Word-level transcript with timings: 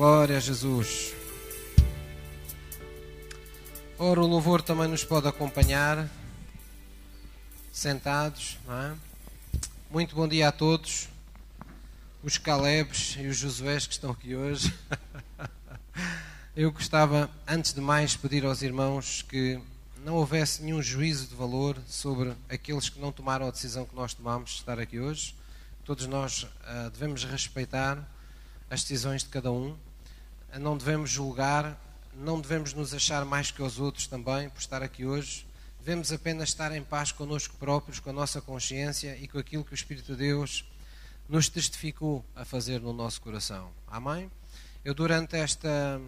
Glória 0.00 0.38
a 0.38 0.40
Jesus. 0.40 1.12
Ora, 3.98 4.22
o 4.22 4.26
louvor 4.26 4.62
também 4.62 4.88
nos 4.88 5.04
pode 5.04 5.28
acompanhar, 5.28 6.08
sentados, 7.70 8.56
não 8.66 8.74
é? 8.74 8.94
Muito 9.90 10.16
bom 10.16 10.26
dia 10.26 10.48
a 10.48 10.52
todos, 10.52 11.06
os 12.22 12.38
Calebes 12.38 13.18
e 13.20 13.26
os 13.26 13.36
Josués 13.36 13.86
que 13.86 13.92
estão 13.92 14.10
aqui 14.12 14.34
hoje. 14.34 14.74
Eu 16.56 16.72
gostava, 16.72 17.30
antes 17.46 17.74
de 17.74 17.82
mais, 17.82 18.16
pedir 18.16 18.46
aos 18.46 18.62
irmãos 18.62 19.20
que 19.28 19.60
não 20.02 20.14
houvesse 20.14 20.62
nenhum 20.62 20.80
juízo 20.80 21.26
de 21.26 21.34
valor 21.34 21.76
sobre 21.86 22.32
aqueles 22.48 22.88
que 22.88 22.98
não 22.98 23.12
tomaram 23.12 23.46
a 23.46 23.50
decisão 23.50 23.84
que 23.84 23.94
nós 23.94 24.14
tomamos 24.14 24.52
de 24.52 24.56
estar 24.56 24.80
aqui 24.80 24.98
hoje. 24.98 25.36
Todos 25.84 26.06
nós 26.06 26.44
uh, 26.44 26.88
devemos 26.90 27.22
respeitar 27.24 28.02
as 28.70 28.80
decisões 28.82 29.24
de 29.24 29.28
cada 29.28 29.52
um, 29.52 29.76
não 30.58 30.76
devemos 30.76 31.10
julgar, 31.10 31.78
não 32.14 32.40
devemos 32.40 32.74
nos 32.74 32.92
achar 32.92 33.24
mais 33.24 33.50
que 33.50 33.62
os 33.62 33.78
outros 33.78 34.06
também 34.06 34.48
por 34.48 34.58
estar 34.58 34.82
aqui 34.82 35.04
hoje. 35.06 35.46
Devemos 35.78 36.12
apenas 36.12 36.48
estar 36.48 36.72
em 36.72 36.82
paz 36.82 37.12
connosco 37.12 37.56
próprios, 37.56 38.00
com 38.00 38.10
a 38.10 38.12
nossa 38.12 38.40
consciência 38.40 39.16
e 39.16 39.28
com 39.28 39.38
aquilo 39.38 39.64
que 39.64 39.72
o 39.72 39.74
Espírito 39.74 40.12
de 40.12 40.18
Deus 40.18 40.64
nos 41.28 41.48
testificou 41.48 42.24
a 42.34 42.44
fazer 42.44 42.80
no 42.80 42.92
nosso 42.92 43.20
coração. 43.20 43.70
Amém? 43.86 44.30
Eu, 44.84 44.94
durante 44.94 45.36
esta, 45.36 46.00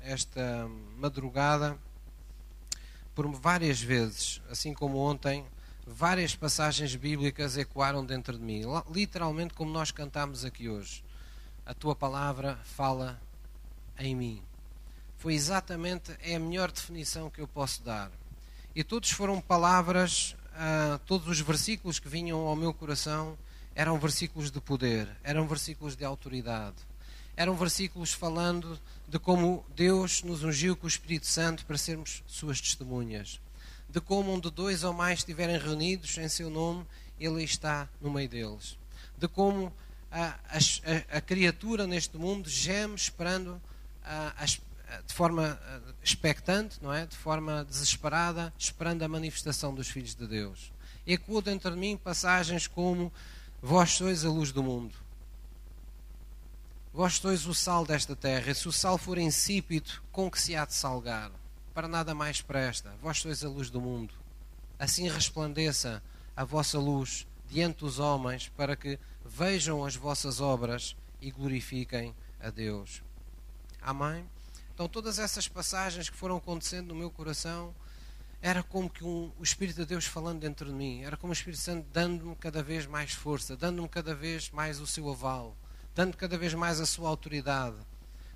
esta 0.00 0.68
madrugada, 0.96 1.76
por 3.14 3.26
várias 3.32 3.80
vezes, 3.80 4.40
assim 4.50 4.72
como 4.72 4.98
ontem, 4.98 5.44
várias 5.86 6.36
passagens 6.36 6.94
bíblicas 6.94 7.56
ecoaram 7.56 8.04
dentro 8.04 8.36
de 8.36 8.42
mim, 8.42 8.62
literalmente 8.90 9.54
como 9.54 9.70
nós 9.70 9.90
cantamos 9.90 10.44
aqui 10.44 10.68
hoje. 10.68 11.02
A 11.64 11.74
tua 11.74 11.96
palavra 11.96 12.58
fala 12.64 13.20
em 13.98 14.14
mim. 14.14 14.42
Foi 15.16 15.34
exatamente 15.34 16.16
é 16.20 16.36
a 16.36 16.40
melhor 16.40 16.70
definição 16.70 17.30
que 17.30 17.40
eu 17.40 17.48
posso 17.48 17.82
dar. 17.82 18.10
E 18.74 18.84
todos 18.84 19.10
foram 19.10 19.40
palavras, 19.40 20.36
uh, 20.52 20.98
todos 21.06 21.26
os 21.28 21.40
versículos 21.40 21.98
que 21.98 22.08
vinham 22.08 22.40
ao 22.40 22.54
meu 22.54 22.74
coração 22.74 23.36
eram 23.74 23.98
versículos 23.98 24.50
de 24.50 24.60
poder, 24.60 25.08
eram 25.22 25.46
versículos 25.46 25.94
de 25.94 26.04
autoridade, 26.04 26.76
eram 27.36 27.54
versículos 27.54 28.12
falando 28.12 28.80
de 29.06 29.18
como 29.18 29.64
Deus 29.74 30.22
nos 30.22 30.42
ungiu 30.42 30.74
com 30.74 30.86
o 30.86 30.88
Espírito 30.88 31.26
Santo 31.26 31.64
para 31.66 31.76
sermos 31.76 32.22
suas 32.26 32.60
testemunhas, 32.60 33.38
de 33.88 34.00
como 34.00 34.32
onde 34.32 34.50
dois 34.50 34.82
ou 34.82 34.94
mais 34.94 35.18
estiverem 35.18 35.58
reunidos 35.58 36.16
em 36.16 36.28
seu 36.28 36.48
nome, 36.48 36.86
Ele 37.20 37.44
está 37.44 37.88
no 38.00 38.10
meio 38.10 38.28
deles, 38.28 38.78
de 39.18 39.28
como 39.28 39.72
a, 40.10 40.38
a, 40.48 41.18
a 41.18 41.20
criatura 41.20 41.86
neste 41.86 42.16
mundo 42.16 42.48
geme 42.48 42.94
esperando 42.94 43.60
de 45.06 45.14
forma 45.14 45.60
expectante, 46.02 46.78
não 46.82 46.92
é? 46.92 47.06
De 47.06 47.16
forma 47.16 47.64
desesperada, 47.64 48.52
esperando 48.58 49.02
a 49.02 49.08
manifestação 49.08 49.74
dos 49.74 49.88
filhos 49.88 50.14
de 50.14 50.26
Deus. 50.26 50.72
Ecoou 51.06 51.40
dentro 51.40 51.70
de 51.70 51.76
mim 51.76 51.96
passagens 51.96 52.66
como 52.66 53.12
Vós 53.62 53.92
sois 53.92 54.24
a 54.24 54.28
luz 54.28 54.52
do 54.52 54.62
mundo. 54.62 54.94
Vós 56.92 57.14
sois 57.14 57.46
o 57.46 57.54
sal 57.54 57.84
desta 57.84 58.14
terra, 58.14 58.52
e 58.52 58.54
se 58.54 58.68
o 58.68 58.72
sal 58.72 58.96
for 58.96 59.18
insípido, 59.18 59.90
com 60.12 60.30
que 60.30 60.40
se 60.40 60.54
há 60.54 60.64
de 60.64 60.74
salgar? 60.74 61.30
Para 61.74 61.88
nada 61.88 62.14
mais 62.14 62.40
presta. 62.40 62.94
Vós 63.02 63.18
sois 63.18 63.42
a 63.44 63.48
luz 63.48 63.68
do 63.68 63.80
mundo. 63.80 64.14
Assim 64.78 65.08
resplandeça 65.08 66.02
a 66.36 66.44
vossa 66.44 66.78
luz 66.78 67.26
diante 67.48 67.80
dos 67.80 67.98
homens, 67.98 68.48
para 68.56 68.76
que 68.76 68.98
vejam 69.24 69.84
as 69.84 69.96
vossas 69.96 70.40
obras 70.40 70.94
e 71.20 71.30
glorifiquem 71.30 72.14
a 72.40 72.50
Deus. 72.50 73.02
Amém? 73.86 74.28
Então, 74.74 74.86
todas 74.86 75.18
essas 75.18 75.48
passagens 75.48 76.10
que 76.10 76.16
foram 76.16 76.36
acontecendo 76.36 76.88
no 76.88 76.94
meu 76.94 77.10
coração, 77.10 77.74
era 78.42 78.62
como 78.62 78.90
que 78.90 79.02
um, 79.02 79.32
o 79.38 79.42
Espírito 79.42 79.76
de 79.76 79.86
Deus 79.86 80.04
falando 80.04 80.40
dentro 80.40 80.66
de 80.66 80.74
mim, 80.74 81.02
era 81.04 81.16
como 81.16 81.30
o 81.30 81.32
Espírito 81.32 81.62
Santo 81.62 81.86
dando-me 81.90 82.36
cada 82.36 82.62
vez 82.62 82.86
mais 82.86 83.12
força, 83.12 83.56
dando-me 83.56 83.88
cada 83.88 84.14
vez 84.14 84.50
mais 84.50 84.78
o 84.80 84.86
seu 84.86 85.10
aval 85.10 85.56
dando 85.96 86.14
cada 86.14 86.36
vez 86.36 86.52
mais 86.52 86.78
a 86.78 86.84
sua 86.84 87.08
autoridade, 87.08 87.78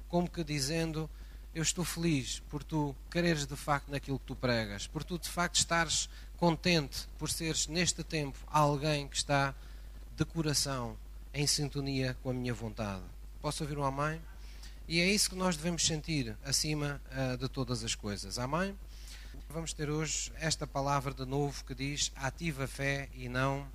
como 0.08 0.28
que 0.28 0.42
dizendo: 0.42 1.08
Eu 1.54 1.62
estou 1.62 1.84
feliz 1.84 2.40
por 2.48 2.64
tu 2.64 2.96
quereres 3.10 3.46
de 3.46 3.54
facto 3.54 3.90
naquilo 3.90 4.18
que 4.18 4.24
tu 4.24 4.34
pregas, 4.34 4.86
por 4.86 5.04
tu 5.04 5.18
de 5.18 5.28
facto 5.28 5.56
estares 5.56 6.08
contente 6.38 7.06
por 7.18 7.28
seres 7.28 7.66
neste 7.66 8.02
tempo 8.02 8.38
alguém 8.46 9.06
que 9.06 9.16
está 9.16 9.54
de 10.16 10.24
coração 10.24 10.96
em 11.34 11.46
sintonia 11.46 12.16
com 12.22 12.30
a 12.30 12.32
minha 12.32 12.54
vontade. 12.54 13.04
Posso 13.42 13.62
ouvir 13.62 13.76
um 13.76 13.84
amém? 13.84 14.20
E 14.90 15.00
é 15.00 15.06
isso 15.06 15.30
que 15.30 15.36
nós 15.36 15.56
devemos 15.56 15.86
sentir 15.86 16.36
acima 16.44 17.00
uh, 17.12 17.36
de 17.36 17.48
todas 17.48 17.84
as 17.84 17.94
coisas. 17.94 18.40
Amém? 18.40 18.76
Vamos 19.48 19.72
ter 19.72 19.88
hoje 19.88 20.32
esta 20.40 20.66
palavra 20.66 21.14
de 21.14 21.24
novo 21.24 21.64
que 21.64 21.76
diz: 21.76 22.10
ativa 22.16 22.64
a 22.64 22.66
fé 22.66 23.08
e 23.14 23.28
não 23.28 23.68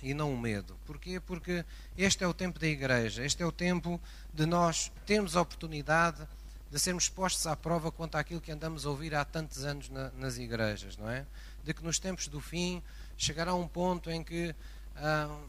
e 0.00 0.14
não 0.14 0.32
o 0.32 0.38
medo. 0.38 0.78
Porquê? 0.86 1.18
Porque 1.18 1.64
este 1.98 2.22
é 2.22 2.28
o 2.28 2.32
tempo 2.32 2.60
da 2.60 2.68
igreja, 2.68 3.24
este 3.24 3.42
é 3.42 3.46
o 3.46 3.50
tempo 3.50 4.00
de 4.32 4.46
nós 4.46 4.92
termos 5.04 5.34
a 5.34 5.40
oportunidade 5.40 6.22
de 6.70 6.78
sermos 6.78 7.08
postos 7.08 7.44
à 7.48 7.56
prova 7.56 7.90
quanto 7.90 8.14
àquilo 8.14 8.40
que 8.40 8.52
andamos 8.52 8.86
a 8.86 8.90
ouvir 8.90 9.16
há 9.16 9.24
tantos 9.24 9.64
anos 9.64 9.88
na, 9.88 10.12
nas 10.12 10.38
igrejas, 10.38 10.96
não 10.96 11.10
é? 11.10 11.26
De 11.64 11.74
que 11.74 11.82
nos 11.82 11.98
tempos 11.98 12.28
do 12.28 12.40
fim 12.40 12.80
chegará 13.16 13.52
um 13.52 13.66
ponto 13.66 14.12
em 14.12 14.22
que 14.22 14.54
ah, 14.94 15.40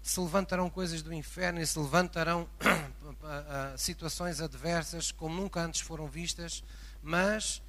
se 0.00 0.18
levantarão 0.18 0.70
coisas 0.70 1.02
do 1.02 1.12
inferno 1.12 1.60
e 1.60 1.66
se 1.66 1.78
levantarão 1.78 2.48
situações 3.76 4.40
adversas 4.40 5.12
como 5.12 5.34
nunca 5.34 5.60
antes 5.60 5.80
foram 5.80 6.06
vistas, 6.06 6.62
mas 7.02 7.62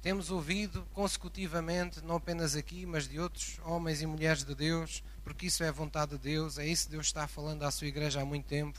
temos 0.00 0.30
ouvido 0.30 0.84
consecutivamente, 0.92 2.02
não 2.04 2.16
apenas 2.16 2.56
aqui, 2.56 2.84
mas 2.84 3.06
de 3.06 3.20
outros 3.20 3.60
homens 3.64 4.02
e 4.02 4.06
mulheres 4.06 4.42
de 4.42 4.54
Deus, 4.54 5.02
porque 5.22 5.46
isso 5.46 5.62
é 5.62 5.68
a 5.68 5.72
vontade 5.72 6.12
de 6.12 6.18
Deus, 6.18 6.58
é 6.58 6.66
isso 6.66 6.86
que 6.86 6.92
Deus 6.92 7.06
está 7.06 7.28
falando 7.28 7.62
à 7.62 7.70
sua 7.70 7.86
igreja 7.86 8.20
há 8.20 8.24
muito 8.24 8.46
tempo, 8.46 8.78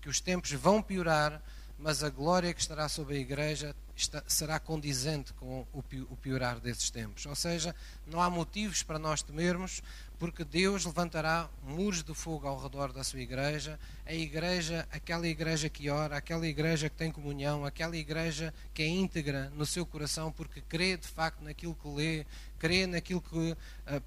que 0.00 0.08
os 0.08 0.20
tempos 0.20 0.50
vão 0.50 0.82
piorar, 0.82 1.40
mas 1.78 2.02
a 2.02 2.10
glória 2.10 2.52
que 2.52 2.60
estará 2.60 2.88
sobre 2.88 3.16
a 3.16 3.20
igreja 3.20 3.74
está, 3.94 4.22
será 4.26 4.58
condizente 4.58 5.32
com 5.34 5.66
o 5.72 6.16
piorar 6.16 6.58
desses 6.58 6.90
tempos. 6.90 7.24
Ou 7.26 7.34
seja, 7.34 7.74
não 8.06 8.20
há 8.20 8.28
motivos 8.28 8.82
para 8.82 8.98
nós 8.98 9.22
temermos, 9.22 9.82
porque 10.24 10.42
Deus 10.42 10.86
levantará 10.86 11.50
muros 11.62 12.02
de 12.02 12.14
fogo 12.14 12.48
ao 12.48 12.58
redor 12.58 12.94
da 12.94 13.04
sua 13.04 13.20
igreja, 13.20 13.78
a 14.06 14.14
igreja, 14.14 14.88
aquela 14.90 15.28
igreja 15.28 15.68
que 15.68 15.90
ora, 15.90 16.16
aquela 16.16 16.48
igreja 16.48 16.88
que 16.88 16.96
tem 16.96 17.12
comunhão, 17.12 17.62
aquela 17.62 17.94
igreja 17.94 18.54
que 18.72 18.82
é 18.82 18.86
íntegra 18.86 19.52
no 19.54 19.66
seu 19.66 19.84
coração, 19.84 20.32
porque 20.32 20.62
crê 20.62 20.96
de 20.96 21.06
facto 21.06 21.42
naquilo 21.42 21.74
que 21.74 21.86
lê, 21.88 22.26
crê 22.58 22.86
naquilo 22.86 23.20
que 23.20 23.36
uh, 23.36 23.56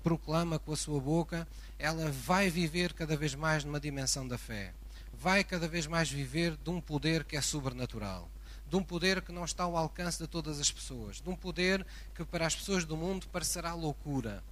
proclama 0.01 0.57
com 0.57 0.73
a 0.73 0.75
sua 0.75 0.99
boca, 0.99 1.47
ela 1.77 2.09
vai 2.09 2.49
viver 2.49 2.93
cada 2.93 3.15
vez 3.15 3.35
mais 3.35 3.63
numa 3.63 3.79
dimensão 3.79 4.27
da 4.27 4.39
fé. 4.39 4.73
Vai 5.13 5.43
cada 5.43 5.67
vez 5.67 5.85
mais 5.85 6.09
viver 6.09 6.57
de 6.57 6.69
um 6.71 6.81
poder 6.81 7.25
que 7.25 7.37
é 7.37 7.41
sobrenatural 7.41 8.27
de 8.69 8.75
um 8.75 8.83
poder 8.83 9.21
que 9.21 9.31
não 9.31 9.45
está 9.45 9.63
ao 9.63 9.77
alcance 9.77 10.21
de 10.21 10.27
todas 10.27 10.59
as 10.59 10.69
pessoas, 10.69 11.21
de 11.21 11.29
um 11.29 11.35
poder 11.37 11.87
que 12.13 12.25
para 12.25 12.45
as 12.45 12.53
pessoas 12.53 12.83
do 12.83 12.97
mundo 12.97 13.25
parecerá 13.31 13.73
loucura, 13.73 14.43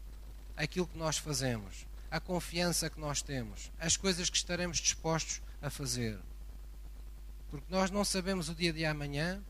aquilo 0.55 0.87
que 0.87 0.97
nós 0.97 1.17
fazemos, 1.17 1.85
a 2.09 2.19
confiança 2.19 2.89
que 2.89 2.99
nós 2.99 3.21
temos, 3.21 3.71
as 3.79 3.97
coisas 3.97 4.29
que 4.29 4.37
estaremos 4.37 4.77
dispostos 4.77 5.41
a 5.61 5.69
fazer. 5.69 6.17
Porque 7.49 7.65
nós 7.69 7.91
não 7.91 8.05
sabemos 8.05 8.49
o 8.49 8.55
dia 8.55 8.71
de 8.71 8.85
amanhã, 8.85 9.43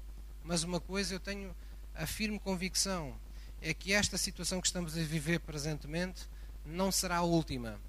mas 0.43 0.63
uma 0.63 0.79
coisa 0.79 1.15
eu 1.15 1.19
tenho 1.19 1.55
a 1.93 2.05
firme 2.05 2.39
convicção: 2.39 3.15
é 3.61 3.73
que 3.73 3.93
esta 3.93 4.17
situação 4.17 4.59
que 4.59 4.67
estamos 4.67 4.97
a 4.97 5.01
viver 5.01 5.39
presentemente 5.39 6.27
não 6.65 6.91
será 6.91 7.17
a 7.17 7.23
última 7.23 7.79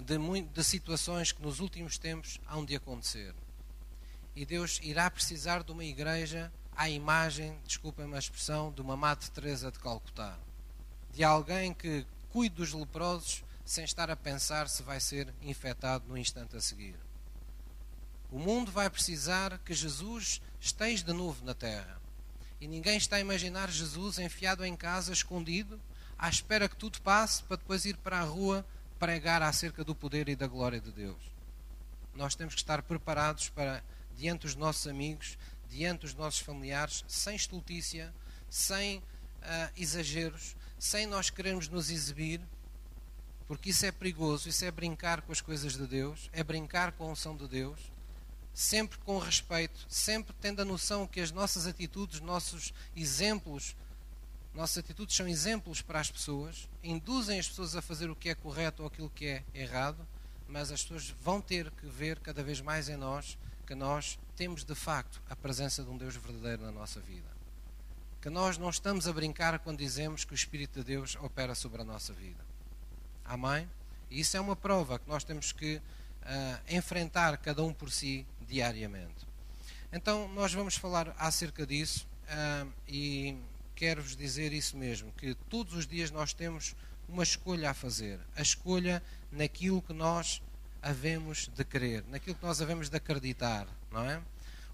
de, 0.00 0.42
de 0.42 0.64
situações 0.64 1.32
que 1.32 1.42
nos 1.42 1.60
últimos 1.60 1.98
tempos 1.98 2.40
hão 2.48 2.64
de 2.64 2.76
acontecer. 2.76 3.34
E 4.36 4.46
Deus 4.46 4.78
irá 4.82 5.10
precisar 5.10 5.64
de 5.64 5.72
uma 5.72 5.84
igreja 5.84 6.52
à 6.76 6.88
imagem, 6.88 7.58
desculpem-me 7.66 8.14
a 8.14 8.18
expressão, 8.20 8.70
de 8.72 8.80
uma 8.80 8.96
Madre 8.96 9.28
Teresa 9.30 9.72
de 9.72 9.80
Calcutá 9.80 10.38
de 11.18 11.24
alguém 11.24 11.74
que 11.74 12.06
cuide 12.30 12.54
dos 12.54 12.72
leprosos 12.72 13.42
sem 13.64 13.82
estar 13.82 14.08
a 14.08 14.14
pensar 14.14 14.68
se 14.68 14.84
vai 14.84 15.00
ser 15.00 15.34
infectado 15.42 16.04
no 16.06 16.16
instante 16.16 16.56
a 16.56 16.60
seguir. 16.60 16.94
O 18.30 18.38
mundo 18.38 18.70
vai 18.70 18.88
precisar 18.88 19.58
que 19.64 19.74
Jesus 19.74 20.40
esteja 20.60 21.02
de 21.02 21.12
novo 21.12 21.44
na 21.44 21.54
terra. 21.54 22.00
E 22.60 22.68
ninguém 22.68 22.96
está 22.96 23.16
a 23.16 23.20
imaginar 23.20 23.68
Jesus 23.68 24.20
enfiado 24.20 24.64
em 24.64 24.76
casa, 24.76 25.12
escondido, 25.12 25.80
à 26.16 26.28
espera 26.28 26.68
que 26.68 26.76
tudo 26.76 27.02
passe 27.02 27.42
para 27.42 27.56
depois 27.56 27.84
ir 27.84 27.96
para 27.96 28.20
a 28.20 28.24
rua 28.24 28.64
pregar 28.96 29.42
acerca 29.42 29.82
do 29.82 29.96
poder 29.96 30.28
e 30.28 30.36
da 30.36 30.46
glória 30.46 30.80
de 30.80 30.92
Deus. 30.92 31.18
Nós 32.14 32.36
temos 32.36 32.54
que 32.54 32.60
estar 32.60 32.80
preparados 32.80 33.48
para, 33.48 33.82
diante 34.16 34.42
dos 34.42 34.54
nossos 34.54 34.86
amigos, 34.86 35.36
diante 35.68 36.02
dos 36.02 36.14
nossos 36.14 36.38
familiares, 36.38 37.04
sem 37.08 37.34
estultícia, 37.34 38.14
sem 38.48 38.98
uh, 38.98 39.02
exageros, 39.76 40.56
sem 40.78 41.06
nós 41.06 41.30
querermos 41.30 41.68
nos 41.68 41.90
exibir, 41.90 42.40
porque 43.46 43.70
isso 43.70 43.84
é 43.84 43.90
perigoso, 43.90 44.48
isso 44.48 44.64
é 44.64 44.70
brincar 44.70 45.22
com 45.22 45.32
as 45.32 45.40
coisas 45.40 45.72
de 45.72 45.86
Deus, 45.86 46.28
é 46.32 46.44
brincar 46.44 46.92
com 46.92 47.04
a 47.04 47.12
unção 47.12 47.36
de 47.36 47.48
Deus, 47.48 47.80
sempre 48.52 48.98
com 48.98 49.18
respeito, 49.18 49.86
sempre 49.88 50.34
tendo 50.40 50.60
a 50.60 50.64
noção 50.64 51.06
que 51.06 51.20
as 51.20 51.32
nossas 51.32 51.66
atitudes, 51.66 52.20
nossos 52.20 52.74
exemplos, 52.94 53.74
nossas 54.54 54.78
atitudes 54.78 55.16
são 55.16 55.26
exemplos 55.26 55.80
para 55.80 56.00
as 56.00 56.10
pessoas, 56.10 56.68
induzem 56.82 57.38
as 57.38 57.48
pessoas 57.48 57.74
a 57.74 57.82
fazer 57.82 58.10
o 58.10 58.16
que 58.16 58.28
é 58.28 58.34
correto 58.34 58.82
ou 58.82 58.88
aquilo 58.88 59.10
que 59.10 59.26
é 59.26 59.44
errado, 59.54 60.06
mas 60.46 60.70
as 60.70 60.82
pessoas 60.82 61.14
vão 61.22 61.40
ter 61.40 61.70
que 61.72 61.86
ver 61.86 62.20
cada 62.20 62.42
vez 62.42 62.60
mais 62.60 62.88
em 62.88 62.96
nós 62.96 63.38
que 63.66 63.74
nós 63.74 64.18
temos 64.34 64.64
de 64.64 64.74
facto 64.74 65.22
a 65.28 65.36
presença 65.36 65.82
de 65.82 65.90
um 65.90 65.96
Deus 65.96 66.16
verdadeiro 66.16 66.62
na 66.62 66.72
nossa 66.72 67.00
vida. 67.00 67.37
Que 68.28 68.34
nós 68.34 68.58
não 68.58 68.68
estamos 68.68 69.08
a 69.08 69.12
brincar 69.14 69.58
quando 69.60 69.78
dizemos 69.78 70.22
que 70.22 70.32
o 70.32 70.34
Espírito 70.34 70.80
de 70.80 70.84
Deus 70.84 71.16
opera 71.16 71.54
sobre 71.54 71.80
a 71.80 71.84
nossa 71.84 72.12
vida. 72.12 72.44
Amém? 73.24 73.66
E 74.10 74.20
isso 74.20 74.36
é 74.36 74.40
uma 74.40 74.54
prova 74.54 74.98
que 74.98 75.08
nós 75.08 75.24
temos 75.24 75.50
que 75.50 75.76
uh, 75.76 75.80
enfrentar 76.68 77.38
cada 77.38 77.64
um 77.64 77.72
por 77.72 77.90
si 77.90 78.26
diariamente. 78.46 79.26
Então, 79.90 80.28
nós 80.28 80.52
vamos 80.52 80.76
falar 80.76 81.16
acerca 81.16 81.66
disso 81.66 82.06
uh, 82.24 82.70
e 82.86 83.34
quero-vos 83.74 84.14
dizer 84.14 84.52
isso 84.52 84.76
mesmo: 84.76 85.10
que 85.12 85.34
todos 85.48 85.72
os 85.72 85.86
dias 85.86 86.10
nós 86.10 86.34
temos 86.34 86.76
uma 87.08 87.22
escolha 87.22 87.70
a 87.70 87.74
fazer. 87.74 88.20
A 88.36 88.42
escolha 88.42 89.02
naquilo 89.32 89.80
que 89.80 89.94
nós 89.94 90.42
havemos 90.82 91.48
de 91.48 91.64
querer, 91.64 92.04
naquilo 92.08 92.36
que 92.36 92.44
nós 92.44 92.60
havemos 92.60 92.90
de 92.90 92.96
acreditar, 92.98 93.66
não 93.90 94.04
é? 94.04 94.20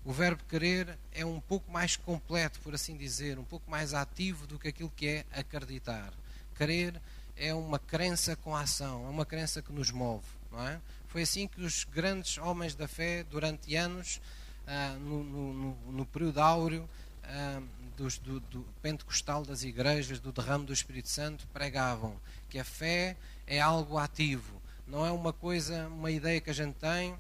O 0.04 0.12
verbo 0.12 0.44
querer 0.44 0.98
é 1.12 1.24
um 1.24 1.40
pouco 1.40 1.72
mais 1.72 1.96
completo, 1.96 2.60
por 2.60 2.74
assim 2.74 2.94
dizer, 2.94 3.38
um 3.38 3.44
pouco 3.44 3.70
mais 3.70 3.94
ativo 3.94 4.46
do 4.46 4.58
que 4.58 4.68
aquilo 4.68 4.92
que 4.94 5.06
é 5.06 5.24
acreditar. 5.32 6.12
Querer 6.54 7.00
é 7.36 7.54
uma 7.54 7.78
crença 7.78 8.36
com 8.36 8.54
ação, 8.54 9.06
é 9.06 9.08
uma 9.08 9.24
crença 9.24 9.62
que 9.62 9.72
nos 9.72 9.90
move, 9.90 10.26
não 10.52 10.68
é? 10.68 10.78
Foi 11.08 11.22
assim 11.22 11.48
que 11.48 11.62
os 11.62 11.84
grandes 11.84 12.36
homens 12.36 12.74
da 12.74 12.86
fé, 12.86 13.24
durante 13.30 13.74
anos, 13.76 14.20
ah, 14.66 14.96
no, 15.00 15.24
no, 15.24 15.74
no, 15.92 16.06
período 16.06 16.38
áureo 16.38 16.88
ah, 17.22 17.62
dos, 17.96 18.18
do, 18.18 18.40
do 18.40 18.60
pentecostal 18.82 19.42
das 19.42 19.62
igrejas, 19.62 20.20
do 20.20 20.32
derrame 20.32 20.66
do 20.66 20.72
Espírito 20.72 21.08
Santo, 21.08 21.46
pregavam 21.52 22.14
que 22.50 22.58
a 22.58 22.64
fé 22.64 23.16
é 23.46 23.58
algo 23.58 23.96
ativo, 23.96 24.60
não 24.86 25.06
é 25.06 25.10
uma 25.10 25.32
coisa, 25.32 25.88
uma 25.88 26.10
ideia 26.10 26.40
que 26.42 26.50
a 26.50 26.54
gente 26.54 26.74
tem, 26.74 27.16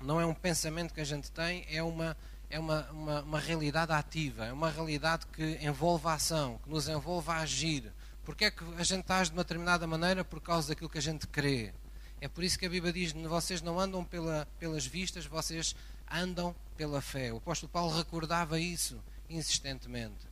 não 0.00 0.20
é 0.20 0.26
um 0.26 0.34
pensamento 0.34 0.94
que 0.94 1.00
a 1.00 1.04
gente 1.04 1.30
tem, 1.30 1.66
é 1.70 1.82
uma 1.82 2.16
é 2.52 2.58
uma, 2.58 2.82
uma, 2.90 3.22
uma, 3.22 3.40
realidade 3.40 3.92
ativa, 3.92 4.44
é 4.44 4.52
uma 4.52 4.70
realidade 4.70 5.26
que 5.28 5.58
envolve 5.62 6.06
a 6.06 6.12
ação, 6.12 6.60
que 6.62 6.68
nos 6.68 6.86
envolve 6.86 7.30
a 7.30 7.38
agir. 7.38 7.90
Porque 8.24 8.44
é 8.44 8.50
que 8.50 8.62
a 8.76 8.84
gente 8.84 9.10
age 9.10 9.30
de 9.30 9.36
uma 9.36 9.42
determinada 9.42 9.86
maneira? 9.86 10.22
Por 10.22 10.38
causa 10.38 10.68
daquilo 10.68 10.90
que 10.90 10.98
a 10.98 11.02
gente 11.02 11.26
crê. 11.26 11.72
É 12.20 12.28
por 12.28 12.44
isso 12.44 12.58
que 12.58 12.66
a 12.66 12.68
Bíblia 12.68 12.92
diz: 12.92 13.12
vocês 13.12 13.62
não 13.62 13.80
andam 13.80 14.04
pela, 14.04 14.46
pelas 14.58 14.84
vistas, 14.86 15.24
vocês 15.24 15.74
andam 16.10 16.54
pela 16.76 17.00
fé. 17.00 17.32
O 17.32 17.38
apóstolo 17.38 17.72
Paulo 17.72 17.96
recordava 17.96 18.60
isso 18.60 19.02
insistentemente. 19.30 20.30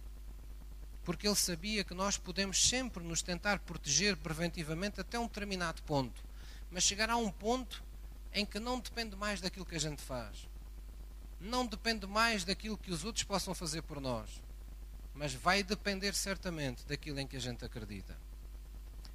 Porque 1.03 1.27
ele 1.27 1.35
sabia 1.35 1.83
que 1.83 1.95
nós 1.95 2.19
podemos 2.19 2.69
sempre 2.69 3.03
nos 3.03 3.23
tentar 3.23 3.59
proteger 3.61 4.17
preventivamente 4.19 5.01
até 5.01 5.19
um 5.19 5.27
determinado 5.27 5.83
ponto. 5.83 6.23
Mas 6.71 6.85
chegará 6.85 7.15
a 7.15 7.17
um 7.17 7.31
ponto 7.31 7.83
em 8.33 8.45
que 8.45 8.59
não 8.59 8.79
depende 8.79 9.17
mais 9.17 9.41
daquilo 9.41 9.67
que 9.67 9.75
a 9.75 9.81
gente 9.81 10.03
faz. 10.03 10.49
Não 11.41 11.67
depende 11.67 12.07
mais 12.07 12.45
daquilo 12.45 12.77
que 12.77 12.91
os 12.91 13.05
outros 13.05 13.25
possam 13.25 13.55
fazer 13.55 13.83
por 13.83 14.01
nós. 14.01 14.43
Mas 15.15 15.35
vai 15.35 15.63
depender 15.63 16.15
certamente 16.15 16.85
daquilo 16.87 17.19
em 17.19 17.27
que 17.27 17.37
a 17.37 17.41
gente 17.41 17.65
acredita. 17.65 18.17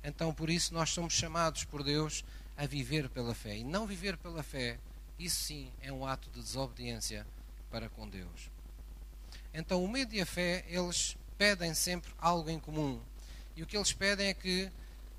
Então, 0.04 0.34
por 0.34 0.50
isso, 0.50 0.74
nós 0.74 0.90
somos 0.92 1.14
chamados 1.14 1.64
por 1.64 1.84
Deus 1.84 2.24
a 2.58 2.66
viver 2.66 3.10
pela 3.10 3.34
fé. 3.34 3.58
E 3.58 3.64
não 3.64 3.88
viver 3.88 4.18
pela 4.18 4.44
fé, 4.44 4.78
isso 5.18 5.44
sim 5.44 5.72
é 5.82 5.92
um 5.92 6.06
ato 6.06 6.30
de 6.30 6.42
desobediência 6.42 7.26
para 7.72 7.90
com 7.90 8.08
Deus. 8.08 8.52
Então, 9.54 9.84
o 9.84 9.88
medo 9.88 10.14
e 10.14 10.22
a 10.22 10.26
fé, 10.26 10.66
eles 10.68 11.18
pedem 11.38 11.74
sempre 11.74 12.12
algo 12.20 12.50
em 12.50 12.60
comum. 12.60 13.02
E 13.56 13.64
o 13.64 13.66
que 13.66 13.78
eles 13.78 13.94
pedem 13.94 14.28
é 14.28 14.34
que 14.34 14.70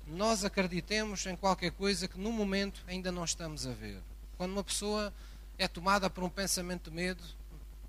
nós 0.07 0.45
acreditemos 0.45 1.25
em 1.25 1.35
qualquer 1.35 1.71
coisa 1.71 2.07
que 2.07 2.17
no 2.17 2.31
momento 2.31 2.81
ainda 2.87 3.11
não 3.11 3.25
estamos 3.25 3.67
a 3.67 3.73
ver. 3.73 4.01
Quando 4.37 4.53
uma 4.53 4.63
pessoa 4.63 5.13
é 5.57 5.67
tomada 5.67 6.09
por 6.09 6.23
um 6.23 6.29
pensamento 6.29 6.89
de 6.89 6.95
medo, 6.95 7.23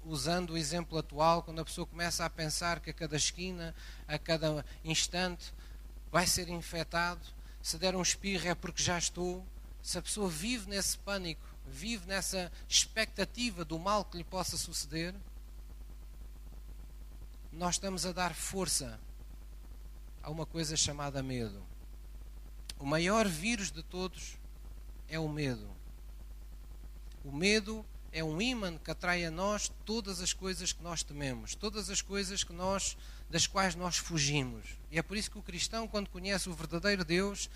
usando 0.05 0.51
o 0.51 0.59
exemplo 0.59 0.99
atual, 0.99 1.43
quando 1.43 1.61
a 1.61 1.65
pessoa 1.65 1.87
começa 1.87 2.25
a 2.25 2.31
pensar 2.31 2.81
que 2.81 2.91
a 2.91 2.95
cada 2.95 3.17
esquina, 3.17 3.75
a 4.07 4.19
cada 4.19 4.65
instante, 4.85 5.53
vai 6.11 6.27
ser 6.27 6.49
infectado, 6.49 7.21
se 7.63 7.79
der 7.79 7.95
um 7.95 8.03
espirro 8.03 8.49
é 8.49 8.55
porque 8.55 8.83
já 8.83 8.99
estou. 8.99 9.45
Se 9.83 9.99
a 9.99 10.03
pessoa 10.03 10.29
vive 10.29 10.69
nesse 10.69 10.99
pânico, 10.99 11.47
vive 11.67 12.07
nessa 12.07 12.51
expectativa 12.69 13.65
do 13.65 13.79
mal 13.79 14.05
que 14.05 14.17
lhe 14.17 14.25
possa 14.25 14.57
suceder, 14.57 15.15
nós 17.53 17.77
estamos 17.77 18.05
a 18.07 18.13
dar 18.13 18.35
força 18.35 18.99
a 20.23 20.31
uma 20.31 20.47
coisa 20.47 20.77
chamada 20.77 21.23
medo. 21.23 21.63
O 22.79 22.87
maior 22.87 23.27
vírus 23.27 23.71
de 23.71 23.83
todos 23.83 24.39
é 25.09 25.19
o 25.19 25.29
medo. 25.29 25.69
O 27.25 27.33
medo 27.33 27.85
é 28.13 28.23
um 28.23 28.41
ímã 28.41 28.79
que 28.79 28.91
atrai 28.91 29.25
a 29.25 29.31
nós 29.31 29.71
todas 29.85 30.21
as 30.21 30.33
coisas 30.33 30.73
que 30.73 30.83
nós 30.83 31.03
tememos, 31.03 31.55
todas 31.55 31.91
as 31.91 32.01
coisas 32.01 32.45
que 32.45 32.53
nós, 32.53 32.97
das 33.29 33.47
quais 33.47 33.75
nós 33.75 33.97
fugimos. 33.97 34.65
E 34.91 34.99
é 34.99 35.03
por 35.03 35.17
isso 35.17 35.31
que 35.31 35.39
o 35.39 35.43
cristão, 35.43 35.89
quando 35.89 36.09
conhece 36.09 36.49
o 36.49 36.55
verdadeiro 36.55 37.05
Deus, 37.05 37.51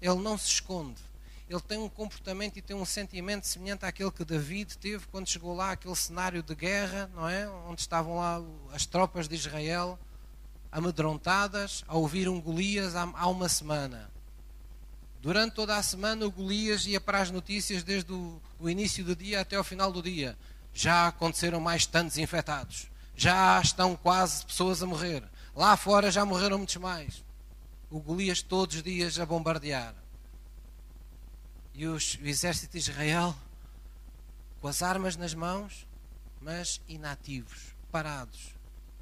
ele 0.00 0.16
não 0.16 0.38
se 0.38 0.48
esconde. 0.48 1.00
Ele 1.48 1.60
tem 1.60 1.78
um 1.78 1.88
comportamento 1.88 2.56
e 2.56 2.62
tem 2.62 2.74
um 2.74 2.84
sentimento 2.84 3.46
semelhante 3.46 3.84
àquele 3.84 4.10
que 4.10 4.24
David 4.24 4.78
teve 4.78 5.06
quando 5.08 5.28
chegou 5.28 5.54
lá 5.54 5.72
aquele 5.72 5.94
cenário 5.94 6.42
de 6.42 6.54
guerra, 6.54 7.10
não 7.14 7.28
é? 7.28 7.46
Onde 7.68 7.80
estavam 7.82 8.16
lá 8.16 8.42
as 8.72 8.86
tropas 8.86 9.28
de 9.28 9.34
Israel 9.34 9.98
amedrontadas 10.70 11.84
a 11.86 11.96
ouvir 11.96 12.28
um 12.28 12.40
Golias 12.40 12.94
há 12.96 13.26
uma 13.28 13.48
semana. 13.50 14.11
Durante 15.22 15.54
toda 15.54 15.76
a 15.76 15.82
semana, 15.84 16.26
o 16.26 16.32
Golias 16.32 16.84
ia 16.84 17.00
para 17.00 17.22
as 17.22 17.30
notícias 17.30 17.84
desde 17.84 18.12
o, 18.12 18.42
o 18.58 18.68
início 18.68 19.04
do 19.04 19.14
dia 19.14 19.40
até 19.40 19.56
o 19.56 19.62
final 19.62 19.92
do 19.92 20.02
dia. 20.02 20.36
Já 20.74 21.06
aconteceram 21.06 21.60
mais 21.60 21.86
tantos 21.86 22.18
infectados. 22.18 22.90
Já 23.14 23.60
estão 23.60 23.94
quase 23.94 24.44
pessoas 24.44 24.82
a 24.82 24.86
morrer. 24.86 25.22
Lá 25.54 25.76
fora 25.76 26.10
já 26.10 26.24
morreram 26.24 26.58
muitos 26.58 26.74
mais. 26.74 27.22
O 27.88 28.00
Golias 28.00 28.42
todos 28.42 28.74
os 28.74 28.82
dias 28.82 29.16
a 29.20 29.24
bombardear. 29.24 29.94
E 31.72 31.86
os, 31.86 32.16
o 32.16 32.26
exército 32.26 32.72
de 32.72 32.78
Israel 32.78 33.32
com 34.60 34.66
as 34.66 34.82
armas 34.82 35.16
nas 35.16 35.34
mãos, 35.34 35.86
mas 36.40 36.80
inativos, 36.88 37.76
parados. 37.92 38.56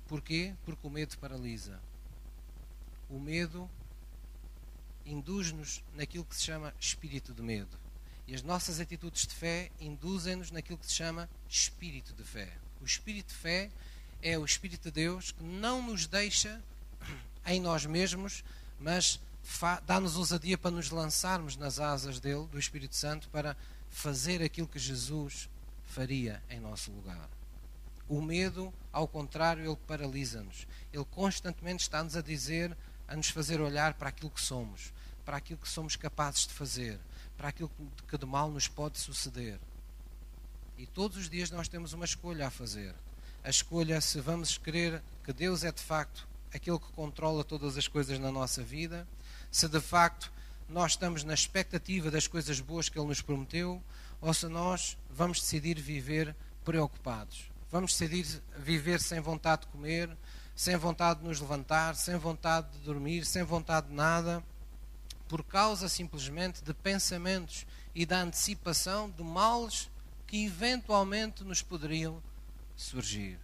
Porquê? 0.06 0.54
Porque 0.66 0.86
o 0.86 0.90
medo 0.90 1.16
paralisa. 1.16 1.80
O 3.08 3.18
medo 3.18 3.70
induz-nos 5.10 5.82
naquilo 5.94 6.24
que 6.24 6.36
se 6.36 6.42
chama 6.42 6.74
espírito 6.78 7.32
de 7.32 7.42
medo. 7.42 7.78
E 8.26 8.34
as 8.34 8.42
nossas 8.42 8.78
atitudes 8.78 9.26
de 9.26 9.34
fé 9.34 9.70
induzem-nos 9.80 10.50
naquilo 10.50 10.78
que 10.78 10.86
se 10.86 10.94
chama 10.94 11.28
espírito 11.48 12.12
de 12.14 12.22
fé. 12.22 12.52
O 12.80 12.84
espírito 12.84 13.28
de 13.28 13.34
fé 13.34 13.70
é 14.22 14.38
o 14.38 14.44
espírito 14.44 14.84
de 14.84 14.90
Deus 14.92 15.32
que 15.32 15.42
não 15.42 15.82
nos 15.82 16.06
deixa 16.06 16.62
em 17.46 17.60
nós 17.60 17.84
mesmos, 17.86 18.44
mas 18.78 19.20
dá-nos 19.86 20.16
ousadia 20.16 20.56
para 20.56 20.70
nos 20.70 20.90
lançarmos 20.90 21.56
nas 21.56 21.80
asas 21.80 22.20
dele, 22.20 22.46
do 22.46 22.58
Espírito 22.58 22.94
Santo, 22.94 23.28
para 23.30 23.56
fazer 23.90 24.42
aquilo 24.42 24.68
que 24.68 24.78
Jesus 24.78 25.48
faria 25.84 26.42
em 26.48 26.60
nosso 26.60 26.90
lugar. 26.92 27.28
O 28.08 28.20
medo, 28.20 28.72
ao 28.92 29.08
contrário, 29.08 29.64
ele 29.64 29.78
paralisa-nos. 29.86 30.66
Ele 30.92 31.04
constantemente 31.04 31.82
está-nos 31.82 32.16
a 32.16 32.22
dizer, 32.22 32.76
a 33.08 33.16
nos 33.16 33.28
fazer 33.30 33.60
olhar 33.60 33.94
para 33.94 34.08
aquilo 34.08 34.30
que 34.30 34.40
somos, 34.40 34.92
para 35.30 35.36
aquilo 35.36 35.60
que 35.60 35.68
somos 35.68 35.94
capazes 35.94 36.44
de 36.44 36.52
fazer, 36.54 36.98
para 37.36 37.50
aquilo 37.50 37.70
que 38.08 38.18
de 38.18 38.26
mal 38.26 38.50
nos 38.50 38.66
pode 38.66 38.98
suceder. 38.98 39.60
E 40.76 40.88
todos 40.88 41.16
os 41.16 41.30
dias 41.30 41.52
nós 41.52 41.68
temos 41.68 41.92
uma 41.92 42.04
escolha 42.04 42.48
a 42.48 42.50
fazer. 42.50 42.96
A 43.44 43.48
escolha 43.48 44.00
se 44.00 44.20
vamos 44.20 44.58
querer 44.58 45.00
que 45.22 45.32
Deus 45.32 45.62
é 45.62 45.70
de 45.70 45.80
facto 45.80 46.26
aquele 46.52 46.80
que 46.80 46.90
controla 46.94 47.44
todas 47.44 47.76
as 47.76 47.86
coisas 47.86 48.18
na 48.18 48.32
nossa 48.32 48.60
vida, 48.64 49.06
se 49.52 49.68
de 49.68 49.80
facto 49.80 50.32
nós 50.68 50.92
estamos 50.92 51.22
na 51.22 51.34
expectativa 51.34 52.10
das 52.10 52.26
coisas 52.26 52.58
boas 52.58 52.88
que 52.88 52.98
Ele 52.98 53.06
nos 53.06 53.22
prometeu, 53.22 53.80
ou 54.20 54.34
se 54.34 54.48
nós 54.48 54.98
vamos 55.08 55.40
decidir 55.40 55.78
viver 55.80 56.34
preocupados. 56.64 57.48
Vamos 57.70 57.92
decidir 57.92 58.42
viver 58.58 59.00
sem 59.00 59.20
vontade 59.20 59.62
de 59.62 59.68
comer, 59.68 60.10
sem 60.56 60.76
vontade 60.76 61.20
de 61.20 61.28
nos 61.28 61.40
levantar, 61.40 61.94
sem 61.94 62.16
vontade 62.16 62.66
de 62.72 62.78
dormir, 62.80 63.24
sem 63.24 63.44
vontade 63.44 63.86
de 63.86 63.94
nada, 63.94 64.42
por 65.30 65.44
causa 65.44 65.88
simplesmente 65.88 66.60
de 66.60 66.74
pensamentos 66.74 67.64
e 67.94 68.04
da 68.04 68.20
antecipação 68.20 69.08
de 69.08 69.22
males 69.22 69.88
que 70.26 70.44
eventualmente 70.44 71.44
nos 71.44 71.62
poderiam 71.62 72.20
surgir. 72.74 73.38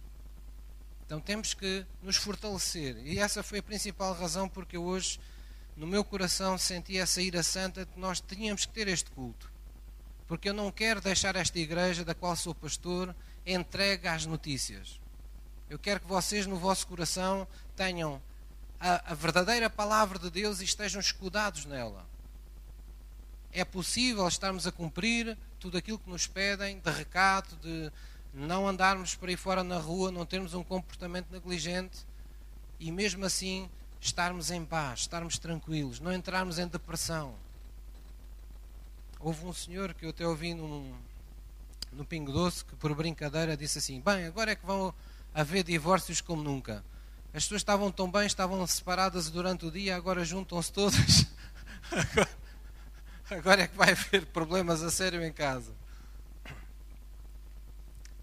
Então 1.05 1.21
temos 1.21 1.53
que 1.53 1.85
nos 2.03 2.17
fortalecer. 2.17 2.97
E 3.05 3.19
essa 3.19 3.41
foi 3.41 3.59
a 3.59 3.63
principal 3.63 4.13
razão 4.13 4.49
porque 4.49 4.77
hoje, 4.77 5.17
no 5.77 5.87
meu 5.87 6.03
coração, 6.03 6.57
senti 6.57 6.97
essa 6.97 7.21
ira 7.21 7.41
santa 7.41 7.85
de 7.85 7.91
que 7.93 7.99
nós 8.01 8.19
tínhamos 8.19 8.65
que 8.65 8.73
ter 8.73 8.89
este 8.89 9.09
culto. 9.11 9.49
porque 10.27 10.49
eu 10.49 10.53
não 10.53 10.71
quero 10.71 10.99
deixar 10.99 11.35
esta 11.37 11.57
igreja, 11.57 12.03
da 12.03 12.13
qual 12.13 12.35
sou 12.35 12.53
pastor, 12.53 13.15
entregue 13.45 14.07
às 14.09 14.25
notícias. 14.25 14.99
Eu 15.69 15.79
quero 15.79 16.01
que 16.01 16.07
vocês, 16.07 16.45
no 16.45 16.57
vosso 16.57 16.85
coração, 16.85 17.47
tenham 17.75 18.21
a, 18.79 19.11
a 19.11 19.13
verdadeira 19.13 19.69
palavra 19.69 20.19
de 20.19 20.29
Deus 20.29 20.61
e 20.61 20.63
estejam 20.63 20.99
escudados 20.99 21.65
nela. 21.65 22.05
É 23.51 23.65
possível 23.65 24.27
estarmos 24.27 24.67
a 24.67 24.71
cumprir 24.71 25.37
tudo 25.59 25.77
aquilo 25.77 25.97
que 25.97 26.09
nos 26.09 26.27
pedem, 26.27 26.79
de 26.79 26.91
recado, 26.91 27.55
de 27.57 27.91
não 28.33 28.67
andarmos 28.67 29.15
por 29.15 29.29
aí 29.29 29.35
fora 29.35 29.63
na 29.63 29.77
rua, 29.77 30.11
não 30.11 30.25
termos 30.25 30.53
um 30.53 30.63
comportamento 30.63 31.31
negligente 31.31 32.05
e 32.79 32.91
mesmo 32.91 33.25
assim 33.25 33.69
estarmos 33.99 34.51
em 34.51 34.63
paz, 34.63 35.01
estarmos 35.01 35.39
tranquilos, 35.39 35.99
não 35.99 36.13
entrarmos 36.13 36.59
em 36.59 36.67
depressão. 36.67 37.35
Houve 39.19 39.45
um 39.45 39.53
senhor 39.53 39.93
que 39.95 40.05
eu 40.05 40.11
até 40.11 40.27
ouvi 40.27 40.53
num, 40.53 40.93
no 41.91 42.05
Pingo 42.05 42.31
Doce 42.31 42.63
que, 42.63 42.75
por 42.75 42.93
brincadeira, 42.93 43.57
disse 43.57 43.79
assim: 43.79 43.99
Bem, 43.99 44.25
agora 44.25 44.51
é 44.51 44.55
que 44.55 44.65
vão 44.65 44.93
haver 45.33 45.63
divórcios 45.63 46.21
como 46.21 46.43
nunca. 46.43 46.83
As 47.37 47.43
pessoas 47.43 47.61
estavam 47.61 47.91
tão 47.91 48.09
bem, 48.09 48.25
estavam 48.25 48.65
separadas 48.65 49.29
durante 49.29 49.63
o 49.63 49.69
dia, 49.69 49.95
agora 49.95 50.25
juntam-se 50.25 50.73
todas. 50.73 51.27
Agora, 53.29 53.61
é 53.61 53.67
que 53.67 53.77
vai 53.77 53.91
haver 53.91 54.25
problemas 54.25 54.81
a 54.81 54.89
sério 54.89 55.23
em 55.23 55.31
casa. 55.31 55.71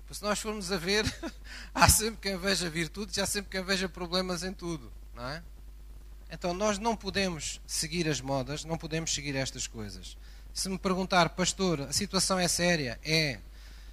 Pois 0.04 0.18
se 0.18 0.22
nós 0.24 0.40
formos 0.40 0.72
a 0.72 0.76
ver, 0.76 1.04
há 1.72 1.88
sempre 1.88 2.22
quem 2.22 2.36
veja 2.36 2.68
virtudes, 2.68 3.16
há 3.18 3.26
sempre 3.26 3.52
quem 3.52 3.62
veja 3.62 3.88
problemas 3.88 4.42
em 4.42 4.52
tudo, 4.52 4.92
não 5.14 5.28
é? 5.28 5.44
Então 6.28 6.52
nós 6.52 6.80
não 6.80 6.96
podemos 6.96 7.60
seguir 7.68 8.08
as 8.08 8.20
modas, 8.20 8.64
não 8.64 8.76
podemos 8.76 9.14
seguir 9.14 9.36
estas 9.36 9.68
coisas. 9.68 10.16
Se 10.52 10.68
me 10.68 10.76
perguntar, 10.76 11.28
pastor, 11.28 11.82
a 11.82 11.92
situação 11.92 12.36
é 12.36 12.48
séria? 12.48 12.98
É. 13.04 13.38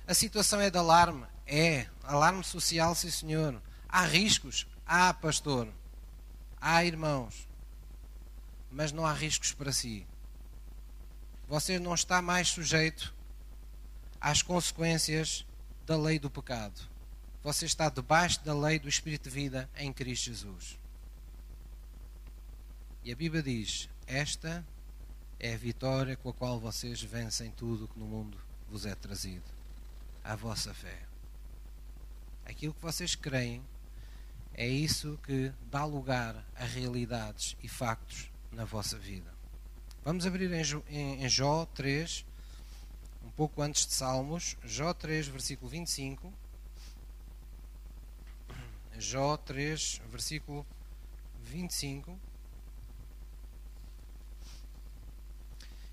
A 0.07 0.15
situação 0.15 0.59
é 0.59 0.71
de 0.71 0.79
alarme? 0.79 1.27
É. 1.45 1.85
Alarme 2.01 2.43
social, 2.43 2.95
sim 2.95 3.11
senhor. 3.11 3.61
Há 3.87 4.03
riscos? 4.07 4.65
Há, 4.93 5.13
pastor. 5.13 5.69
Há, 6.59 6.83
irmãos. 6.83 7.47
Mas 8.69 8.91
não 8.91 9.05
há 9.05 9.13
riscos 9.13 9.53
para 9.53 9.71
si. 9.71 10.05
Você 11.47 11.79
não 11.79 11.93
está 11.93 12.21
mais 12.21 12.49
sujeito 12.49 13.15
às 14.19 14.41
consequências 14.41 15.45
da 15.85 15.95
lei 15.95 16.19
do 16.19 16.29
pecado. 16.29 16.77
Você 17.41 17.65
está 17.65 17.87
debaixo 17.87 18.43
da 18.43 18.53
lei 18.53 18.79
do 18.79 18.89
Espírito 18.89 19.29
de 19.29 19.29
vida 19.29 19.69
em 19.77 19.93
Cristo 19.93 20.25
Jesus. 20.25 20.77
E 23.01 23.13
a 23.13 23.15
Bíblia 23.15 23.41
diz: 23.41 23.87
Esta 24.05 24.61
é 25.39 25.53
a 25.53 25.57
vitória 25.57 26.17
com 26.17 26.31
a 26.31 26.33
qual 26.33 26.59
vocês 26.59 27.01
vencem 27.01 27.49
tudo 27.51 27.87
que 27.87 27.97
no 27.97 28.05
mundo 28.05 28.37
vos 28.69 28.85
é 28.85 28.93
trazido 28.93 29.49
a 30.21 30.35
vossa 30.35 30.73
fé. 30.73 30.99
Aquilo 32.45 32.73
que 32.73 32.81
vocês 32.81 33.15
creem 33.15 33.63
é 34.53 34.67
isso 34.67 35.19
que 35.23 35.51
dá 35.69 35.85
lugar 35.85 36.45
a 36.55 36.65
realidades 36.65 37.55
e 37.63 37.67
factos 37.67 38.31
na 38.51 38.65
vossa 38.65 38.97
vida. 38.97 39.33
Vamos 40.03 40.25
abrir 40.25 40.51
em 40.89 41.29
Jó 41.29 41.65
3, 41.65 42.25
um 43.23 43.29
pouco 43.29 43.61
antes 43.61 43.85
de 43.85 43.93
Salmos, 43.93 44.57
Jó 44.63 44.93
3, 44.93 45.27
versículo 45.27 45.69
25. 45.69 46.33
Jó 48.97 49.37
3, 49.37 50.01
versículo 50.09 50.65
25. 51.43 52.19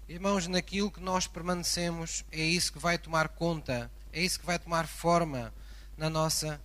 Irmãos, 0.08 0.46
naquilo 0.46 0.90
que 0.90 1.00
nós 1.00 1.26
permanecemos, 1.26 2.24
é 2.32 2.40
isso 2.40 2.72
que 2.72 2.78
vai 2.78 2.96
tomar 2.96 3.28
conta, 3.28 3.90
é 4.10 4.22
isso 4.22 4.40
que 4.40 4.46
vai 4.46 4.58
tomar 4.58 4.86
forma 4.86 5.52
na 5.98 6.08
nossa, 6.08 6.58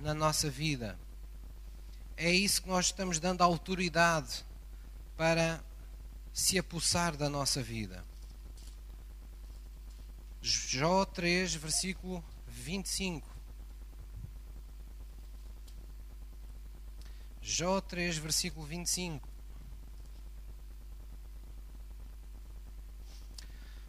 na 0.00 0.12
nossa 0.12 0.50
vida. 0.50 0.98
É 2.18 2.30
isso 2.30 2.62
que 2.62 2.68
nós 2.68 2.86
estamos 2.86 3.18
dando 3.18 3.42
autoridade 3.42 4.44
para 5.16 5.62
se 6.32 6.58
apossar 6.58 7.16
da 7.16 7.30
nossa 7.30 7.62
vida. 7.62 8.04
Jó 10.42 11.04
3, 11.04 11.54
versículo 11.54 12.22
25. 12.48 13.26
Jó 17.40 17.80
3, 17.80 18.18
versículo 18.18 18.66
25. 18.66 19.28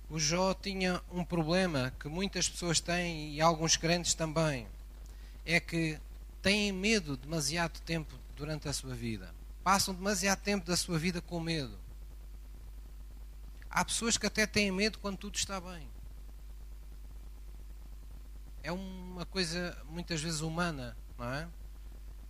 o 0.10 0.20
Jó 0.20 0.54
tinha 0.56 1.02
um 1.12 1.24
problema 1.24 1.94
que 2.00 2.08
muitas 2.08 2.50
pessoas 2.50 2.80
têm 2.80 3.36
e 3.36 3.42
alguns 3.42 3.78
crentes 3.78 4.16
também. 4.16 4.68
É 5.46 5.60
que 5.60 6.00
têm 6.42 6.72
medo 6.72 7.18
demasiado 7.18 7.80
tempo 7.82 8.14
durante 8.36 8.68
a 8.68 8.74
sua 8.74 8.94
vida. 8.94 9.34
Passam 9.64 9.94
demasiado 9.94 10.40
tempo 10.40 10.66
da 10.66 10.78
sua 10.78 10.98
vida 10.98 11.22
com 11.22 11.40
medo. 11.40 11.78
Há 13.70 13.86
pessoas 13.86 14.18
que 14.18 14.26
até 14.26 14.48
têm 14.48 14.72
medo 14.72 14.98
quando 15.00 15.18
tudo 15.18 15.36
está 15.36 15.60
bem. 15.60 15.88
É 18.64 18.72
uma 18.72 19.26
coisa 19.26 19.78
muitas 19.90 20.22
vezes 20.22 20.42
humana, 20.42 20.96
não 21.18 21.34
é? 21.34 21.48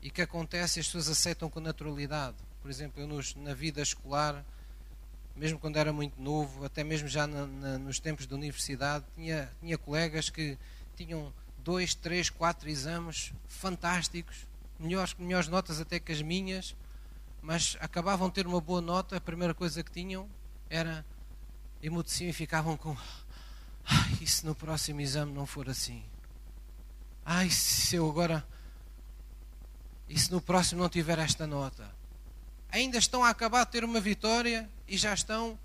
E 0.01 0.09
que 0.09 0.21
acontece 0.21 0.79
e 0.79 0.81
as 0.81 0.87
pessoas 0.87 1.09
aceitam 1.09 1.49
com 1.49 1.59
naturalidade. 1.59 2.37
Por 2.61 2.69
exemplo, 2.69 3.01
eu 3.01 3.07
nos, 3.07 3.35
na 3.35 3.53
vida 3.53 3.81
escolar 3.81 4.45
mesmo 5.39 5.57
quando 5.57 5.77
era 5.77 5.93
muito 5.93 6.21
novo, 6.21 6.65
até 6.65 6.83
mesmo 6.83 7.07
já 7.07 7.25
na, 7.25 7.47
na, 7.47 7.77
nos 7.77 7.97
tempos 7.97 8.27
de 8.27 8.33
universidade, 8.33 9.05
tinha, 9.15 9.49
tinha 9.61 9.77
colegas 9.77 10.29
que 10.29 10.57
tinham 10.97 11.33
dois, 11.69 11.93
três, 11.93 12.31
quatro 12.31 12.67
exames 12.67 13.31
fantásticos, 13.47 14.47
melhores, 14.79 15.13
melhores 15.19 15.47
notas 15.47 15.79
até 15.79 15.99
que 15.99 16.11
as 16.11 16.19
minhas, 16.19 16.75
mas 17.43 17.77
acabavam 17.79 18.27
de 18.27 18.33
ter 18.33 18.47
uma 18.47 18.59
boa 18.59 18.81
nota, 18.81 19.17
a 19.17 19.21
primeira 19.21 19.53
coisa 19.53 19.83
que 19.83 19.91
tinham 19.91 20.27
era 20.67 21.05
emudeciam 21.83 22.31
e 22.31 22.33
ficavam 22.33 22.75
com 22.75 22.97
ai, 23.85 24.17
e 24.19 24.25
se 24.25 24.43
no 24.47 24.55
próximo 24.55 24.99
exame 24.99 25.31
não 25.31 25.45
for 25.45 25.69
assim? 25.69 26.03
Ai, 27.23 27.51
se 27.51 27.97
eu 27.97 28.09
agora 28.09 28.43
e 30.07 30.17
se 30.17 30.31
no 30.31 30.41
próximo 30.41 30.81
não 30.81 30.89
tiver 30.89 31.19
esta 31.19 31.45
nota? 31.45 31.99
ainda 32.71 32.97
estão 32.97 33.23
a 33.23 33.29
acabar 33.29 33.63
de 33.63 33.71
ter 33.71 33.83
uma 33.83 33.99
vitória 33.99 34.67
e 34.87 34.97
já 34.97 35.13
estão 35.13 35.57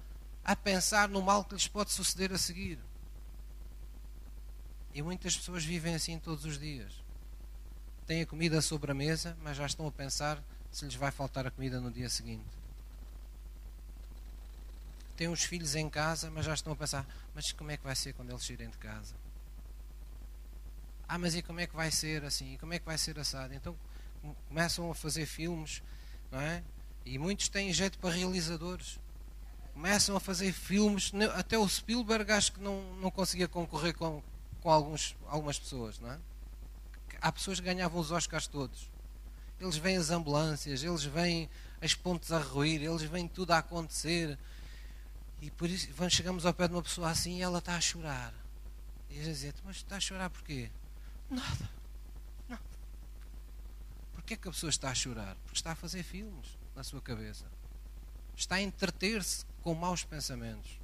a 0.45 0.55
pensar 0.55 1.09
no 1.09 1.23
mal 1.23 1.45
que 1.45 1.55
lhes 1.55 1.67
pode 1.67 1.93
suceder 1.93 2.31
a 2.31 2.39
seguir. 2.39 2.79
E 4.95 5.03
muitas 5.03 5.37
pessoas 5.37 5.65
vivem 5.65 5.95
assim 5.95 6.19
todos 6.19 6.45
os 6.45 6.59
dias. 6.59 6.93
Têm 8.07 8.23
a 8.23 8.27
comida 8.27 8.63
sobre 8.63 8.93
a 8.93 8.95
mesa, 8.95 9.37
mas 9.43 9.57
já 9.57 9.67
estão 9.67 9.87
a 9.87 9.93
pensar 9.93 10.41
se 10.71 10.85
lhes 10.85 10.95
vai 10.95 11.11
faltar 11.11 11.47
a 11.47 11.51
comida 11.51 11.81
no 11.81 11.91
dia 11.91 12.09
seguinte. 12.09 12.45
Têm 15.17 15.29
os 15.29 15.43
filhos 15.43 15.75
em 15.75 15.89
casa, 15.89 16.31
mas 16.31 16.45
já 16.45 16.55
estão 16.55 16.73
a 16.73 16.77
pensar: 16.77 17.07
mas 17.35 17.51
como 17.53 17.71
é 17.71 17.77
que 17.77 17.83
vai 17.83 17.97
ser 17.97 18.13
quando 18.13 18.31
eles 18.31 18.45
saírem 18.45 18.69
de 18.69 18.79
casa? 18.79 19.15
Ah, 21.09 21.19
mas 21.19 21.35
e 21.35 21.43
como 21.43 21.61
é 21.61 21.67
que 21.67 21.75
vai 21.75 21.91
ser 21.91 22.25
assim? 22.25 22.55
E 22.55 22.59
como 22.59 22.73
é 22.73 22.79
que 22.79 22.87
vai 22.87 22.99
ser 22.99 23.19
assado? 23.19 23.53
Então 23.53 23.77
começam 24.49 24.91
a 24.91 24.95
fazer 24.95 25.27
filmes, 25.27 25.83
não 26.31 26.41
é? 26.41 26.63
E 27.05 27.19
muitos 27.19 27.49
têm 27.49 27.73
jeito 27.73 27.99
para 27.99 28.15
realizadores. 28.15 28.99
Começam 29.73 30.17
a 30.17 30.21
fazer 30.21 30.53
filmes. 30.53 31.13
Até 31.35 31.59
o 31.59 31.69
Spielberg 31.69 32.31
acho 32.33 32.53
que 32.53 32.61
não, 32.61 32.95
não 32.95 33.11
conseguia 33.11 33.49
concorrer 33.49 33.95
com, 33.95 34.23
com 34.65 34.71
alguns, 34.71 35.15
algumas 35.29 35.59
pessoas, 35.59 36.01
não 36.01 36.11
é? 36.11 36.19
Há 37.21 37.31
pessoas 37.31 37.61
que 37.61 37.67
ganhavam 37.67 38.01
os 38.01 38.11
Oscars 38.11 38.47
todos. 38.47 38.91
Eles 39.61 39.77
veem 39.77 39.99
as 39.99 40.09
ambulâncias, 40.09 40.83
eles 40.83 41.05
veem 41.05 41.51
as 41.83 41.95
pontes 41.95 42.33
a 42.33 42.39
ruir, 42.39 42.83
eles 42.83 43.03
veem 43.03 43.29
tudo 43.29 43.51
a 43.51 43.59
acontecer. 43.59 44.39
E 45.43 45.51
por 45.51 45.69
isso 45.69 45.89
chegamos 46.09 46.47
ao 46.47 46.55
pé 46.55 46.67
de 46.67 46.73
uma 46.73 46.83
pessoa 46.83 47.11
assim 47.11 47.37
e 47.37 47.43
ela 47.43 47.59
está 47.59 47.77
a 47.77 47.81
chorar. 47.81 48.33
E 49.11 49.17
eles 49.17 49.27
dizem, 49.27 49.53
mas 49.65 49.77
está 49.77 49.97
a 49.97 50.01
chorar 50.01 50.31
porquê? 50.31 50.71
Nada. 51.29 51.71
Nada. 52.49 52.63
Porquê 54.15 54.35
que 54.35 54.49
a 54.49 54.51
pessoa 54.51 54.71
está 54.71 54.89
a 54.89 54.95
chorar? 54.95 55.37
Porque 55.45 55.59
está 55.59 55.73
a 55.73 55.77
fazer 55.77 56.03
filmes 56.03 56.59
na 56.75 56.83
sua 56.83 57.03
cabeça. 57.03 57.45
Está 58.35 58.55
a 58.55 58.63
entreter-se 58.63 59.45
com 59.63 59.75
maus 59.75 60.05
pensamentos, 60.05 60.81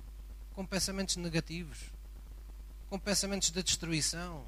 com 0.52 0.66
pensamentos 0.66 1.16
negativos, 1.16 1.78
com 2.90 2.98
pensamentos 2.98 3.50
de 3.50 3.62
destruição. 3.62 4.44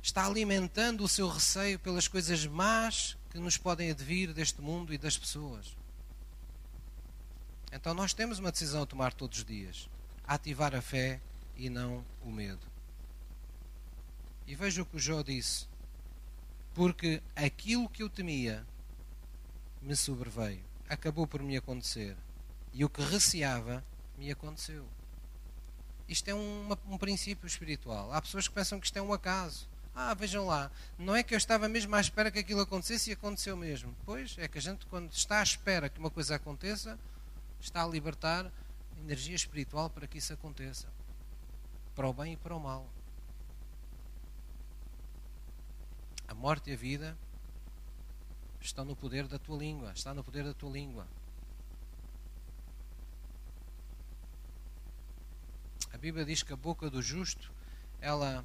Está 0.00 0.24
alimentando 0.24 1.04
o 1.04 1.08
seu 1.08 1.28
receio 1.28 1.78
pelas 1.78 2.08
coisas 2.08 2.46
más 2.46 3.18
que 3.28 3.38
nos 3.38 3.58
podem 3.58 3.90
advir 3.90 4.32
deste 4.32 4.62
mundo 4.62 4.94
e 4.94 4.96
das 4.96 5.18
pessoas. 5.18 5.76
Então 7.70 7.92
nós 7.92 8.14
temos 8.14 8.38
uma 8.38 8.50
decisão 8.50 8.84
a 8.84 8.86
tomar 8.86 9.12
todos 9.12 9.38
os 9.38 9.44
dias: 9.44 9.90
ativar 10.26 10.74
a 10.74 10.80
fé 10.80 11.20
e 11.56 11.68
não 11.68 12.02
o 12.22 12.30
medo. 12.30 12.66
E 14.46 14.54
veja 14.54 14.80
o 14.80 14.86
que 14.86 14.96
o 14.96 15.00
Jó 15.00 15.20
disse 15.22 15.68
porque 16.78 17.20
aquilo 17.34 17.88
que 17.88 18.04
eu 18.04 18.08
temia 18.08 18.64
me 19.82 19.96
sobreveio, 19.96 20.62
acabou 20.88 21.26
por 21.26 21.42
me 21.42 21.56
acontecer. 21.56 22.16
E 22.72 22.84
o 22.84 22.88
que 22.88 23.02
receava 23.02 23.84
me 24.16 24.30
aconteceu. 24.30 24.86
Isto 26.08 26.28
é 26.28 26.34
uma, 26.34 26.78
um 26.88 26.96
princípio 26.96 27.46
espiritual. 27.46 28.12
Há 28.12 28.22
pessoas 28.22 28.48
que 28.48 28.54
pensam 28.54 28.80
que 28.80 28.86
isto 28.86 28.96
é 28.96 29.02
um 29.02 29.12
acaso. 29.12 29.68
Ah, 29.94 30.14
vejam 30.14 30.46
lá, 30.46 30.70
não 30.96 31.14
é 31.14 31.24
que 31.24 31.34
eu 31.34 31.38
estava 31.38 31.68
mesmo 31.68 31.94
à 31.94 32.00
espera 32.00 32.30
que 32.30 32.38
aquilo 32.38 32.60
acontecesse 32.60 33.10
e 33.10 33.12
aconteceu 33.12 33.56
mesmo. 33.56 33.94
Pois, 34.06 34.36
é 34.38 34.46
que 34.46 34.56
a 34.56 34.60
gente, 34.60 34.86
quando 34.86 35.10
está 35.12 35.40
à 35.40 35.42
espera 35.42 35.88
que 35.88 35.98
uma 35.98 36.08
coisa 36.08 36.36
aconteça, 36.36 36.96
está 37.60 37.82
a 37.82 37.86
libertar 37.86 38.50
energia 39.00 39.34
espiritual 39.34 39.90
para 39.90 40.06
que 40.06 40.18
isso 40.18 40.32
aconteça. 40.32 40.86
Para 41.96 42.08
o 42.08 42.12
bem 42.12 42.34
e 42.34 42.36
para 42.36 42.54
o 42.54 42.60
mal. 42.60 42.86
A 46.28 46.34
morte 46.34 46.70
e 46.70 46.74
a 46.74 46.76
vida 46.76 47.18
estão 48.60 48.84
no 48.84 48.94
poder 48.94 49.26
da 49.26 49.38
tua 49.38 49.58
língua. 49.58 49.92
Está 49.92 50.14
no 50.14 50.22
poder 50.22 50.44
da 50.44 50.54
tua 50.54 50.70
língua. 50.70 51.06
A 55.98 56.00
Bíblia 56.00 56.24
diz 56.24 56.44
que 56.44 56.52
a 56.52 56.56
boca 56.56 56.88
do 56.88 57.02
justo, 57.02 57.52
ela 58.00 58.44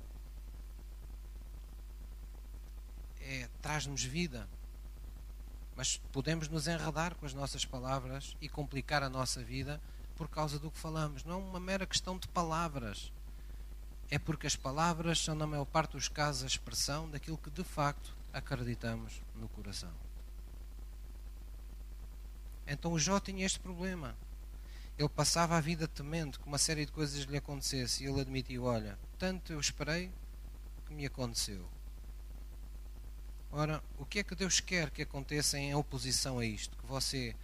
é, 3.22 3.48
traz-nos 3.62 4.04
vida. 4.04 4.50
Mas 5.76 5.98
podemos 6.12 6.50
nos 6.50 6.68
enredar 6.68 7.14
com 7.14 7.28
as 7.28 7.34
nossas 7.36 7.64
palavras 7.64 8.36
e 8.42 8.50
complicar 8.50 9.04
a 9.04 9.10
nossa 9.10 9.44
vida 9.44 9.80
por 10.16 10.28
causa 10.28 10.58
do 10.58 10.72
que 10.72 10.80
falamos. 10.80 11.24
Não 11.26 11.34
é 11.34 11.38
uma 11.44 11.60
mera 11.60 11.86
questão 11.86 12.18
de 12.18 12.28
palavras. 12.28 13.14
É 14.10 14.18
porque 14.18 14.48
as 14.48 14.56
palavras 14.56 15.20
são, 15.20 15.36
na 15.36 15.46
maior 15.46 15.66
parte 15.66 15.92
dos 15.92 16.08
casos, 16.08 16.42
a 16.42 16.48
expressão 16.48 17.08
daquilo 17.08 17.38
que 17.38 17.52
de 17.52 17.64
facto 17.64 18.18
acreditamos 18.34 19.22
no 19.36 19.48
coração. 19.50 19.94
Então 22.66 22.94
o 22.94 23.00
Jó 23.00 23.20
tinha 23.20 23.46
este 23.46 23.60
problema. 23.60 24.16
Ele 24.98 25.10
passava 25.10 25.58
a 25.58 25.62
vida 25.62 25.88
temendo 25.88 26.40
que 26.40 26.48
uma 26.48 26.58
série 26.58 26.86
de 26.86 26.92
coisas 26.92 27.24
lhe 27.24 27.38
acontecesse 27.38 28.04
e 28.04 28.08
ele 28.08 28.22
admitiu: 28.22 28.66
Olha, 28.66 28.98
tanto 29.18 29.52
eu 29.52 29.60
esperei 29.60 30.12
que 30.86 30.94
me 30.94 31.06
aconteceu. 31.06 31.68
Ora, 33.52 33.84
o 33.98 34.06
que 34.06 34.20
é 34.20 34.24
que 34.24 34.36
Deus 34.36 34.60
quer 34.60 34.90
que 34.90 35.02
aconteça 35.02 35.58
em 35.58 35.76
oposição 35.76 36.40
a 36.40 36.46
isto? 36.46 36.76
Que 36.78 36.86
você 36.86 37.36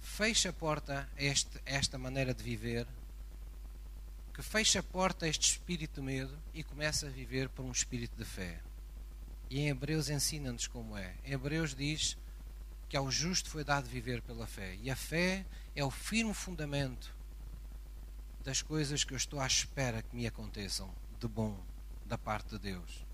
feche 0.00 0.48
a 0.48 0.52
porta 0.52 1.08
a, 1.16 1.22
este, 1.22 1.58
a 1.58 1.70
esta 1.70 1.98
maneira 1.98 2.34
de 2.34 2.42
viver, 2.42 2.86
que 4.34 4.42
feche 4.42 4.78
a 4.78 4.82
porta 4.82 5.24
a 5.24 5.28
este 5.28 5.52
espírito 5.52 6.00
de 6.00 6.06
medo 6.06 6.36
e 6.52 6.62
comece 6.62 7.06
a 7.06 7.10
viver 7.10 7.48
por 7.48 7.64
um 7.64 7.70
espírito 7.70 8.16
de 8.16 8.24
fé. 8.24 8.60
E 9.48 9.60
em 9.60 9.68
Hebreus 9.68 10.08
ensina-nos 10.08 10.66
como 10.66 10.96
é. 10.96 11.14
Em 11.24 11.32
Hebreus 11.32 11.74
diz 11.74 12.16
que 12.88 12.96
ao 12.96 13.10
justo 13.10 13.48
foi 13.48 13.64
dado 13.64 13.88
viver 13.88 14.22
pela 14.22 14.46
fé. 14.46 14.76
E 14.82 14.90
a 14.90 14.96
fé 14.96 15.44
é 15.76 15.84
o 15.84 15.90
firme 15.90 16.32
fundamento 16.32 17.14
das 18.42 18.62
coisas 18.62 19.04
que 19.04 19.12
eu 19.12 19.16
estou 19.16 19.38
à 19.38 19.46
espera 19.46 20.02
que 20.02 20.16
me 20.16 20.26
aconteçam 20.26 20.90
de 21.20 21.28
bom 21.28 21.54
da 22.06 22.16
parte 22.16 22.50
de 22.50 22.58
Deus. 22.58 23.04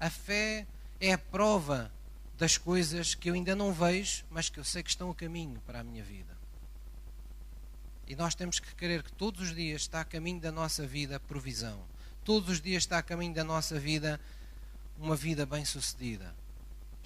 A 0.00 0.10
fé 0.10 0.66
é 1.00 1.12
a 1.12 1.18
prova 1.18 1.92
das 2.36 2.58
coisas 2.58 3.14
que 3.14 3.30
eu 3.30 3.34
ainda 3.34 3.54
não 3.54 3.72
vejo, 3.72 4.24
mas 4.28 4.50
que 4.50 4.58
eu 4.58 4.64
sei 4.64 4.82
que 4.82 4.90
estão 4.90 5.10
a 5.10 5.14
caminho 5.14 5.60
para 5.64 5.80
a 5.80 5.84
minha 5.84 6.02
vida. 6.02 6.36
E 8.08 8.16
nós 8.16 8.34
temos 8.34 8.58
que 8.58 8.74
querer 8.74 9.02
que 9.02 9.12
todos 9.12 9.40
os 9.40 9.54
dias 9.54 9.82
está 9.82 10.00
a 10.00 10.04
caminho 10.04 10.40
da 10.40 10.50
nossa 10.50 10.86
vida 10.86 11.20
provisão. 11.20 11.80
Todos 12.24 12.50
os 12.50 12.60
dias 12.60 12.82
está 12.82 12.98
a 12.98 13.02
caminho 13.02 13.34
da 13.34 13.44
nossa 13.44 13.78
vida 13.78 14.20
uma 14.98 15.14
vida 15.14 15.46
bem-sucedida 15.46 16.34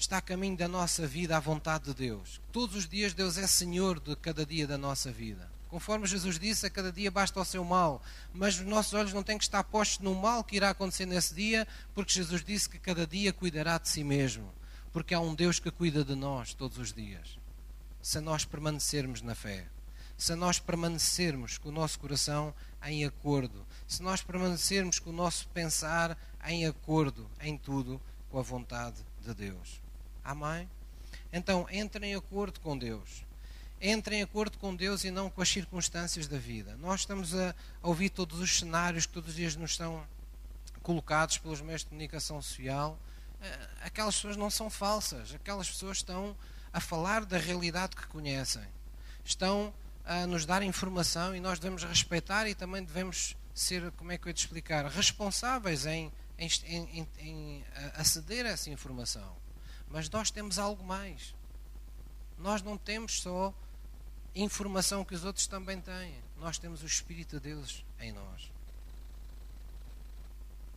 está 0.00 0.16
a 0.16 0.22
caminho 0.22 0.56
da 0.56 0.66
nossa 0.66 1.06
vida 1.06 1.36
à 1.36 1.40
vontade 1.40 1.84
de 1.84 1.94
Deus. 1.94 2.40
Todos 2.50 2.74
os 2.74 2.88
dias 2.88 3.12
Deus 3.12 3.36
é 3.36 3.46
Senhor 3.46 4.00
de 4.00 4.16
cada 4.16 4.46
dia 4.46 4.66
da 4.66 4.78
nossa 4.78 5.12
vida. 5.12 5.50
Conforme 5.68 6.06
Jesus 6.06 6.38
disse, 6.38 6.66
a 6.66 6.70
cada 6.70 6.90
dia 6.90 7.10
basta 7.10 7.38
o 7.38 7.44
seu 7.44 7.62
mal. 7.62 8.02
Mas 8.32 8.58
os 8.58 8.66
nossos 8.66 8.94
olhos 8.94 9.12
não 9.12 9.22
têm 9.22 9.36
que 9.36 9.44
estar 9.44 9.62
postos 9.62 9.98
no 9.98 10.14
mal 10.14 10.42
que 10.42 10.56
irá 10.56 10.70
acontecer 10.70 11.04
nesse 11.04 11.34
dia, 11.34 11.68
porque 11.94 12.14
Jesus 12.14 12.42
disse 12.42 12.68
que 12.68 12.78
cada 12.78 13.06
dia 13.06 13.30
cuidará 13.30 13.76
de 13.76 13.90
si 13.90 14.02
mesmo. 14.02 14.50
Porque 14.90 15.14
há 15.14 15.20
um 15.20 15.34
Deus 15.34 15.60
que 15.60 15.70
cuida 15.70 16.02
de 16.02 16.14
nós 16.14 16.54
todos 16.54 16.78
os 16.78 16.94
dias. 16.94 17.38
Se 18.00 18.20
nós 18.20 18.44
permanecermos 18.44 19.20
na 19.20 19.34
fé, 19.34 19.68
se 20.16 20.34
nós 20.34 20.58
permanecermos 20.58 21.58
com 21.58 21.68
o 21.68 21.72
nosso 21.72 22.00
coração 22.00 22.54
em 22.84 23.04
acordo, 23.04 23.66
se 23.86 24.02
nós 24.02 24.22
permanecermos 24.22 24.98
com 24.98 25.10
o 25.10 25.12
nosso 25.12 25.46
pensar 25.48 26.16
em 26.46 26.66
acordo 26.66 27.30
em 27.40 27.56
tudo 27.58 28.00
com 28.30 28.38
a 28.38 28.42
vontade 28.42 29.04
de 29.20 29.34
Deus. 29.34 29.89
Amém? 30.24 30.68
Então, 31.32 31.66
entrem 31.70 32.12
em 32.12 32.14
acordo 32.14 32.60
com 32.60 32.76
Deus. 32.76 33.24
Entrem 33.80 34.20
em 34.20 34.22
acordo 34.22 34.58
com 34.58 34.74
Deus 34.74 35.04
e 35.04 35.10
não 35.10 35.30
com 35.30 35.40
as 35.40 35.48
circunstâncias 35.48 36.26
da 36.28 36.38
vida. 36.38 36.76
Nós 36.76 37.00
estamos 37.00 37.34
a 37.34 37.54
ouvir 37.82 38.10
todos 38.10 38.38
os 38.38 38.58
cenários 38.58 39.06
que 39.06 39.12
todos 39.12 39.30
os 39.30 39.36
dias 39.36 39.56
nos 39.56 39.70
estão 39.70 40.06
colocados 40.82 41.38
pelos 41.38 41.60
meios 41.60 41.82
de 41.82 41.86
comunicação 41.86 42.42
social. 42.42 42.98
Eh, 43.40 43.68
aquelas 43.82 44.16
pessoas 44.16 44.36
não 44.36 44.50
são 44.50 44.68
falsas. 44.68 45.34
Aquelas 45.34 45.70
pessoas 45.70 45.98
estão 45.98 46.36
a 46.72 46.80
falar 46.80 47.24
da 47.24 47.38
realidade 47.38 47.96
que 47.96 48.06
conhecem. 48.08 48.66
Estão 49.24 49.72
a 50.04 50.26
nos 50.26 50.44
dar 50.44 50.62
informação 50.62 51.34
e 51.34 51.40
nós 51.40 51.58
devemos 51.58 51.82
respeitar 51.84 52.46
e 52.48 52.54
também 52.54 52.84
devemos 52.84 53.36
ser, 53.54 53.90
como 53.92 54.12
é 54.12 54.18
que 54.18 54.26
eu 54.26 54.30
ia 54.30 54.34
te 54.34 54.44
explicar, 54.44 54.84
responsáveis 54.86 55.86
em, 55.86 56.12
em, 56.38 56.48
em, 56.66 57.08
em 57.18 57.64
aceder 57.94 58.46
a 58.46 58.50
essa 58.50 58.70
informação. 58.70 59.39
Mas 59.90 60.08
nós 60.08 60.30
temos 60.30 60.58
algo 60.58 60.84
mais. 60.84 61.34
Nós 62.38 62.62
não 62.62 62.78
temos 62.78 63.20
só 63.20 63.52
informação 64.34 65.04
que 65.04 65.14
os 65.14 65.24
outros 65.24 65.46
também 65.46 65.80
têm. 65.80 66.14
Nós 66.38 66.58
temos 66.58 66.82
o 66.82 66.86
Espírito 66.86 67.40
de 67.40 67.50
Deus 67.50 67.84
em 67.98 68.12
nós. 68.12 68.50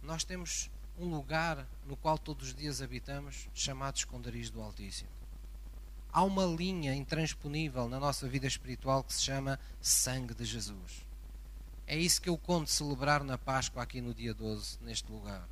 Nós 0.02 0.23
temos 0.23 0.69
um 0.97 1.06
lugar 1.06 1.65
no 1.86 1.95
qual 1.95 2.17
todos 2.17 2.49
os 2.49 2.56
dias 2.56 2.82
habitamos, 2.82 3.47
chamado 3.54 3.97
esconderijo 3.97 4.52
do 4.52 4.62
Altíssimo. 4.62 5.10
Há 6.12 6.23
uma 6.23 6.45
linha 6.45 6.93
intransponível 6.93 7.89
na 7.89 7.99
nossa 7.99 8.28
vida 8.28 8.45
espiritual 8.45 9.04
que 9.04 9.13
se 9.13 9.23
chama 9.23 9.60
sangue 9.82 10.34
de 10.34 10.45
Jesus. 10.45 11.06
É 11.88 11.97
isso 11.97 12.21
que 12.21 12.30
eu 12.30 12.38
conto 12.38 12.69
celebrar 12.69 13.23
na 13.23 13.38
Páscoa 13.38 13.82
aqui 13.82 13.99
no 13.99 14.13
dia 14.13 14.34
12, 14.34 14.78
neste 14.82 15.12
lugar. 15.12 15.47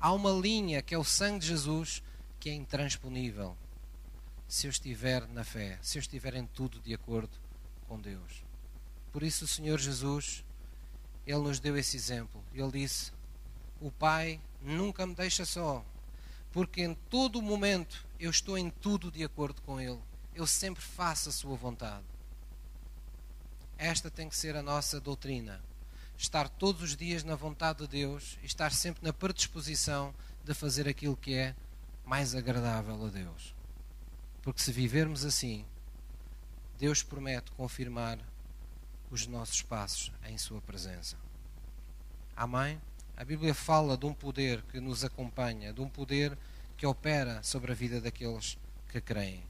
Há 0.00 0.12
uma 0.12 0.32
linha 0.32 0.82
que 0.82 0.94
é 0.94 0.98
o 0.98 1.04
sangue 1.04 1.38
de 1.38 1.46
Jesus 1.46 2.02
que 2.44 2.50
é 2.50 2.52
intransponível 2.52 3.56
se 4.46 4.66
eu 4.66 4.70
estiver 4.70 5.26
na 5.28 5.42
fé, 5.42 5.78
se 5.80 5.96
eu 5.96 6.00
estiver 6.00 6.34
em 6.34 6.44
tudo 6.44 6.78
de 6.78 6.92
acordo 6.92 7.34
com 7.88 7.98
Deus. 7.98 8.44
Por 9.10 9.22
isso 9.22 9.46
o 9.46 9.48
Senhor 9.48 9.80
Jesus, 9.80 10.44
Ele 11.26 11.38
nos 11.38 11.58
deu 11.58 11.74
esse 11.74 11.96
exemplo. 11.96 12.44
Ele 12.52 12.70
disse: 12.70 13.12
O 13.80 13.90
Pai 13.90 14.38
nunca 14.60 15.06
me 15.06 15.14
deixa 15.14 15.46
só, 15.46 15.82
porque 16.52 16.82
em 16.82 16.92
todo 17.08 17.40
momento 17.40 18.04
eu 18.20 18.30
estou 18.30 18.58
em 18.58 18.68
tudo 18.68 19.10
de 19.10 19.24
acordo 19.24 19.62
com 19.62 19.80
Ele. 19.80 20.02
Eu 20.34 20.46
sempre 20.46 20.82
faço 20.82 21.30
a 21.30 21.32
Sua 21.32 21.56
vontade. 21.56 22.04
Esta 23.78 24.10
tem 24.10 24.28
que 24.28 24.36
ser 24.36 24.54
a 24.54 24.62
nossa 24.62 25.00
doutrina. 25.00 25.64
Estar 26.14 26.50
todos 26.50 26.82
os 26.82 26.94
dias 26.94 27.24
na 27.24 27.36
vontade 27.36 27.78
de 27.78 27.88
Deus 27.88 28.36
e 28.42 28.46
estar 28.46 28.70
sempre 28.70 29.02
na 29.02 29.14
predisposição 29.14 30.14
de 30.44 30.52
fazer 30.52 30.86
aquilo 30.86 31.16
que 31.16 31.32
é 31.32 31.56
mais 32.04 32.34
agradável 32.34 33.06
a 33.06 33.08
Deus. 33.08 33.54
Porque 34.42 34.60
se 34.60 34.72
vivermos 34.72 35.24
assim, 35.24 35.64
Deus 36.78 37.02
promete 37.02 37.50
confirmar 37.52 38.18
os 39.10 39.26
nossos 39.26 39.62
passos 39.62 40.12
em 40.26 40.36
Sua 40.36 40.60
presença. 40.60 41.16
Amém? 42.36 42.80
A 43.16 43.24
Bíblia 43.24 43.54
fala 43.54 43.96
de 43.96 44.06
um 44.06 44.12
poder 44.12 44.62
que 44.62 44.80
nos 44.80 45.04
acompanha, 45.04 45.72
de 45.72 45.80
um 45.80 45.88
poder 45.88 46.36
que 46.76 46.84
opera 46.84 47.42
sobre 47.42 47.70
a 47.72 47.74
vida 47.74 48.00
daqueles 48.00 48.58
que 48.90 49.00
creem. 49.00 49.42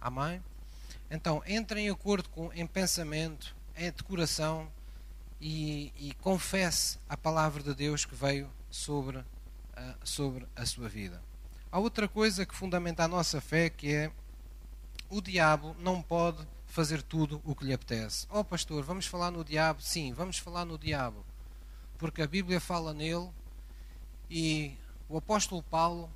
Amém? 0.00 0.42
Então, 1.10 1.42
entre 1.46 1.80
em 1.80 1.90
acordo 1.90 2.28
com, 2.28 2.52
em 2.52 2.66
pensamento, 2.66 3.54
em 3.76 3.90
decoração 3.90 4.70
e, 5.40 5.92
e 5.98 6.14
confesse 6.14 6.98
a 7.08 7.16
palavra 7.16 7.62
de 7.62 7.74
Deus 7.74 8.04
que 8.04 8.14
veio 8.14 8.48
sobre 8.70 9.24
sobre 10.02 10.46
a 10.54 10.64
sua 10.64 10.88
vida. 10.88 11.22
Há 11.70 11.78
outra 11.78 12.08
coisa 12.08 12.46
que 12.46 12.54
fundamenta 12.54 13.04
a 13.04 13.08
nossa 13.08 13.40
fé 13.40 13.68
que 13.68 13.92
é 13.92 14.10
o 15.10 15.20
diabo 15.20 15.76
não 15.78 16.02
pode 16.02 16.46
fazer 16.66 17.02
tudo 17.02 17.40
o 17.44 17.54
que 17.54 17.64
lhe 17.64 17.72
apetece. 17.72 18.26
Oh 18.30 18.44
pastor, 18.44 18.82
vamos 18.84 19.06
falar 19.06 19.30
no 19.30 19.44
diabo? 19.44 19.80
Sim, 19.80 20.12
vamos 20.12 20.38
falar 20.38 20.64
no 20.64 20.78
diabo. 20.78 21.24
Porque 21.98 22.22
a 22.22 22.26
Bíblia 22.26 22.60
fala 22.60 22.92
nele 22.92 23.30
e 24.30 24.76
o 25.08 25.16
apóstolo 25.16 25.62
Paulo 25.62 26.10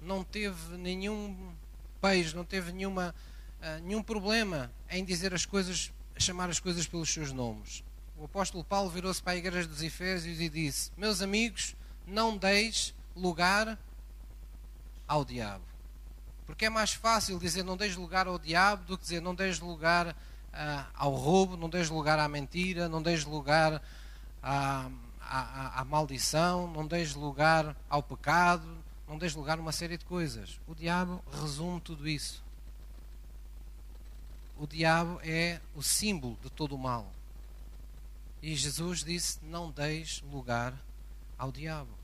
não 0.00 0.24
teve 0.24 0.76
nenhum 0.76 1.52
peixe, 2.00 2.34
não 2.34 2.44
teve 2.44 2.72
nenhuma, 2.72 3.14
uh, 3.60 3.82
nenhum 3.82 4.02
problema 4.02 4.70
em 4.88 5.04
dizer 5.04 5.34
as 5.34 5.44
coisas, 5.44 5.92
chamar 6.16 6.48
as 6.48 6.58
coisas 6.58 6.86
pelos 6.86 7.12
seus 7.12 7.30
nomes. 7.30 7.84
O 8.16 8.24
apóstolo 8.24 8.64
Paulo 8.64 8.90
virou-se 8.90 9.22
para 9.22 9.34
a 9.34 9.36
igreja 9.36 9.68
dos 9.68 9.82
Efésios 9.82 10.40
e 10.40 10.48
disse: 10.48 10.90
Meus 10.96 11.22
amigos, 11.22 11.76
não 12.06 12.36
deis 12.36 12.94
lugar 13.16 13.78
ao 15.06 15.24
diabo. 15.24 15.64
Porque 16.46 16.64
é 16.64 16.70
mais 16.70 16.92
fácil 16.92 17.38
dizer 17.38 17.62
não 17.62 17.76
deixes 17.76 17.96
lugar 17.96 18.26
ao 18.26 18.38
diabo 18.38 18.84
do 18.84 18.96
que 18.96 19.04
dizer 19.04 19.20
não 19.20 19.34
deixes 19.34 19.60
lugar 19.60 20.16
ah, 20.52 20.86
ao 20.94 21.14
roubo, 21.14 21.56
não 21.56 21.68
dês 21.68 21.88
lugar 21.88 22.18
à 22.18 22.28
mentira, 22.28 22.88
não 22.88 23.02
dês 23.02 23.24
lugar 23.24 23.80
à, 24.42 24.90
à, 25.20 25.80
à 25.80 25.84
maldição, 25.84 26.70
não 26.72 26.86
dês 26.86 27.14
lugar 27.14 27.76
ao 27.88 28.02
pecado, 28.02 28.66
não 29.08 29.18
dês 29.18 29.34
lugar 29.34 29.58
a 29.58 29.60
uma 29.60 29.72
série 29.72 29.96
de 29.96 30.04
coisas. 30.04 30.60
O 30.66 30.74
diabo 30.74 31.22
resume 31.40 31.80
tudo 31.80 32.08
isso. 32.08 32.42
O 34.58 34.66
diabo 34.66 35.20
é 35.22 35.60
o 35.74 35.82
símbolo 35.82 36.36
de 36.42 36.50
todo 36.50 36.74
o 36.74 36.78
mal. 36.78 37.10
E 38.42 38.54
Jesus 38.54 39.02
disse: 39.02 39.38
Não 39.42 39.70
deis 39.70 40.22
lugar 40.30 40.74
ao 41.38 41.50
diabo. 41.50 41.99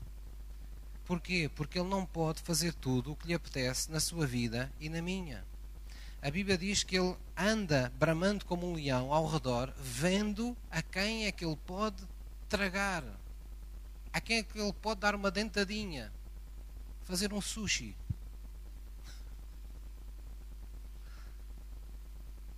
Porquê? 1.07 1.49
Porque 1.55 1.79
ele 1.79 1.87
não 1.87 2.05
pode 2.05 2.41
fazer 2.41 2.73
tudo 2.73 3.13
o 3.13 3.15
que 3.15 3.27
lhe 3.27 3.33
apetece 3.33 3.89
na 3.89 3.97
sua 3.97 4.27
vida 4.27 4.69
e 4.77 4.89
na 4.89 5.01
minha. 5.01 5.45
A 6.21 6.29
Bíblia 6.29 6.57
diz 6.57 6.83
que 6.83 6.97
ele 6.97 7.15
anda 7.37 7.89
bramando 7.97 8.43
como 8.43 8.69
um 8.69 8.75
leão 8.75 9.13
ao 9.13 9.25
redor, 9.25 9.73
vendo 9.77 10.55
a 10.69 10.81
quem 10.81 11.25
é 11.25 11.31
que 11.31 11.45
ele 11.45 11.55
pode 11.65 12.03
tragar, 12.49 13.05
a 14.11 14.19
quem 14.19 14.39
é 14.39 14.43
que 14.43 14.59
ele 14.59 14.73
pode 14.73 14.99
dar 14.99 15.15
uma 15.15 15.31
dentadinha, 15.31 16.11
fazer 17.05 17.31
um 17.31 17.39
sushi. 17.39 17.95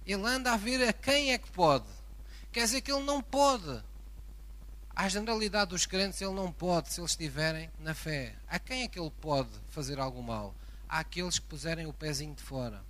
Ele 0.07 0.25
anda 0.25 0.53
a 0.53 0.57
ver 0.57 0.87
a 0.87 0.91
quem 0.91 1.33
é 1.33 1.37
que 1.37 1.51
pode. 1.51 1.85
Quer 2.51 2.61
dizer 2.61 2.81
que 2.81 2.91
ele 2.91 3.03
não 3.03 3.21
pode. 3.21 3.83
À 4.99 5.07
generalidade 5.07 5.69
dos 5.69 5.85
crentes, 5.85 6.21
ele 6.21 6.33
não 6.33 6.51
pode 6.51 6.91
se 6.91 6.99
eles 6.99 7.11
estiverem 7.11 7.71
na 7.79 7.93
fé. 7.93 8.35
A 8.49 8.59
quem 8.59 8.83
é 8.83 8.87
que 8.89 8.99
ele 8.99 9.13
pode 9.21 9.47
fazer 9.69 9.97
algo 9.97 10.21
mal? 10.21 10.53
Àqueles 10.89 11.39
que 11.39 11.45
puserem 11.45 11.87
o 11.87 11.93
pezinho 11.93 12.35
de 12.35 12.43
fora. 12.43 12.83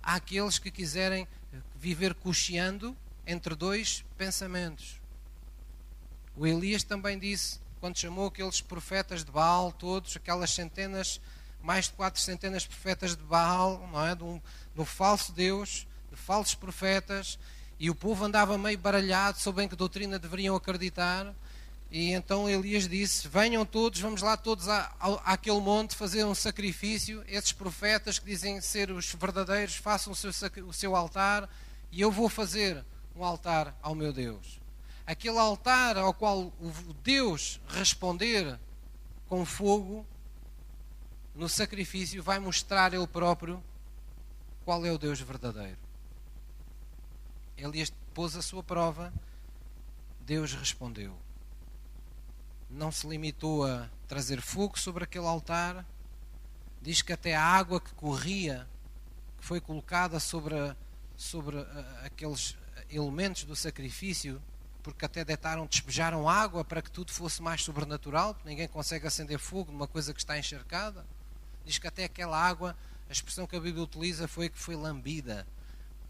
Àqueles 0.00 0.60
que 0.60 0.70
quiserem 0.70 1.26
viver 1.74 2.14
cocheando 2.14 2.96
entre 3.26 3.56
dois 3.56 4.04
pensamentos. 4.16 5.00
O 6.36 6.46
Elias 6.46 6.84
também 6.84 7.18
disse, 7.18 7.58
quando 7.80 7.98
chamou 7.98 8.28
aqueles 8.28 8.60
profetas 8.60 9.24
de 9.24 9.32
Baal, 9.32 9.72
todos, 9.72 10.16
aquelas 10.16 10.52
centenas, 10.52 11.20
mais 11.60 11.86
de 11.86 11.94
quatro 11.94 12.20
centenas 12.20 12.62
de 12.62 12.68
profetas 12.68 13.16
de 13.16 13.24
Baal, 13.24 13.84
não 13.90 14.06
é? 14.06 14.16
um 14.80 14.84
falso 14.84 15.32
Deus, 15.32 15.88
de 16.08 16.16
falsos 16.16 16.54
profetas, 16.54 17.36
e 17.82 17.90
o 17.90 17.96
povo 17.96 18.24
andava 18.24 18.56
meio 18.56 18.78
baralhado 18.78 19.40
sobre 19.40 19.64
em 19.64 19.68
que 19.68 19.74
doutrina 19.74 20.16
deveriam 20.16 20.54
acreditar. 20.54 21.34
E 21.90 22.12
então 22.12 22.48
Elias 22.48 22.86
disse: 22.86 23.26
Venham 23.26 23.66
todos, 23.66 23.98
vamos 23.98 24.22
lá 24.22 24.36
todos 24.36 24.68
à, 24.68 24.94
àquele 25.24 25.58
monte 25.58 25.96
fazer 25.96 26.24
um 26.24 26.32
sacrifício. 26.32 27.24
Esses 27.26 27.50
profetas 27.50 28.20
que 28.20 28.24
dizem 28.24 28.60
ser 28.60 28.92
os 28.92 29.12
verdadeiros, 29.12 29.74
façam 29.74 30.12
o 30.12 30.14
seu, 30.14 30.30
o 30.64 30.72
seu 30.72 30.94
altar 30.94 31.50
e 31.90 32.00
eu 32.00 32.12
vou 32.12 32.28
fazer 32.28 32.84
um 33.16 33.24
altar 33.24 33.76
ao 33.82 33.96
meu 33.96 34.12
Deus. 34.12 34.60
Aquele 35.04 35.38
altar 35.38 35.96
ao 35.96 36.14
qual 36.14 36.52
o 36.60 36.94
Deus 37.02 37.60
responder 37.66 38.60
com 39.28 39.44
fogo 39.44 40.06
no 41.34 41.48
sacrifício 41.48 42.22
vai 42.22 42.38
mostrar 42.38 42.94
Ele 42.94 43.08
próprio 43.08 43.60
qual 44.64 44.86
é 44.86 44.92
o 44.92 44.98
Deus 44.98 45.18
verdadeiro. 45.18 45.91
Elias 47.62 47.92
pôs 48.12 48.34
a 48.34 48.42
sua 48.42 48.60
prova, 48.60 49.12
Deus 50.20 50.52
respondeu. 50.52 51.16
Não 52.68 52.90
se 52.90 53.06
limitou 53.06 53.64
a 53.64 53.88
trazer 54.08 54.40
fogo 54.40 54.76
sobre 54.76 55.04
aquele 55.04 55.26
altar, 55.26 55.86
diz 56.80 57.02
que 57.02 57.12
até 57.12 57.36
a 57.36 57.44
água 57.44 57.80
que 57.80 57.94
corria, 57.94 58.68
que 59.38 59.44
foi 59.44 59.60
colocada 59.60 60.18
sobre, 60.18 60.56
sobre 61.16 61.56
aqueles 62.04 62.56
elementos 62.90 63.44
do 63.44 63.54
sacrifício, 63.54 64.42
porque 64.82 65.04
até 65.04 65.24
deitaram, 65.24 65.64
despejaram 65.66 66.28
água 66.28 66.64
para 66.64 66.82
que 66.82 66.90
tudo 66.90 67.12
fosse 67.12 67.40
mais 67.40 67.62
sobrenatural, 67.62 68.34
porque 68.34 68.48
ninguém 68.48 68.66
consegue 68.66 69.06
acender 69.06 69.38
fogo 69.38 69.70
numa 69.70 69.86
coisa 69.86 70.12
que 70.12 70.18
está 70.18 70.36
encharcada. 70.36 71.06
Diz 71.64 71.78
que 71.78 71.86
até 71.86 72.04
aquela 72.04 72.36
água, 72.36 72.76
a 73.08 73.12
expressão 73.12 73.46
que 73.46 73.54
a 73.54 73.60
Bíblia 73.60 73.84
utiliza 73.84 74.26
foi 74.26 74.48
que 74.48 74.58
foi 74.58 74.74
lambida. 74.74 75.46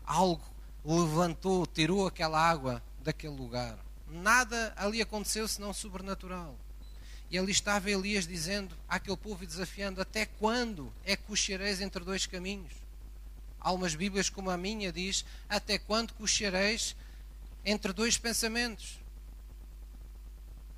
Algo 0.07 0.52
levantou, 0.85 1.67
tirou 1.67 2.07
aquela 2.07 2.41
água 2.41 2.83
daquele 3.01 3.35
lugar. 3.35 3.79
Nada 4.09 4.73
ali 4.77 5.01
aconteceu 5.01 5.47
senão 5.49 5.73
sobrenatural. 5.73 6.57
E 7.31 7.39
ali 7.39 7.51
estava 7.51 7.91
Elias 7.91 8.27
dizendo 8.27 8.77
àquele 8.89 9.17
povo 9.17 9.43
e 9.43 9.47
desafiando: 9.47 10.03
Até 10.03 10.27
quando 10.27 10.93
é 11.03 11.17
que 11.17 11.23
cocheareis 11.23 11.81
entre 11.81 12.05
dois 12.05 12.27
caminhos? 12.27 12.73
Há 13.59 13.73
umas 13.73 13.95
Bíblias 13.95 14.29
como 14.29 14.51
a 14.51 14.57
minha 14.57 14.93
diz: 14.93 15.25
Até 15.49 15.79
quando 15.79 16.13
cocheareis 16.13 16.95
entre 17.65 17.93
dois 17.93 18.19
pensamentos? 18.19 19.01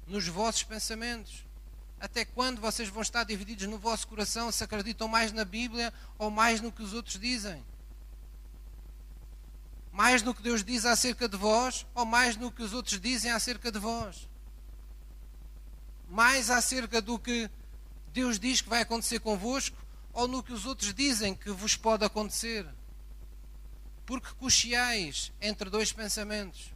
Nos 0.07 0.29
vossos 0.29 0.63
pensamentos. 0.63 1.45
Até 1.99 2.25
quando 2.25 2.61
vocês 2.61 2.89
vão 2.89 3.03
estar 3.03 3.25
divididos 3.25 3.67
no 3.67 3.79
vosso 3.79 4.07
coração 4.07 4.53
se 4.53 4.63
acreditam 4.63 5.09
mais 5.09 5.33
na 5.33 5.45
Bíblia 5.45 5.93
ou 6.19 6.31
mais 6.31 6.61
no 6.61 6.71
que 6.71 6.83
os 6.83 6.93
outros 6.93 7.19
dizem? 7.19 7.65
Mais 9.95 10.23
no 10.23 10.35
que 10.35 10.43
Deus 10.43 10.65
diz 10.65 10.85
acerca 10.85 11.29
de 11.29 11.37
vós 11.37 11.87
ou 11.95 12.05
mais 12.05 12.37
no 12.37 12.51
que 12.51 12.65
os 12.65 12.73
outros 12.73 13.01
dizem 13.01 13.31
acerca 13.31 13.71
de 13.71 13.79
vós? 13.79 14.29
Mais 16.11 16.51
acerca 16.51 17.01
do 17.01 17.17
que 17.17 17.49
Deus 18.13 18.41
diz 18.41 18.61
que 18.61 18.69
vai 18.69 18.83
acontecer 18.83 19.21
convosco 19.21 19.77
ou 20.13 20.27
no 20.27 20.43
que 20.43 20.53
os 20.53 20.67
outros 20.67 20.93
dizem 20.93 21.33
que 21.33 21.49
vos 21.53 21.77
pode 21.77 22.05
acontecer? 22.05 22.67
Porque 24.05 24.35
cocheais 24.35 25.33
entre 25.41 25.71
dois 25.71 25.93
pensamentos. 25.93 26.73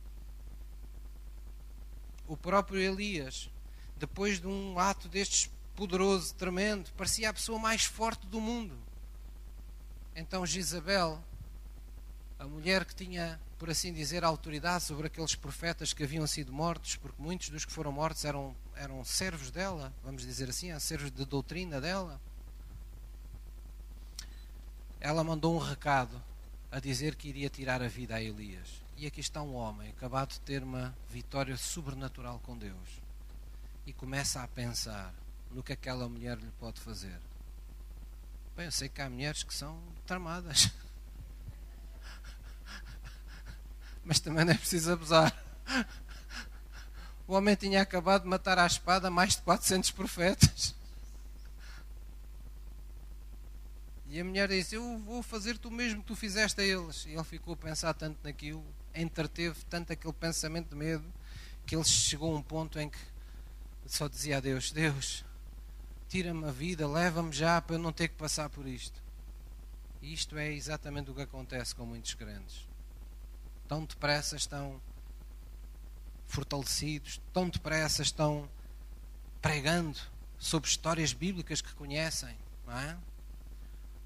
O 2.28 2.37
próprio 2.37 2.81
Elias, 2.81 3.50
depois 3.96 4.40
de 4.40 4.46
um 4.46 4.78
ato 4.78 5.09
destes 5.09 5.50
poderoso, 5.74 6.33
tremendo, 6.37 6.92
parecia 6.92 7.31
a 7.31 7.35
pessoa 7.35 7.59
mais 7.59 7.83
forte 7.83 8.28
do 8.28 8.40
mundo. 8.40 8.78
Então 10.14 10.46
Jezabel 10.46 11.20
a 12.38 12.46
mulher 12.46 12.85
que 12.85 12.94
tinha, 12.94 13.40
por 13.59 13.68
assim 13.68 13.92
dizer, 13.92 14.22
autoridade 14.22 14.85
sobre 14.85 15.09
aqueles 15.09 15.35
profetas 15.35 15.92
que 15.92 16.05
haviam 16.05 16.27
sido 16.27 16.53
mortos, 16.53 16.96
porque 16.96 17.20
muitos 17.20 17.48
dos 17.48 17.64
que 17.64 17.72
foram 17.72 17.90
mortos 17.90 18.24
eram, 18.24 18.55
eram 18.77 19.05
servos 19.05 19.51
dela, 19.51 19.92
vamos 20.05 20.22
dizer 20.22 20.48
assim, 20.48 20.77
servos 20.79 21.11
de 21.11 21.24
doutrina 21.24 21.81
dela. 21.81 22.20
Ela 25.01 25.24
mandou 25.24 25.55
um 25.55 25.59
recado 25.59 26.22
a 26.70 26.79
dizer 26.79 27.16
que 27.16 27.29
iria 27.29 27.48
tirar 27.48 27.83
a 27.83 27.88
vida 27.88 28.14
a 28.14 28.22
Elias. 28.22 28.83
E 28.96 29.07
aqui 29.07 29.20
está 29.20 29.42
um 29.42 29.55
homem 29.55 29.90
acabado 29.90 30.31
de 30.31 30.40
ter 30.40 30.62
uma 30.62 30.94
vitória 31.09 31.57
sobrenatural 31.57 32.40
com 32.40 32.57
Deus 32.57 33.01
e 33.87 33.92
começa 33.92 34.42
a 34.42 34.48
pensar 34.48 35.14
no 35.51 35.62
que 35.62 35.72
aquela 35.72 36.09
mulher 36.09 36.37
lhe 36.37 36.51
pode 36.59 36.81
fazer. 36.81 37.18
Bem, 38.57 38.66
eu 38.66 38.72
sei 38.72 38.88
que 38.88 39.01
há 39.01 39.09
mulheres 39.09 39.42
que 39.42 39.55
são 39.55 39.81
tramadas. 40.05 40.70
mas 44.08 44.18
também 44.18 44.42
não 44.42 44.54
é 44.54 44.56
preciso 44.56 44.90
abusar. 44.90 45.36
O 47.26 47.34
homem 47.34 47.54
tinha 47.54 47.82
acabado 47.82 48.22
de 48.22 48.28
matar 48.28 48.58
à 48.58 48.66
espada 48.66 49.10
mais 49.10 49.36
de 49.36 49.42
400 49.42 49.90
profetas. 49.90 50.74
E 54.06 54.18
a 54.18 54.24
mulher 54.24 54.48
disse: 54.48 54.76
Eu 54.76 54.98
vou 55.00 55.22
fazer-te 55.22 55.66
o 55.66 55.70
mesmo 55.70 56.00
que 56.00 56.06
tu 56.06 56.16
fizeste 56.16 56.58
a 56.58 56.64
eles. 56.64 57.04
E 57.04 57.10
ele 57.10 57.24
ficou 57.24 57.52
a 57.52 57.56
pensar 57.58 57.92
tanto 57.92 58.18
naquilo, 58.24 58.64
entreteve 58.94 59.62
tanto 59.68 59.92
aquele 59.92 60.14
pensamento 60.14 60.70
de 60.70 60.74
medo, 60.74 61.04
que 61.66 61.76
ele 61.76 61.84
chegou 61.84 62.34
a 62.34 62.38
um 62.38 62.42
ponto 62.42 62.80
em 62.80 62.88
que 62.88 62.98
só 63.84 64.08
dizia 64.08 64.38
a 64.38 64.40
Deus: 64.40 64.72
Deus, 64.72 65.22
tira-me 66.08 66.48
a 66.48 66.50
vida, 66.50 66.88
leva-me 66.88 67.30
já 67.30 67.60
para 67.60 67.76
eu 67.76 67.78
não 67.78 67.92
ter 67.92 68.08
que 68.08 68.14
passar 68.14 68.48
por 68.48 68.66
isto. 68.66 69.02
E 70.00 70.14
isto 70.14 70.38
é 70.38 70.50
exatamente 70.50 71.10
o 71.10 71.14
que 71.14 71.20
acontece 71.20 71.74
com 71.74 71.84
muitos 71.84 72.14
crentes 72.14 72.67
tão 73.68 73.85
depressa 73.85 74.35
estão 74.35 74.81
fortalecidos, 76.26 77.20
tão 77.33 77.48
depressa 77.48 78.02
estão 78.02 78.48
pregando 79.42 79.98
sobre 80.38 80.68
histórias 80.68 81.12
bíblicas 81.12 81.61
que 81.61 81.74
conhecem, 81.74 82.37
é? 82.68 82.96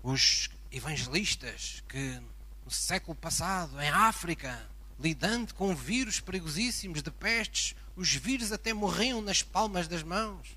Os 0.02 0.50
evangelistas 0.70 1.82
que 1.88 2.20
no 2.64 2.70
século 2.70 3.14
passado, 3.16 3.80
em 3.80 3.88
África, 3.88 4.68
lidando 4.98 5.54
com 5.54 5.74
vírus 5.74 6.20
perigosíssimos 6.20 7.02
de 7.02 7.10
pestes, 7.10 7.76
os 7.94 8.12
vírus 8.14 8.52
até 8.52 8.72
morriam 8.72 9.22
nas 9.22 9.42
palmas 9.42 9.86
das 9.86 10.02
mãos. 10.02 10.56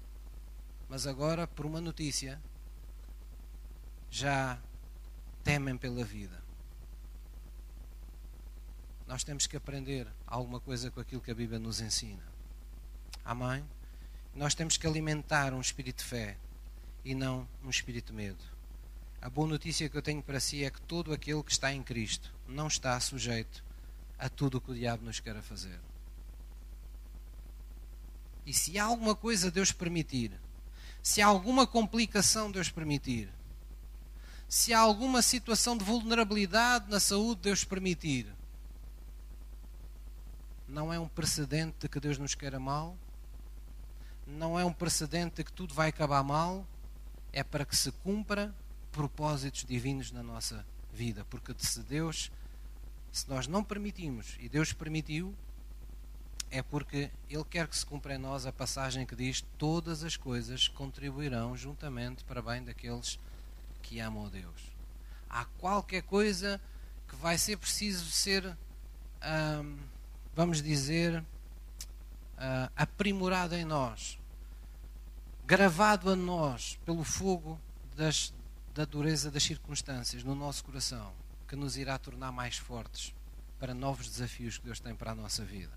Mas 0.90 1.06
agora, 1.06 1.48
por 1.48 1.66
uma 1.66 1.82
notícia, 1.82 2.42
já 4.10 4.58
temem 5.44 5.78
pela 5.78 6.04
vida 6.04 6.45
nós 9.08 9.24
temos 9.24 9.46
que 9.46 9.56
aprender 9.56 10.08
alguma 10.26 10.60
coisa 10.60 10.90
com 10.90 11.00
aquilo 11.00 11.22
que 11.22 11.32
a 11.32 11.36
Bíblia 11.36 11.60
nos 11.60 11.80
ensina. 11.80 12.24
Amém? 13.24 13.64
Nós 14.34 14.56
temos 14.56 14.78
que 14.78 14.88
alimentar 14.88 15.54
um 15.54 15.62
espírito 15.62 16.00
de 16.00 16.06
fé 16.06 16.38
e 17.04 17.14
não 17.14 17.48
um 17.64 17.70
espírito 17.70 18.08
de 18.08 18.14
medo. 18.14 18.44
A 19.22 19.30
boa 19.30 19.48
notícia 19.48 19.90
que 19.90 19.98
eu 19.98 20.02
tenho 20.02 20.22
para 20.22 20.40
si 20.40 20.64
é 20.64 20.70
que 20.70 20.82
todo 20.82 21.14
aquele 21.14 21.42
que 21.42 21.52
está 21.52 21.72
em 21.72 21.82
Cristo 21.82 22.34
não 22.48 22.68
está 22.68 23.00
sujeito 23.00 23.64
a 24.18 24.30
tudo 24.30 24.58
o 24.58 24.62
que 24.62 24.72
o 24.72 24.76
diabo 24.76 25.06
nos 25.06 25.20
quer 25.20 25.40
fazer. 25.42 25.80
E 28.46 28.54
se 28.54 28.78
há 28.78 28.84
alguma 28.84 29.16
coisa 29.16 29.50
Deus 29.50 29.72
permitir, 29.72 30.32
se 31.02 31.22
há 31.22 31.28
alguma 31.28 31.66
complicação 31.66 32.52
Deus 32.52 32.70
permitir, 32.70 33.30
se 34.48 34.74
há 34.74 34.80
alguma 34.80 35.22
situação 35.22 35.76
de 35.76 35.84
vulnerabilidade 35.84 36.90
na 36.90 37.00
saúde 37.00 37.42
Deus 37.42 37.64
permitir, 37.64 38.35
não 40.68 40.92
é 40.92 41.00
um 41.00 41.08
precedente 41.08 41.76
de 41.80 41.90
que 41.90 42.00
Deus 42.00 42.18
nos 42.18 42.36
queira 42.36 42.60
mal, 42.60 42.98
não 44.26 44.60
é 44.60 44.66
um 44.66 44.74
precedente 44.74 45.36
de 45.36 45.44
que 45.44 45.54
tudo 45.54 45.74
vai 45.74 45.90
acabar 45.90 46.24
mal, 46.24 46.66
é 47.32 47.44
para 47.44 47.66
que 47.66 47.76
se 47.76 47.92
cumpra 47.92 48.54
propósitos 48.92 49.66
divinos 49.66 50.12
na 50.12 50.24
nossa 50.24 50.66
vida, 50.94 51.26
porque 51.30 51.54
se 51.58 51.82
Deus, 51.82 52.32
se 53.12 53.30
nós 53.30 53.46
não 53.46 53.64
permitimos 53.64 54.38
e 54.40 54.48
Deus 54.48 54.72
permitiu, 54.74 55.36
é 56.50 56.62
porque 56.62 57.12
Ele 57.30 57.44
quer 57.44 57.68
que 57.68 57.78
se 57.78 57.86
cumpra 57.86 58.16
em 58.16 58.18
nós 58.18 58.46
a 58.46 58.52
passagem 58.52 59.06
que 59.06 59.16
diz: 59.16 59.44
Todas 59.58 60.04
as 60.04 60.16
coisas 60.16 60.68
contribuirão 60.68 61.58
juntamente 61.58 62.24
para 62.24 62.42
bem 62.42 62.64
daqueles 62.64 63.20
que 63.82 64.00
amam 64.00 64.26
a 64.26 64.30
Deus. 64.30 64.72
Há 65.30 65.46
qualquer 65.60 66.04
coisa 66.04 66.62
que 67.08 67.16
vai 67.18 67.38
ser 67.38 67.58
preciso 67.58 68.06
ser, 68.10 68.46
hum, 69.24 69.78
vamos 70.36 70.62
dizer, 70.62 71.20
uh, 71.20 72.72
aprimorado 72.76 73.56
em 73.56 73.64
nós, 73.64 74.20
gravado 75.46 76.10
a 76.10 76.16
nós 76.16 76.78
pelo 76.86 77.04
fogo 77.04 77.60
das, 77.96 78.34
da 78.74 78.84
dureza 78.84 79.32
das 79.32 79.44
circunstâncias 79.44 80.24
no 80.24 80.36
nosso 80.36 80.64
coração, 80.66 81.14
que 81.48 81.56
nos 81.56 81.78
irá 81.78 81.98
tornar 81.98 82.32
mais 82.32 82.58
fortes 82.58 83.16
para 83.60 83.74
novos 83.74 84.10
desafios 84.10 84.58
que 84.58 84.66
Deus 84.66 84.80
tem 84.80 84.94
para 84.94 85.12
a 85.12 85.16
nossa 85.16 85.46
vida. 85.46 85.72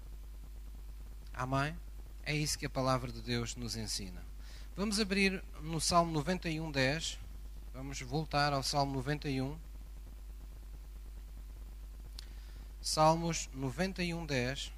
Amém? 1.32 1.76
É 2.24 2.34
isso 2.34 2.58
que 2.58 2.66
a 2.66 2.70
palavra 2.70 3.12
de 3.12 3.22
Deus 3.22 3.54
nos 3.54 3.76
ensina. 3.76 4.22
Vamos 4.76 4.98
abrir 4.98 5.42
no 5.62 5.80
Salmo 5.80 6.12
91, 6.12 6.70
10. 6.70 7.18
Vamos 7.72 8.00
voltar 8.00 8.52
ao 8.52 8.62
Salmo 8.62 8.94
91. 8.94 9.56
Salmos 12.80 13.48
91, 13.52 14.24
10. 14.24 14.72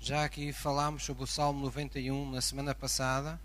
Já 0.00 0.24
aqui 0.24 0.52
falámos 0.52 1.04
sobre 1.04 1.22
o 1.22 1.26
Salmo 1.28 1.60
91 1.60 2.30
na 2.32 2.40
semana 2.40 2.74
passada. 2.74 3.40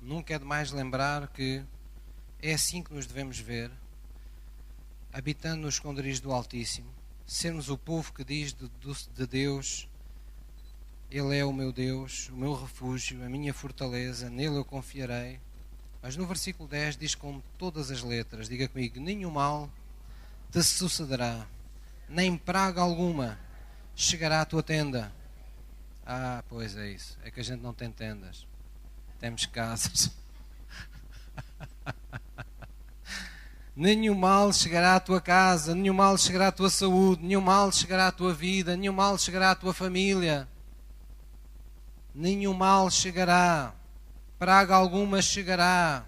Nunca 0.00 0.34
é 0.34 0.38
demais 0.38 0.72
lembrar 0.72 1.28
que 1.28 1.64
é 2.42 2.54
assim 2.54 2.82
que 2.82 2.92
nos 2.92 3.06
devemos 3.06 3.38
ver, 3.38 3.70
habitando 5.12 5.62
no 5.62 5.68
esconderijo 5.68 6.20
do 6.22 6.32
Altíssimo, 6.32 6.92
sermos 7.24 7.68
o 7.68 7.78
povo 7.78 8.12
que 8.12 8.24
diz 8.24 8.52
de, 8.52 8.68
de 9.14 9.26
Deus: 9.28 9.88
Ele 11.12 11.36
é 11.36 11.44
o 11.44 11.52
meu 11.52 11.70
Deus, 11.70 12.30
o 12.30 12.34
meu 12.34 12.54
refúgio, 12.54 13.22
a 13.22 13.28
minha 13.28 13.52
fortaleza, 13.52 14.30
nele 14.30 14.56
eu 14.56 14.64
confiarei. 14.64 15.38
Mas 16.00 16.16
no 16.16 16.26
versículo 16.26 16.66
10 16.66 16.96
diz 16.96 17.14
com 17.14 17.42
todas 17.58 17.90
as 17.90 18.02
letras: 18.02 18.48
Diga 18.48 18.66
comigo, 18.66 18.98
nenhum 18.98 19.30
mal 19.30 19.68
te 20.50 20.62
sucederá, 20.62 21.46
nem 22.08 22.34
praga 22.34 22.80
alguma 22.80 23.38
chegará 23.94 24.40
à 24.40 24.46
tua 24.46 24.62
tenda. 24.62 25.12
Ah, 26.06 26.42
pois 26.48 26.74
é 26.78 26.88
isso. 26.88 27.18
É 27.22 27.30
que 27.30 27.40
a 27.40 27.44
gente 27.44 27.60
não 27.60 27.74
tem 27.74 27.90
tendas. 27.90 28.46
Temos 29.20 29.44
casas. 29.44 30.10
nenhum 33.76 34.14
mal 34.14 34.50
chegará 34.50 34.96
à 34.96 35.00
tua 35.00 35.20
casa, 35.20 35.74
nenhum 35.74 35.92
mal 35.92 36.16
chegará 36.16 36.48
à 36.48 36.52
tua 36.52 36.70
saúde, 36.70 37.22
nenhum 37.22 37.42
mal 37.42 37.70
chegará 37.70 38.08
à 38.08 38.12
tua 38.12 38.32
vida, 38.32 38.78
nenhum 38.78 38.94
mal 38.94 39.18
chegará 39.18 39.50
à 39.50 39.54
tua 39.54 39.74
família. 39.74 40.48
Nenhum 42.14 42.52
mal 42.52 42.90
chegará, 42.90 43.74
praga 44.38 44.74
alguma 44.74 45.22
chegará. 45.22 46.04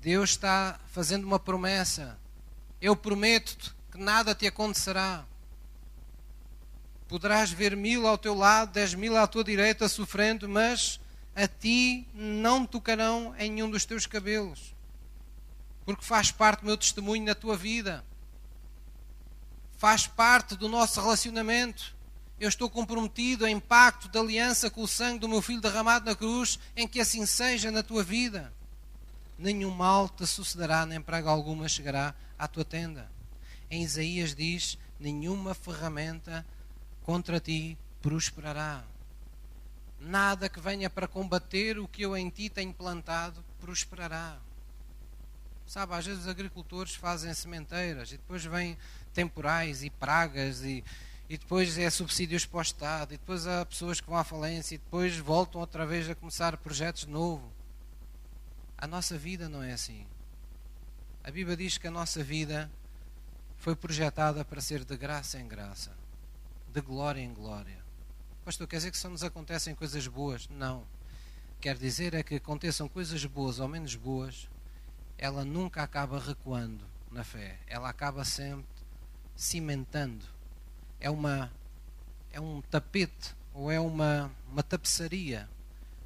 Deus 0.00 0.30
está 0.30 0.78
fazendo 0.86 1.24
uma 1.24 1.40
promessa. 1.40 2.18
Eu 2.80 2.94
prometo-te 2.94 3.74
que 3.90 3.98
nada 3.98 4.34
te 4.34 4.46
acontecerá. 4.46 5.24
Poderás 7.08 7.50
ver 7.50 7.76
mil 7.76 8.06
ao 8.06 8.18
teu 8.18 8.34
lado, 8.34 8.72
dez 8.72 8.94
mil 8.94 9.16
à 9.16 9.26
tua 9.26 9.42
direita 9.42 9.88
sofrendo, 9.88 10.48
mas 10.48 11.00
a 11.34 11.48
ti 11.48 12.06
não 12.14 12.64
tocarão 12.64 13.34
em 13.38 13.50
nenhum 13.50 13.70
dos 13.70 13.84
teus 13.84 14.06
cabelos, 14.06 14.74
porque 15.84 16.04
faz 16.04 16.30
parte 16.30 16.60
do 16.60 16.66
meu 16.66 16.76
testemunho 16.76 17.24
na 17.24 17.34
tua 17.34 17.56
vida, 17.56 18.04
faz 19.76 20.06
parte 20.06 20.56
do 20.56 20.68
nosso 20.68 21.00
relacionamento. 21.00 21.94
Eu 22.44 22.48
estou 22.48 22.68
comprometido 22.68 23.46
em 23.46 23.58
pacto 23.58 24.08
de 24.08 24.18
aliança 24.18 24.70
com 24.70 24.82
o 24.82 24.88
sangue 24.88 25.20
do 25.20 25.28
meu 25.28 25.40
filho 25.40 25.60
derramado 25.60 26.04
na 26.06 26.14
cruz, 26.14 26.58
em 26.76 26.86
que 26.86 27.00
assim 27.00 27.24
seja 27.26 27.70
na 27.70 27.82
tua 27.82 28.02
vida. 28.02 28.52
Nenhum 29.38 29.70
mal 29.70 30.08
te 30.08 30.26
sucederá, 30.26 30.84
nem 30.86 31.00
praga 31.00 31.30
alguma 31.30 31.68
chegará 31.68 32.14
à 32.38 32.46
tua 32.46 32.64
tenda. 32.64 33.10
Em 33.70 33.82
Isaías 33.82 34.34
diz: 34.34 34.78
nenhuma 35.00 35.54
ferramenta 35.54 36.46
contra 37.02 37.40
ti 37.40 37.78
prosperará 38.00 38.84
nada 40.04 40.48
que 40.48 40.60
venha 40.60 40.90
para 40.90 41.08
combater 41.08 41.78
o 41.78 41.88
que 41.88 42.02
eu 42.02 42.16
em 42.16 42.28
ti 42.28 42.48
tenho 42.48 42.72
plantado 42.72 43.42
prosperará. 43.60 44.36
Sabe, 45.66 45.94
às 45.94 46.04
vezes 46.04 46.22
os 46.22 46.28
agricultores 46.28 46.94
fazem 46.94 47.32
sementeiras 47.32 48.12
e 48.12 48.18
depois 48.18 48.44
vêm 48.44 48.76
temporais 49.14 49.82
e 49.82 49.88
pragas 49.88 50.62
e, 50.62 50.84
e 51.28 51.38
depois 51.38 51.78
é 51.78 51.88
subsídios 51.88 52.44
para 52.44 52.58
o 52.58 52.62
Estado 52.62 53.14
e 53.14 53.16
depois 53.16 53.46
há 53.46 53.64
pessoas 53.64 54.00
que 54.00 54.08
vão 54.08 54.18
à 54.18 54.24
falência 54.24 54.74
e 54.74 54.78
depois 54.78 55.16
voltam 55.18 55.60
outra 55.60 55.86
vez 55.86 56.08
a 56.08 56.14
começar 56.14 56.56
projetos 56.58 57.06
de 57.06 57.10
novo. 57.10 57.50
A 58.76 58.86
nossa 58.86 59.16
vida 59.16 59.48
não 59.48 59.62
é 59.62 59.72
assim. 59.72 60.06
A 61.22 61.30
Bíblia 61.30 61.56
diz 61.56 61.78
que 61.78 61.86
a 61.86 61.90
nossa 61.90 62.22
vida 62.22 62.70
foi 63.56 63.74
projetada 63.74 64.44
para 64.44 64.60
ser 64.60 64.84
de 64.84 64.96
graça 64.96 65.40
em 65.40 65.48
graça, 65.48 65.92
de 66.70 66.80
glória 66.82 67.20
em 67.20 67.32
glória. 67.32 67.82
Pastor, 68.44 68.66
quer 68.66 68.76
dizer 68.76 68.90
que 68.90 68.98
só 68.98 69.08
nos 69.08 69.24
acontecem 69.24 69.74
coisas 69.74 70.06
boas? 70.06 70.46
Não. 70.48 70.84
Quer 71.62 71.78
dizer 71.78 72.12
é 72.12 72.22
que 72.22 72.34
aconteçam 72.34 72.86
coisas 72.86 73.24
boas 73.24 73.58
ou 73.58 73.66
menos 73.66 73.94
boas, 73.94 74.50
ela 75.16 75.46
nunca 75.46 75.82
acaba 75.82 76.18
recuando 76.18 76.84
na 77.10 77.24
fé. 77.24 77.58
Ela 77.66 77.88
acaba 77.88 78.22
sempre 78.22 78.68
cimentando. 79.34 80.33
É 81.00 81.10
uma 81.10 81.50
é 82.32 82.40
um 82.40 82.60
tapete 82.62 83.34
ou 83.52 83.70
é 83.70 83.78
uma 83.78 84.30
uma 84.50 84.62
tapeçaria 84.62 85.48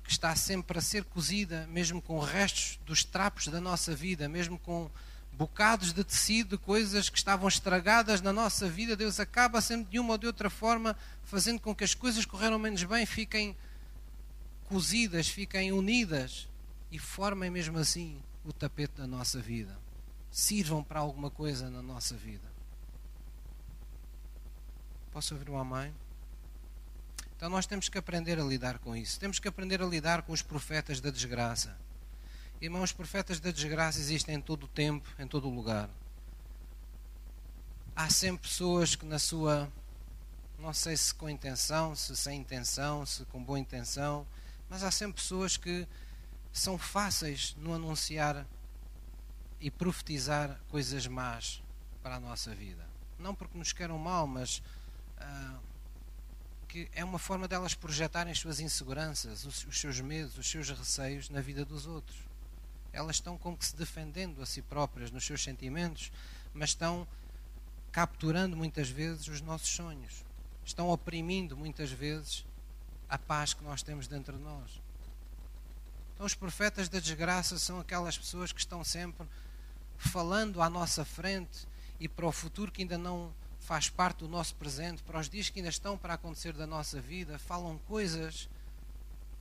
que 0.02 0.10
está 0.10 0.34
sempre 0.34 0.78
a 0.78 0.80
ser 0.80 1.04
cozida, 1.04 1.66
mesmo 1.66 2.00
com 2.00 2.18
restos 2.18 2.80
dos 2.86 3.04
trapos 3.04 3.48
da 3.48 3.60
nossa 3.60 3.94
vida, 3.94 4.26
mesmo 4.26 4.58
com 4.58 4.90
bocados 5.38 5.92
de 5.92 6.02
tecido, 6.02 6.58
coisas 6.58 7.10
que 7.10 7.18
estavam 7.18 7.46
estragadas 7.46 8.22
na 8.22 8.32
nossa 8.32 8.68
vida, 8.68 8.96
Deus 8.96 9.20
acaba 9.20 9.60
sempre 9.60 9.92
de 9.92 9.98
uma 10.00 10.12
ou 10.12 10.18
de 10.18 10.26
outra 10.26 10.48
forma 10.48 10.96
fazendo 11.24 11.60
com 11.60 11.74
que 11.74 11.84
as 11.84 11.94
coisas 11.94 12.24
que 12.24 12.30
correram 12.30 12.58
menos 12.58 12.82
bem 12.84 13.04
fiquem 13.04 13.54
cozidas, 14.64 15.28
fiquem 15.28 15.72
unidas 15.72 16.48
e 16.90 16.98
formem 16.98 17.50
mesmo 17.50 17.78
assim 17.78 18.18
o 18.44 18.52
tapete 18.52 18.94
da 18.96 19.06
nossa 19.06 19.40
vida. 19.40 19.78
Sirvam 20.30 20.82
para 20.82 21.00
alguma 21.00 21.30
coisa 21.30 21.68
na 21.68 21.82
nossa 21.82 22.16
vida. 22.16 22.47
Posso 25.18 25.34
ouvir 25.34 25.50
uma 25.50 25.64
mãe? 25.64 25.92
Então 27.36 27.50
nós 27.50 27.66
temos 27.66 27.88
que 27.88 27.98
aprender 27.98 28.38
a 28.38 28.44
lidar 28.44 28.78
com 28.78 28.94
isso. 28.94 29.18
Temos 29.18 29.40
que 29.40 29.48
aprender 29.48 29.82
a 29.82 29.84
lidar 29.84 30.22
com 30.22 30.32
os 30.32 30.42
profetas 30.42 31.00
da 31.00 31.10
desgraça 31.10 31.76
Irmãos, 32.60 32.92
profetas 32.92 33.40
da 33.40 33.50
desgraça 33.50 33.98
existem 33.98 34.36
em 34.36 34.40
todo 34.40 34.62
o 34.62 34.68
tempo, 34.68 35.08
em 35.18 35.26
todo 35.26 35.48
o 35.48 35.52
lugar. 35.52 35.90
Há 37.96 38.08
sempre 38.08 38.48
pessoas 38.48 38.94
que, 38.94 39.04
na 39.04 39.18
sua, 39.18 39.68
não 40.56 40.72
sei 40.72 40.96
se 40.96 41.12
com 41.12 41.28
intenção, 41.28 41.96
se 41.96 42.16
sem 42.16 42.40
intenção, 42.40 43.04
se 43.04 43.24
com 43.24 43.42
boa 43.42 43.58
intenção, 43.58 44.24
mas 44.70 44.84
há 44.84 44.92
sempre 44.92 45.20
pessoas 45.20 45.56
que 45.56 45.84
são 46.52 46.78
fáceis 46.78 47.56
no 47.58 47.74
anunciar 47.74 48.46
e 49.60 49.68
profetizar 49.68 50.60
coisas 50.68 51.08
más 51.08 51.60
para 52.04 52.14
a 52.14 52.20
nossa 52.20 52.54
vida. 52.54 52.86
Não 53.18 53.34
porque 53.34 53.58
nos 53.58 53.72
queiram 53.72 53.98
mal, 53.98 54.24
mas 54.24 54.62
uh, 55.20 55.60
que 56.68 56.88
é 56.92 57.04
uma 57.04 57.18
forma 57.18 57.48
delas 57.48 57.74
projetarem 57.74 58.32
as 58.32 58.38
suas 58.38 58.60
inseguranças, 58.60 59.44
os, 59.44 59.64
os 59.64 59.80
seus 59.80 60.00
medos, 60.00 60.36
os 60.36 60.48
seus 60.48 60.68
receios 60.70 61.30
na 61.30 61.40
vida 61.40 61.64
dos 61.64 61.86
outros 61.86 62.28
elas 62.92 63.16
estão 63.16 63.36
como 63.38 63.56
que 63.56 63.64
se 63.64 63.76
defendendo 63.76 64.42
a 64.42 64.46
si 64.46 64.62
próprias 64.62 65.10
nos 65.10 65.24
seus 65.24 65.42
sentimentos, 65.42 66.10
mas 66.52 66.70
estão 66.70 67.06
capturando 67.92 68.56
muitas 68.56 68.88
vezes 68.88 69.28
os 69.28 69.40
nossos 69.40 69.68
sonhos. 69.68 70.24
Estão 70.64 70.88
oprimindo 70.88 71.56
muitas 71.56 71.90
vezes 71.90 72.44
a 73.08 73.18
paz 73.18 73.54
que 73.54 73.64
nós 73.64 73.82
temos 73.82 74.06
dentro 74.06 74.36
de 74.36 74.42
nós. 74.42 74.82
Então, 76.14 76.26
os 76.26 76.34
profetas 76.34 76.88
da 76.88 76.98
desgraça 76.98 77.58
são 77.58 77.78
aquelas 77.78 78.18
pessoas 78.18 78.52
que 78.52 78.60
estão 78.60 78.82
sempre 78.82 79.26
falando 79.96 80.60
à 80.60 80.68
nossa 80.68 81.04
frente 81.04 81.66
e 82.00 82.08
para 82.08 82.26
o 82.26 82.32
futuro 82.32 82.72
que 82.72 82.82
ainda 82.82 82.98
não 82.98 83.32
faz 83.68 83.90
parte 83.90 84.20
do 84.20 84.28
nosso 84.28 84.54
presente, 84.54 85.02
para 85.02 85.20
os 85.20 85.28
dias 85.28 85.50
que 85.50 85.58
ainda 85.58 85.68
estão 85.68 85.98
para 85.98 86.14
acontecer 86.14 86.54
da 86.54 86.66
nossa 86.66 87.02
vida, 87.02 87.38
falam 87.38 87.76
coisas 87.86 88.48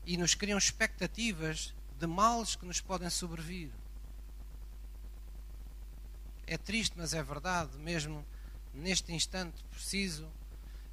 e 0.06 0.18
nos 0.18 0.36
criam 0.36 0.58
expectativas 0.58 1.74
de 1.98 2.06
males 2.06 2.54
que 2.54 2.66
nos 2.66 2.82
podem 2.82 3.10
sobrevir. 3.10 3.70
É 6.46 6.58
triste, 6.58 6.94
mas 6.98 7.13
é 7.13 7.24
verdade, 7.24 7.78
mesmo 7.78 8.26
neste 8.74 9.13
instante 9.13 9.63
preciso 9.72 10.28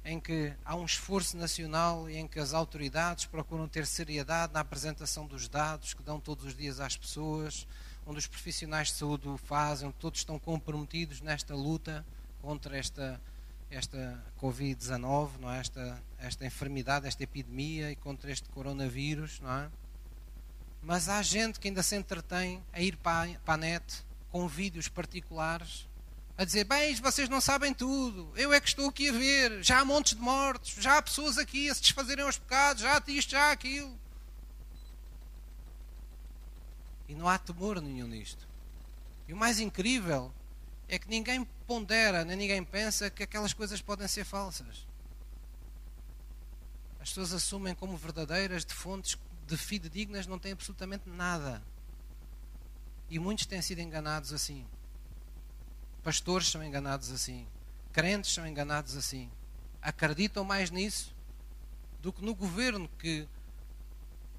em 0.05 0.17
que 0.17 0.53
há 0.63 0.73
um 0.77 0.85
esforço 0.85 1.35
nacional 1.35 2.09
e 2.09 2.15
em 2.15 2.29
que 2.29 2.39
as 2.39 2.53
autoridades 2.53 3.25
procuram 3.25 3.67
ter 3.67 3.85
seriedade 3.85 4.53
na 4.53 4.61
apresentação 4.61 5.27
dos 5.27 5.49
dados 5.49 5.93
que 5.93 6.03
dão 6.03 6.21
todos 6.21 6.45
os 6.45 6.55
dias 6.55 6.79
às 6.79 6.95
pessoas, 6.95 7.67
onde 8.05 8.19
os 8.19 8.27
profissionais 8.27 8.87
de 8.87 8.93
saúde 8.93 9.27
o 9.27 9.35
fazem, 9.35 9.89
onde 9.89 9.97
todos 9.97 10.21
estão 10.21 10.39
comprometidos 10.39 11.19
nesta 11.19 11.53
luta 11.53 12.05
contra 12.45 12.77
esta, 12.77 13.19
esta 13.71 14.23
Covid-19, 14.39 15.39
não 15.39 15.51
é? 15.51 15.59
esta, 15.59 16.03
esta 16.19 16.45
enfermidade, 16.45 17.07
esta 17.07 17.23
epidemia 17.23 17.91
e 17.91 17.95
contra 17.95 18.31
este 18.31 18.47
coronavírus. 18.49 19.39
Não 19.39 19.51
é? 19.51 19.69
Mas 20.79 21.09
há 21.09 21.19
gente 21.23 21.59
que 21.59 21.67
ainda 21.67 21.81
se 21.81 21.95
entretém 21.95 22.63
a 22.71 22.79
ir 22.79 22.97
para 22.97 23.31
a, 23.31 23.39
para 23.39 23.53
a 23.55 23.57
net 23.57 24.05
com 24.31 24.47
vídeos 24.47 24.87
particulares 24.87 25.87
a 26.37 26.45
dizer: 26.45 26.65
Bem, 26.65 26.93
vocês 26.95 27.27
não 27.27 27.41
sabem 27.41 27.73
tudo, 27.73 28.31
eu 28.35 28.53
é 28.53 28.61
que 28.61 28.67
estou 28.67 28.89
aqui 28.89 29.09
a 29.09 29.11
ver, 29.11 29.63
já 29.63 29.79
há 29.79 29.85
montes 29.85 30.13
de 30.13 30.21
mortos, 30.21 30.75
já 30.79 30.99
há 30.99 31.01
pessoas 31.01 31.39
aqui 31.39 31.67
a 31.67 31.73
se 31.73 31.81
desfazerem 31.81 32.23
aos 32.23 32.37
pecados, 32.37 32.83
já 32.83 32.95
há 32.95 33.03
isto, 33.07 33.31
já 33.31 33.45
há 33.45 33.51
aquilo. 33.51 33.97
E 37.07 37.15
não 37.15 37.27
há 37.27 37.39
temor 37.39 37.81
nenhum 37.81 38.07
nisto. 38.07 38.47
E 39.27 39.33
o 39.33 39.37
mais 39.37 39.59
incrível 39.59 40.31
é 40.87 40.99
que 40.99 41.09
ninguém 41.09 41.43
pondera, 41.65 42.23
nem 42.23 42.37
ninguém 42.37 42.63
pensa 42.63 43.09
que 43.09 43.23
aquelas 43.23 43.53
coisas 43.53 43.81
podem 43.81 44.07
ser 44.07 44.23
falsas. 44.23 44.87
As 46.99 47.09
pessoas 47.09 47.33
assumem 47.33 47.75
como 47.75 47.97
verdadeiras 47.97 48.65
de 48.65 48.73
fontes 48.73 49.17
de 49.45 49.57
fidedignas, 49.57 50.25
não 50.27 50.39
têm 50.39 50.53
absolutamente 50.53 51.07
nada. 51.07 51.61
E 53.09 53.19
muitos 53.19 53.45
têm 53.45 53.61
sido 53.61 53.79
enganados 53.79 54.33
assim. 54.33 54.65
Pastores 56.03 56.49
são 56.49 56.63
enganados 56.63 57.11
assim. 57.11 57.47
Crentes 57.91 58.33
são 58.33 58.47
enganados 58.47 58.95
assim. 58.95 59.29
Acreditam 59.81 60.43
mais 60.43 60.71
nisso 60.71 61.15
do 62.01 62.11
que 62.11 62.23
no 62.23 62.35
governo 62.35 62.89
que, 62.99 63.27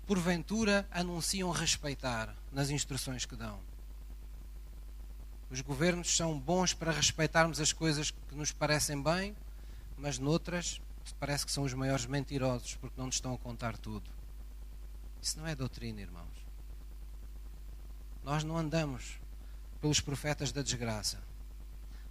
porventura, 0.07 0.89
anunciam 0.91 1.51
respeitar 1.51 2.35
nas 2.53 2.71
instruções 2.71 3.25
que 3.25 3.35
dão. 3.35 3.61
Os 5.51 5.61
governos 5.61 6.17
são 6.17 6.39
bons 6.39 6.75
para 6.75 6.93
respeitarmos 6.93 7.61
as 7.61 7.73
coisas 7.73 8.11
que 8.11 8.35
nos 8.35 8.53
parecem 8.53 9.01
bem, 9.01 9.37
mas 9.97 10.19
noutras 10.19 10.81
parece 11.21 11.47
que 11.47 11.53
são 11.53 11.65
os 11.65 11.73
maiores 11.73 12.07
mentirosos 12.07 12.75
porque 12.77 12.99
não 12.99 13.07
nos 13.07 13.15
estão 13.15 13.35
a 13.35 13.39
contar 13.39 13.77
tudo. 13.79 14.11
Isso 15.23 15.39
não 15.39 15.47
é 15.47 15.55
doutrina, 15.55 16.01
irmãos. 16.01 16.47
Nós 18.25 18.43
não 18.43 18.57
andamos 18.59 19.19
pelos 19.81 20.01
profetas 20.01 20.51
da 20.51 20.63
desgraça 20.63 21.19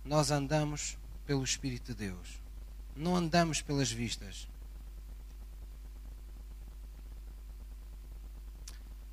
nós 0.06 0.30
andamos 0.30 0.98
pelo 1.26 1.44
Espírito 1.44 1.88
de 1.88 2.08
Deus. 2.08 2.40
Não 2.96 3.16
andamos 3.16 3.62
pelas 3.62 3.92
vistas. 3.92 4.48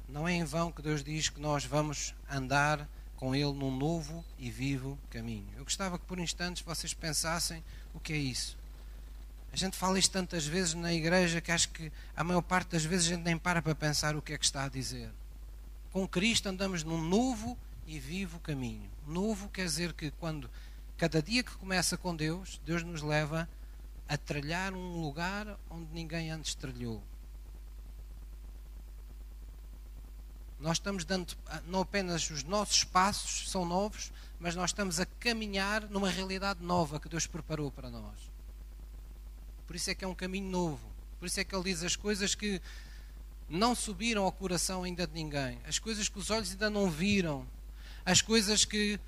Não 0.06 0.28
é 0.28 0.34
em 0.34 0.44
vão 0.44 0.70
que 0.70 0.82
Deus 0.82 1.02
diz 1.02 1.30
que 1.30 1.40
nós 1.40 1.64
vamos 1.64 2.14
andar 2.30 2.86
com 3.22 3.36
Ele 3.36 3.52
num 3.52 3.70
novo 3.70 4.24
e 4.36 4.50
vivo 4.50 4.98
caminho. 5.08 5.46
Eu 5.56 5.62
gostava 5.62 5.96
que 5.96 6.04
por 6.06 6.18
instantes 6.18 6.60
vocês 6.64 6.92
pensassem 6.92 7.62
o 7.94 8.00
que 8.00 8.12
é 8.12 8.16
isso. 8.16 8.58
A 9.52 9.56
gente 9.56 9.76
fala 9.76 9.96
isto 9.96 10.10
tantas 10.10 10.44
vezes 10.44 10.74
na 10.74 10.92
igreja 10.92 11.40
que 11.40 11.52
acho 11.52 11.68
que 11.68 11.92
a 12.16 12.24
maior 12.24 12.42
parte 12.42 12.70
das 12.70 12.84
vezes 12.84 13.06
a 13.06 13.10
gente 13.10 13.22
nem 13.22 13.38
para 13.38 13.62
para 13.62 13.76
pensar 13.76 14.16
o 14.16 14.20
que 14.20 14.32
é 14.32 14.38
que 14.38 14.44
está 14.44 14.64
a 14.64 14.68
dizer. 14.68 15.08
Com 15.92 16.08
Cristo 16.08 16.48
andamos 16.48 16.82
num 16.82 17.00
novo 17.00 17.56
e 17.86 17.96
vivo 17.96 18.40
caminho. 18.40 18.90
Novo 19.06 19.48
quer 19.50 19.66
dizer 19.66 19.92
que 19.92 20.10
quando 20.10 20.50
Cada 20.98 21.22
dia 21.22 21.44
que 21.44 21.56
começa 21.56 21.96
com 21.96 22.14
Deus, 22.14 22.60
Deus 22.64 22.82
nos 22.82 23.02
leva 23.02 23.48
a 24.08 24.16
trilhar 24.16 24.72
um 24.72 25.00
lugar 25.00 25.58
onde 25.70 25.92
ninguém 25.92 26.30
antes 26.30 26.54
trilhou. 26.56 27.02
Nós 30.62 30.76
estamos 30.76 31.04
dando, 31.04 31.36
não 31.66 31.80
apenas 31.80 32.30
os 32.30 32.44
nossos 32.44 32.84
passos 32.84 33.50
são 33.50 33.64
novos, 33.64 34.12
mas 34.38 34.54
nós 34.54 34.70
estamos 34.70 35.00
a 35.00 35.06
caminhar 35.06 35.90
numa 35.90 36.08
realidade 36.08 36.62
nova 36.62 37.00
que 37.00 37.08
Deus 37.08 37.26
preparou 37.26 37.68
para 37.72 37.90
nós. 37.90 38.30
Por 39.66 39.74
isso 39.74 39.90
é 39.90 39.94
que 39.94 40.04
é 40.04 40.08
um 40.08 40.14
caminho 40.14 40.48
novo. 40.48 40.88
Por 41.18 41.26
isso 41.26 41.40
é 41.40 41.44
que 41.44 41.52
Ele 41.52 41.64
diz 41.64 41.82
as 41.82 41.96
coisas 41.96 42.36
que 42.36 42.62
não 43.48 43.74
subiram 43.74 44.22
ao 44.22 44.30
coração 44.30 44.84
ainda 44.84 45.04
de 45.04 45.12
ninguém, 45.12 45.58
as 45.66 45.80
coisas 45.80 46.08
que 46.08 46.18
os 46.20 46.30
olhos 46.30 46.52
ainda 46.52 46.70
não 46.70 46.88
viram, 46.88 47.44
as 48.04 48.22
coisas 48.22 48.64
que 48.64 49.00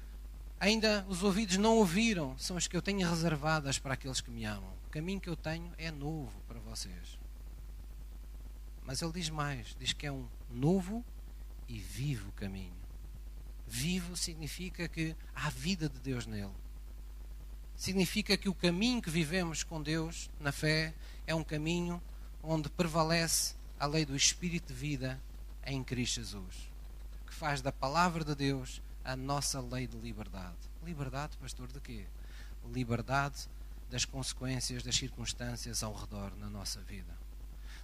ainda 0.59 1.07
os 1.09 1.23
ouvidos 1.23 1.57
não 1.57 1.77
ouviram, 1.77 2.37
são 2.37 2.57
as 2.57 2.67
que 2.67 2.77
eu 2.77 2.83
tenho 2.83 3.09
reservadas 3.09 3.79
para 3.79 3.95
aqueles 3.95 4.21
que 4.21 4.31
me 4.31 4.45
amam. 4.45 4.73
O 4.89 4.91
caminho 4.91 5.21
que 5.21 5.29
eu 5.29 5.37
tenho 5.37 5.73
é 5.79 5.93
novo 5.93 6.33
para 6.49 6.59
vocês. 6.59 7.17
Mas 8.85 9.01
ele 9.01 9.13
diz 9.13 9.31
mais: 9.31 9.77
diz 9.79 9.93
que 9.93 10.05
é 10.05 10.11
um 10.11 10.27
novo 10.51 11.05
e 11.69 11.79
vivo 11.79 12.33
caminho. 12.33 12.75
Vivo 13.67 14.17
significa 14.17 14.89
que 14.89 15.17
há 15.35 15.49
vida 15.51 15.89
de 15.89 15.99
Deus 15.99 16.27
nele. 16.27 16.53
Significa 17.77 18.37
que 18.37 18.49
o 18.49 18.55
caminho 18.55 19.03
que 19.03 19.11
vivemos 19.11 19.63
com 19.63 19.83
Deus 19.83 20.31
na 20.39 20.53
fé 20.53 20.95
é 21.27 21.35
um 21.35 21.43
caminho 21.43 22.01
onde 22.43 22.69
prevalece 22.69 23.55
a 23.79 23.87
lei 23.87 24.05
do 24.05 24.15
Espírito 24.15 24.73
de 24.73 24.75
vida 24.75 25.21
em 25.65 25.83
Cristo 25.83 26.17
Jesus, 26.17 26.71
que 27.27 27.35
faz 27.35 27.61
da 27.61 27.73
palavra 27.73 28.25
de 28.25 28.35
Deus 28.35 28.81
a 29.05 29.17
nossa 29.17 29.61
lei 29.61 29.87
de 29.87 29.97
liberdade. 29.97 30.57
Liberdade, 30.85 31.37
pastor, 31.39 31.69
de 31.69 31.81
quê? 31.81 32.07
Liberdade 32.73 33.49
das 33.91 34.05
consequências 34.05 34.83
das 34.83 34.97
circunstâncias 34.97 35.83
ao 35.83 35.95
redor 35.95 36.35
na 36.37 36.49
nossa 36.49 36.81
vida. 36.81 37.24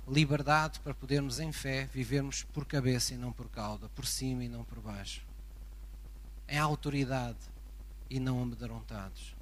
Liberdade 0.08 0.80
para 0.80 0.94
podermos, 0.94 1.38
em 1.38 1.52
fé, 1.52 1.88
vivermos 1.92 2.42
por 2.42 2.64
cabeça 2.64 3.14
e 3.14 3.16
não 3.16 3.32
por 3.32 3.48
cauda, 3.48 3.88
por 3.90 4.06
cima 4.06 4.44
e 4.44 4.48
não 4.48 4.64
por 4.64 4.80
baixo. 4.80 5.24
É 6.48 6.58
autoridade 6.58 7.38
e 8.08 8.18
não 8.18 8.42
amedrontados. 8.42 9.36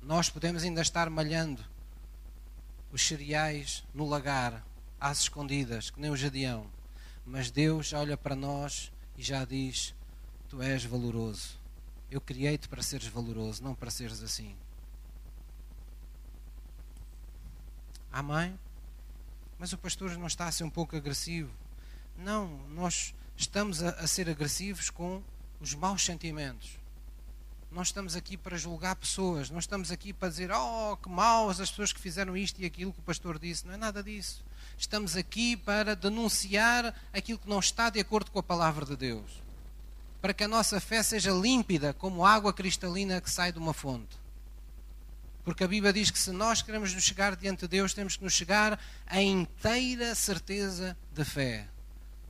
Nós 0.00 0.30
podemos 0.30 0.62
ainda 0.62 0.80
estar 0.80 1.08
malhando 1.10 1.64
os 2.90 3.06
cereais 3.06 3.84
no 3.94 4.08
lagar, 4.08 4.64
às 5.00 5.20
escondidas, 5.20 5.90
que 5.90 6.00
nem 6.00 6.10
o 6.10 6.16
jadião, 6.16 6.66
mas 7.24 7.50
Deus 7.50 7.92
olha 7.92 8.16
para 8.16 8.36
nós 8.36 8.92
e 9.16 9.22
já 9.22 9.44
diz: 9.44 9.94
Tu 10.48 10.60
és 10.62 10.84
valoroso. 10.84 11.60
Eu 12.10 12.20
criei-te 12.20 12.68
para 12.68 12.82
seres 12.82 13.06
valoroso, 13.06 13.62
não 13.62 13.74
para 13.74 13.90
seres 13.90 14.22
assim. 14.22 14.54
Amém? 18.12 18.58
Mas 19.58 19.72
o 19.72 19.78
pastor 19.78 20.10
não 20.18 20.26
está 20.26 20.46
a 20.46 20.52
ser 20.52 20.64
um 20.64 20.70
pouco 20.70 20.94
agressivo. 20.94 21.50
Não, 22.16 22.58
nós 22.68 23.14
estamos 23.36 23.82
a, 23.82 23.90
a 23.90 24.06
ser 24.06 24.28
agressivos 24.28 24.90
com 24.90 25.22
os 25.60 25.74
maus 25.74 26.04
sentimentos. 26.04 26.78
Nós 27.70 27.88
estamos 27.88 28.14
aqui 28.14 28.36
para 28.36 28.58
julgar 28.58 28.94
pessoas, 28.96 29.48
não 29.48 29.58
estamos 29.58 29.90
aqui 29.90 30.12
para 30.12 30.28
dizer, 30.28 30.50
oh, 30.52 30.94
que 30.98 31.08
maus 31.08 31.58
as 31.58 31.70
pessoas 31.70 31.90
que 31.90 32.00
fizeram 32.00 32.36
isto 32.36 32.60
e 32.60 32.66
aquilo 32.66 32.92
que 32.92 32.98
o 32.98 33.02
pastor 33.02 33.38
disse. 33.38 33.66
Não 33.66 33.72
é 33.72 33.78
nada 33.78 34.02
disso. 34.02 34.44
Estamos 34.76 35.16
aqui 35.16 35.56
para 35.56 35.96
denunciar 35.96 36.94
aquilo 37.14 37.38
que 37.38 37.48
não 37.48 37.60
está 37.60 37.88
de 37.88 37.98
acordo 37.98 38.30
com 38.30 38.38
a 38.38 38.42
palavra 38.42 38.84
de 38.84 38.94
Deus. 38.94 39.42
Para 40.20 40.34
que 40.34 40.44
a 40.44 40.48
nossa 40.48 40.80
fé 40.80 41.02
seja 41.02 41.30
límpida 41.30 41.94
como 41.94 42.26
água 42.26 42.52
cristalina 42.52 43.22
que 43.22 43.30
sai 43.30 43.52
de 43.52 43.58
uma 43.58 43.72
fonte. 43.72 44.21
Porque 45.44 45.64
a 45.64 45.68
Bíblia 45.68 45.92
diz 45.92 46.10
que 46.10 46.18
se 46.18 46.30
nós 46.30 46.62
queremos 46.62 46.94
nos 46.94 47.02
chegar 47.02 47.34
diante 47.34 47.62
de 47.62 47.68
Deus, 47.68 47.92
temos 47.92 48.16
que 48.16 48.22
nos 48.22 48.32
chegar 48.32 48.78
a 49.06 49.20
inteira 49.20 50.14
certeza 50.14 50.96
de 51.12 51.24
fé. 51.24 51.68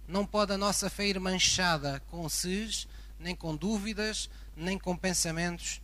Não 0.09 0.25
pode 0.25 0.53
a 0.53 0.59
nossa 0.59 0.89
fé 0.89 1.09
ir 1.09 1.21
manchada 1.21 2.01
com 2.11 2.29
cis, 2.29 2.89
nem 3.19 3.37
com 3.37 3.55
dúvidas, 3.55 4.31
nem 4.57 4.79
com 4.79 4.97
pensamentos 4.97 5.81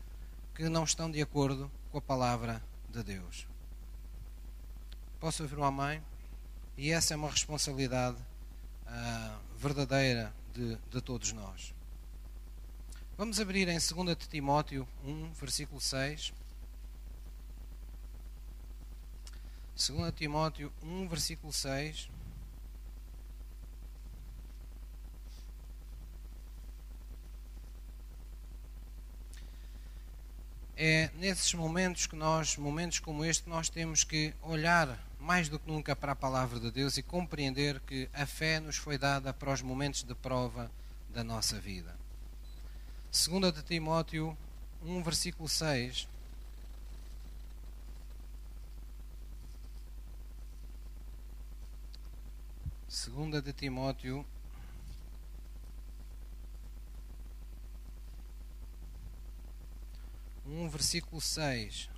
que 0.55 0.69
não 0.69 0.85
estão 0.85 1.11
de 1.11 1.21
acordo 1.21 1.71
com 1.93 1.99
a 1.99 2.03
palavra 2.03 2.63
de 2.91 3.03
Deus. 3.03 3.47
Posso 5.21 5.43
ouvir 5.43 5.57
uma 5.57 5.71
mãe? 5.71 6.03
E 6.77 6.91
essa 6.91 7.13
é 7.13 7.17
uma 7.17 7.31
responsabilidade 7.31 8.17
uh, 8.87 9.39
verdadeira 9.57 10.33
de, 10.55 10.77
de 10.91 11.01
todos 11.01 11.33
nós. 11.33 11.75
Vamos 13.17 13.41
abrir 13.41 13.69
em 13.69 13.79
2 13.79 14.17
Timóteo 14.29 14.87
1, 15.05 15.33
versículo 15.33 15.81
6. 15.81 16.33
2 19.79 20.13
Timóteo 20.13 20.73
1, 20.83 21.07
versículo 21.07 21.53
6. 21.53 22.11
É 30.77 31.11
nesses 31.15 31.55
momentos 31.55 32.07
que 32.07 32.17
nós, 32.17 32.57
momentos 32.57 32.99
como 32.99 33.25
este, 33.25 33.49
nós 33.49 33.69
temos 33.69 34.03
que 34.03 34.35
olhar 34.43 34.99
mais 35.21 35.49
do 35.49 35.61
que 35.61 35.71
nunca 35.71 35.95
para 35.95 36.11
a 36.11 36.17
palavra 36.17 36.59
de 36.59 36.73
Deus 36.73 36.97
e 36.97 37.03
compreender 37.03 37.79
que 37.81 38.09
a 38.13 38.27
fé 38.27 38.59
nos 38.59 38.77
foi 38.77 38.99
dada 38.99 39.33
para 39.33 39.53
os 39.53 39.63
momentos 39.63 40.03
de 40.03 40.15
prova 40.15 40.69
da 41.11 41.23
nossa 41.23 41.61
vida. 41.61 41.97
2 43.13 43.53
de 43.55 43.63
Timóteo 43.63 44.37
1, 44.83 45.03
versículo 45.05 45.49
6. 45.49 46.09
Segunda 52.89 53.43
de 53.43 53.53
Timóteo 53.53 54.25
um 60.47 60.67
versículo 60.71 61.21
6 61.21 61.91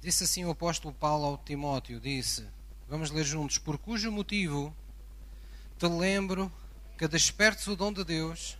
Disse 0.00 0.22
assim 0.22 0.44
o 0.44 0.50
apóstolo 0.52 0.94
Paulo 0.94 1.24
ao 1.24 1.38
Timóteo, 1.38 1.98
disse, 1.98 2.46
vamos 2.88 3.10
ler 3.10 3.24
juntos, 3.24 3.58
por 3.58 3.76
cujo 3.76 4.12
motivo 4.12 4.72
te 5.76 5.88
lembro 5.88 6.50
que 6.96 7.08
despertes 7.08 7.66
o 7.66 7.74
dom 7.74 7.92
de 7.92 8.04
Deus 8.04 8.56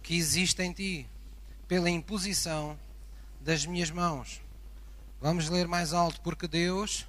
que 0.00 0.14
existe 0.14 0.62
em 0.62 0.72
ti, 0.72 1.10
pela 1.66 1.90
imposição 1.90 2.78
das 3.40 3.66
minhas 3.66 3.90
mãos. 3.90 4.40
Vamos 5.20 5.48
ler 5.48 5.66
mais 5.66 5.92
alto, 5.92 6.20
porque 6.20 6.46
Deus 6.46 7.04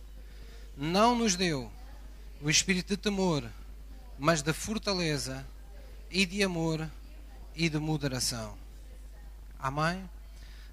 não 0.78 1.16
nos 1.16 1.36
deu 1.36 1.72
o 2.40 2.50
espírito 2.50 2.90
de 2.90 2.98
temor, 2.98 3.44
mas 4.20 4.44
de 4.44 4.54
fortaleza 4.54 5.46
e 6.12 6.26
de 6.26 6.44
amor 6.44 6.88
e 7.56 7.68
de 7.68 7.80
moderação. 7.80 8.56
Amém? 9.58 10.08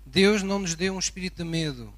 Deus 0.05 0.43
não 0.43 0.59
nos 0.59 0.75
deu 0.75 0.95
um 0.95 0.99
espírito 0.99 1.43
de 1.43 1.49
medo, 1.49 1.93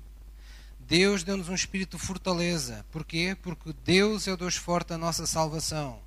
Deus 0.78 1.24
deu-nos 1.24 1.48
um 1.48 1.54
espírito 1.54 1.96
de 1.96 2.02
fortaleza. 2.02 2.86
Porquê? 2.92 3.36
Porque 3.42 3.74
Deus 3.84 4.28
é 4.28 4.32
o 4.32 4.36
Deus 4.36 4.54
forte 4.54 4.90
da 4.90 4.98
nossa 4.98 5.26
salvação. 5.26 5.98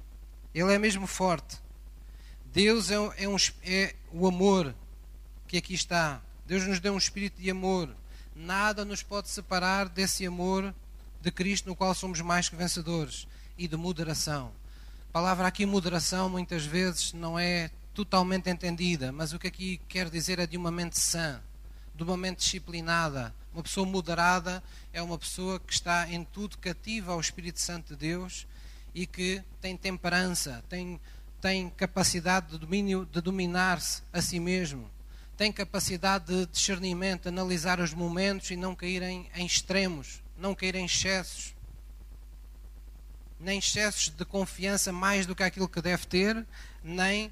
Ele 0.56 0.74
é 0.74 0.80
mesmo 0.80 1.06
forte. 1.06 1.58
Deus 2.45 2.89
é, 2.89 2.95
é, 3.18 3.28
um, 3.28 3.36
é 3.64 3.93
o 4.14 4.26
amor 4.26 4.74
que 5.45 5.58
aqui 5.58 5.74
está. 5.74 6.22
Deus 6.45 6.66
nos 6.66 6.80
deu 6.80 6.93
um 6.93 6.97
espírito 6.97 7.41
de 7.41 7.52
amor. 7.52 7.89
Nada 8.34 8.86
nos 8.86 9.04
pode 9.04 9.28
separar 9.28 9.89
desse 9.89 10.26
amor 10.26 10.74
de 11.22 11.32
Cristo, 11.32 11.67
no 11.67 11.76
qual 11.76 11.93
somos 11.93 12.22
mais 12.22 12.49
que 12.49 12.55
vencedores. 12.55 13.28
E 13.57 13.67
de 13.67 13.76
moderação. 13.76 14.51
A 15.09 15.11
palavra 15.11 15.47
aqui, 15.47 15.65
moderação, 15.65 16.30
muitas 16.30 16.65
vezes 16.65 17.13
não 17.13 17.38
é 17.38 17.70
totalmente 17.93 18.49
entendida, 18.49 19.11
mas 19.11 19.34
o 19.34 19.39
que 19.39 19.47
aqui 19.47 19.82
quer 19.89 20.09
dizer 20.09 20.39
é 20.39 20.47
de 20.47 20.55
uma 20.55 20.72
mente 20.72 20.97
sã, 20.97 21.41
de 21.93 22.03
uma 22.03 22.15
mente 22.15 22.38
disciplinada, 22.38 23.34
uma 23.53 23.63
pessoa 23.63 23.86
moderada 23.86 24.63
é 24.93 25.01
uma 25.01 25.17
pessoa 25.17 25.59
que 25.59 25.74
está 25.74 26.07
em 26.09 26.24
tudo 26.24 26.57
cativa 26.57 27.11
ao 27.11 27.20
Espírito 27.20 27.59
Santo 27.59 27.89
de 27.89 27.99
Deus 27.99 28.47
e 28.93 29.05
que 29.05 29.43
tem 29.59 29.76
temperança, 29.76 30.63
tem, 30.70 30.99
tem 31.41 31.70
capacidade 31.72 32.51
de 32.51 32.57
domínio, 32.57 33.05
de 33.11 33.20
dominar-se 33.20 34.03
a 34.13 34.22
si 34.22 34.39
mesmo, 34.39 34.89
tem 35.36 35.51
capacidade 35.51 36.26
de 36.26 36.45
discernimento, 36.45 37.28
analisar 37.28 37.80
os 37.80 37.93
momentos 37.93 38.51
e 38.51 38.55
não 38.55 38.76
cair 38.76 39.01
em, 39.01 39.30
em 39.36 39.45
extremos, 39.45 40.22
não 40.39 40.55
cair 40.55 40.75
em 40.75 40.85
excessos, 40.85 41.53
nem 43.39 43.59
excessos 43.59 44.09
de 44.09 44.25
confiança 44.25 44.91
mais 44.91 45.25
do 45.25 45.35
que 45.35 45.43
aquilo 45.43 45.67
que 45.67 45.81
deve 45.81 46.07
ter, 46.07 46.45
nem 46.83 47.31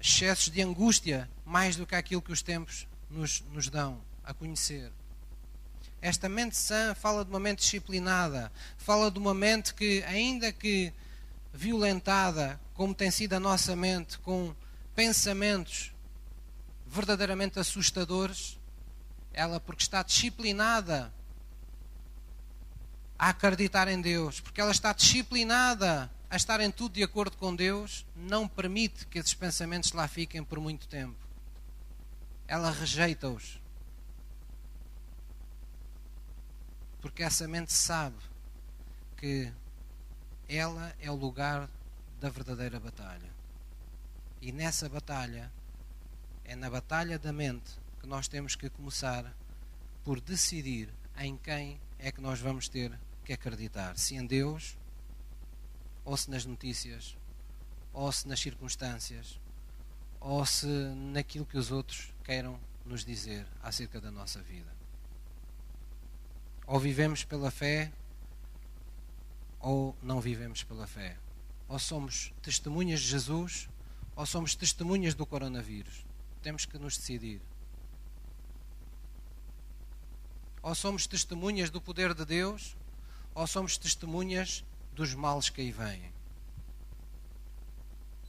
excessos 0.00 0.50
de 0.50 0.62
angústia 0.62 1.28
mais 1.44 1.76
do 1.76 1.86
que 1.86 1.94
aquilo 1.94 2.22
que 2.22 2.32
os 2.32 2.42
tempos 2.42 2.86
nos, 3.10 3.42
nos 3.52 3.68
dão 3.68 4.00
a 4.24 4.34
conhecer. 4.34 4.90
Esta 6.00 6.28
mente 6.28 6.56
sã 6.56 6.94
fala 6.94 7.24
de 7.24 7.30
uma 7.30 7.40
mente 7.40 7.60
disciplinada, 7.60 8.52
fala 8.76 9.10
de 9.10 9.18
uma 9.18 9.34
mente 9.34 9.74
que, 9.74 10.02
ainda 10.04 10.52
que 10.52 10.92
violentada, 11.52 12.60
como 12.74 12.94
tem 12.94 13.10
sido 13.10 13.32
a 13.34 13.40
nossa 13.40 13.74
mente, 13.74 14.18
com 14.18 14.54
pensamentos 14.94 15.92
verdadeiramente 16.86 17.58
assustadores, 17.58 18.58
ela, 19.32 19.58
porque 19.58 19.82
está 19.82 20.02
disciplinada 20.02 21.12
a 23.18 23.30
acreditar 23.30 23.88
em 23.88 24.00
Deus, 24.00 24.40
porque 24.40 24.60
ela 24.60 24.70
está 24.70 24.92
disciplinada 24.92 26.10
a 26.28 26.36
estar 26.36 26.60
em 26.60 26.70
tudo 26.70 26.94
de 26.94 27.02
acordo 27.02 27.36
com 27.36 27.54
Deus, 27.54 28.04
não 28.14 28.48
permite 28.48 29.06
que 29.06 29.18
esses 29.18 29.34
pensamentos 29.34 29.92
lá 29.92 30.08
fiquem 30.08 30.42
por 30.42 30.60
muito 30.60 30.88
tempo. 30.88 31.16
Ela 32.48 32.70
rejeita-os 32.70 33.60
porque 37.06 37.22
essa 37.22 37.46
mente 37.46 37.72
sabe 37.72 38.16
que 39.16 39.52
ela 40.48 40.92
é 41.00 41.08
o 41.08 41.14
lugar 41.14 41.70
da 42.20 42.28
verdadeira 42.28 42.80
batalha. 42.80 43.30
E 44.42 44.50
nessa 44.50 44.88
batalha, 44.88 45.52
é 46.44 46.56
na 46.56 46.68
batalha 46.68 47.16
da 47.16 47.32
mente 47.32 47.70
que 48.00 48.08
nós 48.08 48.26
temos 48.26 48.56
que 48.56 48.68
começar 48.68 49.32
por 50.02 50.20
decidir 50.20 50.92
em 51.18 51.36
quem 51.36 51.80
é 51.96 52.10
que 52.10 52.20
nós 52.20 52.40
vamos 52.40 52.68
ter 52.68 52.92
que 53.26 53.32
acreditar: 53.32 53.98
se 53.98 54.14
em 54.14 54.24
Deus, 54.24 54.78
ou 56.04 56.16
se 56.16 56.30
nas 56.30 56.46
notícias, 56.46 57.16
ou 57.92 58.10
se 58.12 58.28
nas 58.28 58.38
circunstâncias, 58.38 59.40
ou 60.20 60.46
se 60.46 60.66
naquilo 60.66 61.44
que 61.44 61.58
os 61.58 61.72
outros 61.72 62.14
queiram 62.22 62.58
nos 62.84 63.04
dizer 63.04 63.44
acerca 63.60 64.00
da 64.00 64.10
nossa 64.10 64.40
vida. 64.40 64.72
Ou 66.66 66.78
vivemos 66.78 67.24
pela 67.24 67.50
fé, 67.50 67.92
ou 69.58 69.96
não 70.00 70.20
vivemos 70.20 70.62
pela 70.62 70.86
fé. 70.86 71.16
Ou 71.68 71.78
somos 71.78 72.32
testemunhas 72.40 73.00
de 73.00 73.08
Jesus, 73.08 73.68
ou 74.14 74.24
somos 74.24 74.54
testemunhas 74.54 75.14
do 75.14 75.26
coronavírus. 75.26 76.04
Temos 76.42 76.64
que 76.64 76.78
nos 76.78 76.96
decidir. 76.96 77.40
Ou 80.62 80.74
somos 80.74 81.06
testemunhas 81.06 81.70
do 81.70 81.80
poder 81.80 82.14
de 82.14 82.24
Deus, 82.24 82.76
ou 83.36 83.46
somos 83.46 83.78
testemunhas 83.78 84.64
dos 84.92 85.14
males 85.14 85.48
que 85.48 85.60
aí 85.60 85.70
vêm. 85.70 86.12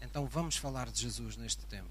Então 0.03 0.27
vamos 0.27 0.55
falar 0.55 0.91
de 0.91 1.01
Jesus 1.01 1.35
neste 1.35 1.65
tempo. 1.65 1.89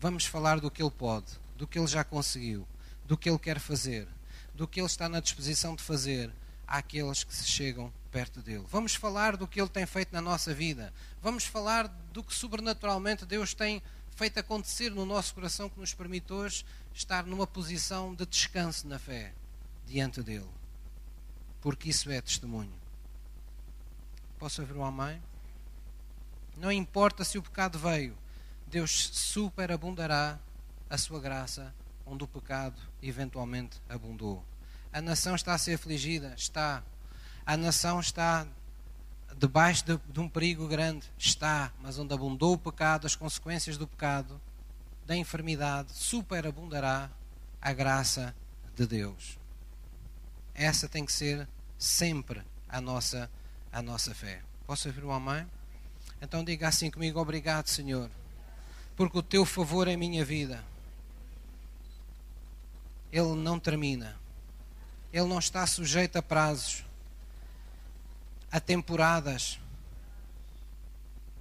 Vamos 0.00 0.26
falar 0.26 0.58
do 0.58 0.72
que 0.72 0.82
Ele 0.82 0.90
pode, 0.90 1.38
do 1.56 1.68
que 1.68 1.78
Ele 1.78 1.86
já 1.86 2.02
conseguiu, 2.02 2.66
do 3.04 3.16
que 3.16 3.30
Ele 3.30 3.38
quer 3.38 3.60
fazer 3.60 4.08
do 4.54 4.68
que 4.68 4.80
Ele 4.80 4.86
está 4.86 5.08
na 5.08 5.20
disposição 5.20 5.74
de 5.74 5.82
fazer 5.82 6.30
àqueles 6.66 7.24
que 7.24 7.34
se 7.34 7.46
chegam 7.46 7.92
perto 8.10 8.40
dele. 8.40 8.64
Vamos 8.70 8.94
falar 8.94 9.36
do 9.36 9.48
que 9.48 9.60
Ele 9.60 9.68
tem 9.68 9.86
feito 9.86 10.12
na 10.12 10.20
nossa 10.20 10.52
vida. 10.52 10.92
Vamos 11.22 11.44
falar 11.44 11.88
do 12.12 12.22
que 12.22 12.34
sobrenaturalmente 12.34 13.24
Deus 13.24 13.54
tem 13.54 13.82
feito 14.14 14.38
acontecer 14.38 14.90
no 14.90 15.06
nosso 15.06 15.34
coração 15.34 15.68
que 15.68 15.80
nos 15.80 15.94
permite 15.94 16.32
hoje 16.32 16.64
estar 16.94 17.24
numa 17.24 17.46
posição 17.46 18.14
de 18.14 18.26
descanso 18.26 18.86
na 18.86 18.98
fé 18.98 19.32
diante 19.86 20.22
dele. 20.22 20.48
Porque 21.62 21.88
isso 21.88 22.10
é 22.10 22.20
testemunho. 22.20 22.74
Posso 24.38 24.60
ouvir 24.60 24.76
um 24.76 24.84
amém? 24.84 25.22
Não 26.56 26.70
importa 26.70 27.24
se 27.24 27.38
o 27.38 27.42
pecado 27.42 27.78
veio, 27.78 28.18
Deus 28.66 29.10
superabundará 29.12 30.38
a 30.90 30.98
sua 30.98 31.20
graça 31.20 31.72
onde 32.04 32.24
o 32.24 32.26
pecado 32.26 32.76
eventualmente 33.00 33.80
abundou. 33.88 34.44
A 34.92 35.00
nação 35.00 35.34
está 35.34 35.54
a 35.54 35.58
ser 35.58 35.74
afligida? 35.74 36.34
Está. 36.36 36.82
A 37.46 37.56
nação 37.56 38.00
está 38.00 38.46
debaixo 39.38 39.84
de, 39.86 39.96
de, 40.12 40.20
um 40.20 40.28
perigo 40.28 40.66
grande? 40.68 41.10
Está. 41.16 41.72
Mas 41.80 41.98
onde 41.98 42.12
abundou 42.12 42.54
o 42.54 42.58
pecado, 42.58 43.06
as 43.06 43.16
consequências 43.16 43.78
do 43.78 43.86
pecado, 43.86 44.40
da 45.06 45.16
enfermidade, 45.16 45.92
superabundará 45.92 47.10
a 47.60 47.72
graça 47.72 48.34
de 48.74 48.86
Deus. 48.86 49.38
Essa 50.54 50.88
tem 50.88 51.04
que 51.04 51.12
ser 51.12 51.48
sempre 51.78 52.42
a 52.68 52.80
nossa, 52.80 53.30
a 53.72 53.82
nossa 53.82 54.14
fé. 54.14 54.40
Posso 54.66 54.88
ouvir 54.88 55.04
um 55.04 55.12
amém? 55.12 55.46
Então 56.20 56.44
diga 56.44 56.68
assim 56.68 56.90
comigo: 56.90 57.20
Obrigado, 57.20 57.68
Senhor, 57.68 58.10
porque 58.96 59.18
o 59.18 59.22
teu 59.22 59.44
favor 59.44 59.88
é 59.88 59.96
minha 59.96 60.24
vida 60.24 60.62
ele 63.12 63.34
não 63.34 63.60
termina. 63.60 64.16
Ele 65.12 65.26
não 65.26 65.38
está 65.38 65.66
sujeito 65.66 66.16
a 66.16 66.22
prazos, 66.22 66.82
a 68.50 68.58
temporadas. 68.58 69.60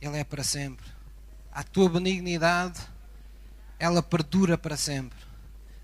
Ele 0.02 0.18
é 0.18 0.24
para 0.26 0.44
sempre. 0.44 0.86
A 1.50 1.64
tua 1.64 1.90
benignidade, 1.90 2.82
ela 3.80 4.04
perdura 4.04 4.58
para 4.58 4.76
sempre. 4.76 5.18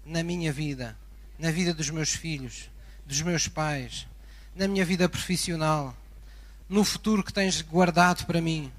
Na 0.05 0.21
minha 0.21 0.51
vida, 0.51 0.97
na 1.39 1.51
vida 1.51 1.73
dos 1.73 1.89
meus 1.89 2.09
filhos, 2.09 2.69
dos 3.07 3.21
meus 3.21 3.47
pais, 3.47 4.05
na 4.53 4.67
minha 4.67 4.83
vida 4.83 5.07
profissional, 5.07 5.95
no 6.67 6.83
futuro 6.83 7.23
que 7.23 7.31
tens 7.31 7.61
guardado 7.61 8.25
para 8.25 8.41
mim. 8.41 8.71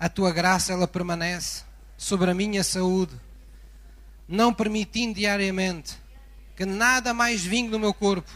A 0.00 0.08
tua 0.08 0.32
graça 0.32 0.72
ela 0.72 0.88
permanece 0.88 1.62
sobre 1.96 2.30
a 2.30 2.34
minha 2.34 2.64
saúde, 2.64 3.14
não 4.26 4.52
permitindo 4.52 5.14
diariamente 5.14 5.96
que 6.56 6.64
nada 6.64 7.12
mais 7.12 7.44
vingue 7.44 7.70
do 7.70 7.78
meu 7.78 7.92
corpo 7.92 8.30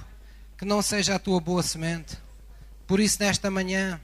que 0.58 0.64
não 0.64 0.82
seja 0.82 1.14
a 1.14 1.18
tua 1.18 1.40
boa 1.40 1.62
semente. 1.62 2.18
Por 2.86 3.00
isso, 3.00 3.18
nesta 3.20 3.50
manhã, 3.50 4.00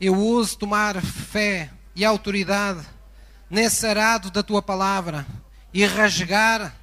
eu 0.00 0.18
ouso 0.18 0.56
tomar 0.56 1.00
fé 1.02 1.70
e 1.94 2.04
autoridade 2.04 2.84
nesse 3.50 3.86
arado 3.86 4.30
da 4.30 4.42
tua 4.42 4.62
palavra 4.62 5.26
e 5.72 5.84
rasgar 5.84 6.74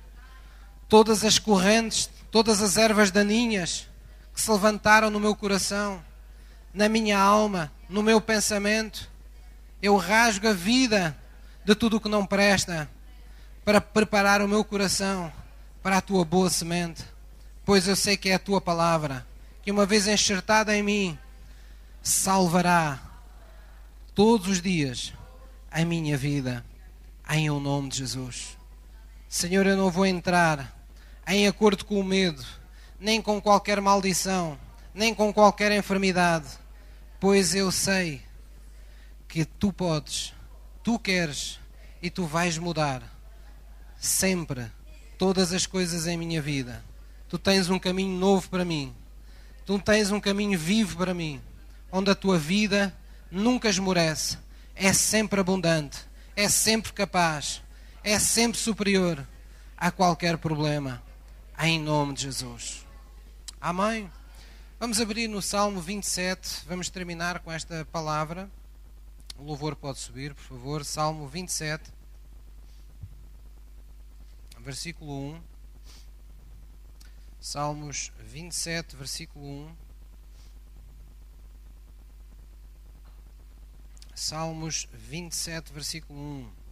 todas 0.88 1.24
as 1.24 1.40
correntes, 1.40 2.10
todas 2.36 2.62
as 2.62 2.76
ervas 2.76 3.12
daninhas 3.12 3.88
que 4.34 4.42
se 4.42 4.52
levantaram 4.52 5.10
no 5.10 5.22
meu 5.22 5.34
coração, 5.34 6.04
na 6.74 6.90
minha 6.90 7.18
alma, 7.18 7.72
no 7.88 8.04
meu 8.04 8.20
pensamento. 8.20 9.10
Eu 9.82 9.96
rasgo 9.96 10.50
a 10.50 10.52
vida 10.52 11.18
de 11.64 11.74
tudo 11.74 11.96
o 11.96 12.02
que 12.02 12.10
não 12.10 12.26
presta 12.26 12.90
para 13.64 13.80
preparar 13.80 14.42
o 14.42 14.50
meu 14.50 14.66
coração 14.66 15.32
para 15.82 16.00
a 16.00 16.02
tua 16.02 16.26
boa 16.26 16.50
semente, 16.50 17.06
pois 17.64 17.88
eu 17.88 17.96
sei 17.96 18.18
que 18.18 18.28
é 18.28 18.34
a 18.34 18.40
tua 18.40 18.60
palavra, 18.60 19.26
que 19.64 19.72
uma 19.72 19.86
vez 19.86 20.06
enxertada 20.06 20.76
em 20.76 20.84
mim, 20.84 21.18
salvará 22.04 23.00
todos 24.14 24.50
os 24.50 24.62
dias 24.62 25.14
a 25.72 25.86
minha 25.86 26.18
vida, 26.18 26.66
em 27.30 27.50
o 27.50 27.62
nome 27.62 27.88
de 27.88 28.00
Jesus. 28.00 28.58
Senhor, 29.30 29.66
eu 29.66 29.78
não 29.78 29.90
vou 29.90 30.06
entrar 30.06 30.75
em 31.28 31.48
acordo 31.48 31.86
com 31.86 32.00
o 32.00 32.04
medo, 32.04 32.44
nem 33.00 33.22
com 33.22 33.42
qualquer 33.42 33.82
maldição, 33.82 34.58
nem 34.94 35.14
com 35.14 35.34
qualquer 35.34 35.72
enfermidade, 35.72 36.48
pois 37.20 37.56
eu 37.56 37.72
sei 37.72 38.22
que 39.28 39.46
tu 39.46 39.74
podes, 39.74 40.34
tu 40.84 40.98
queres 41.00 41.60
e 42.02 42.10
tu 42.10 42.26
vais 42.26 42.58
mudar 42.58 43.04
sempre 43.98 44.72
todas 45.18 45.52
as 45.52 45.66
coisas 45.66 46.08
em 46.08 46.18
minha 46.18 46.42
vida. 46.42 46.84
Tu 47.28 47.38
tens 47.40 47.70
um 47.70 47.80
caminho 47.80 48.18
novo 48.18 48.50
para 48.50 48.64
mim. 48.64 48.94
Tu 49.66 49.80
tens 49.80 50.12
um 50.12 50.20
caminho 50.20 50.60
vivo 50.60 50.98
para 50.98 51.14
mim, 51.14 51.42
onde 51.92 52.12
a 52.12 52.16
tua 52.16 52.38
vida 52.38 52.96
nunca 53.32 53.68
esmorece, 53.68 54.38
é 54.76 54.94
sempre 54.94 55.40
abundante, 55.40 55.98
é 56.36 56.48
sempre 56.48 56.94
capaz, 56.94 57.64
é 58.04 58.20
sempre 58.20 58.60
superior 58.60 59.26
a 59.76 59.90
qualquer 59.90 60.38
problema, 60.38 61.02
em 61.60 61.80
nome 61.80 62.14
de 62.14 62.24
Jesus. 62.24 62.86
Amém? 63.60 64.12
Vamos 64.80 65.00
abrir 65.00 65.28
no 65.28 65.42
Salmo 65.42 65.80
27, 65.80 66.66
vamos 66.68 66.90
terminar 66.90 67.40
com 67.40 67.52
esta 67.52 67.86
palavra. 67.86 68.50
O 69.38 69.44
louvor 69.44 69.76
pode 69.76 70.00
subir, 70.00 70.34
por 70.34 70.44
favor. 70.44 70.86
Salmo 70.86 71.28
27, 71.28 71.92
versículo 74.60 75.12
1. 75.12 75.42
Salmos 77.40 78.12
27, 78.20 78.96
versículo 78.96 79.46
1. 79.46 79.76
Salmos 84.14 84.88
27, 84.94 85.72
versículo 85.72 86.20
1. 86.20 86.65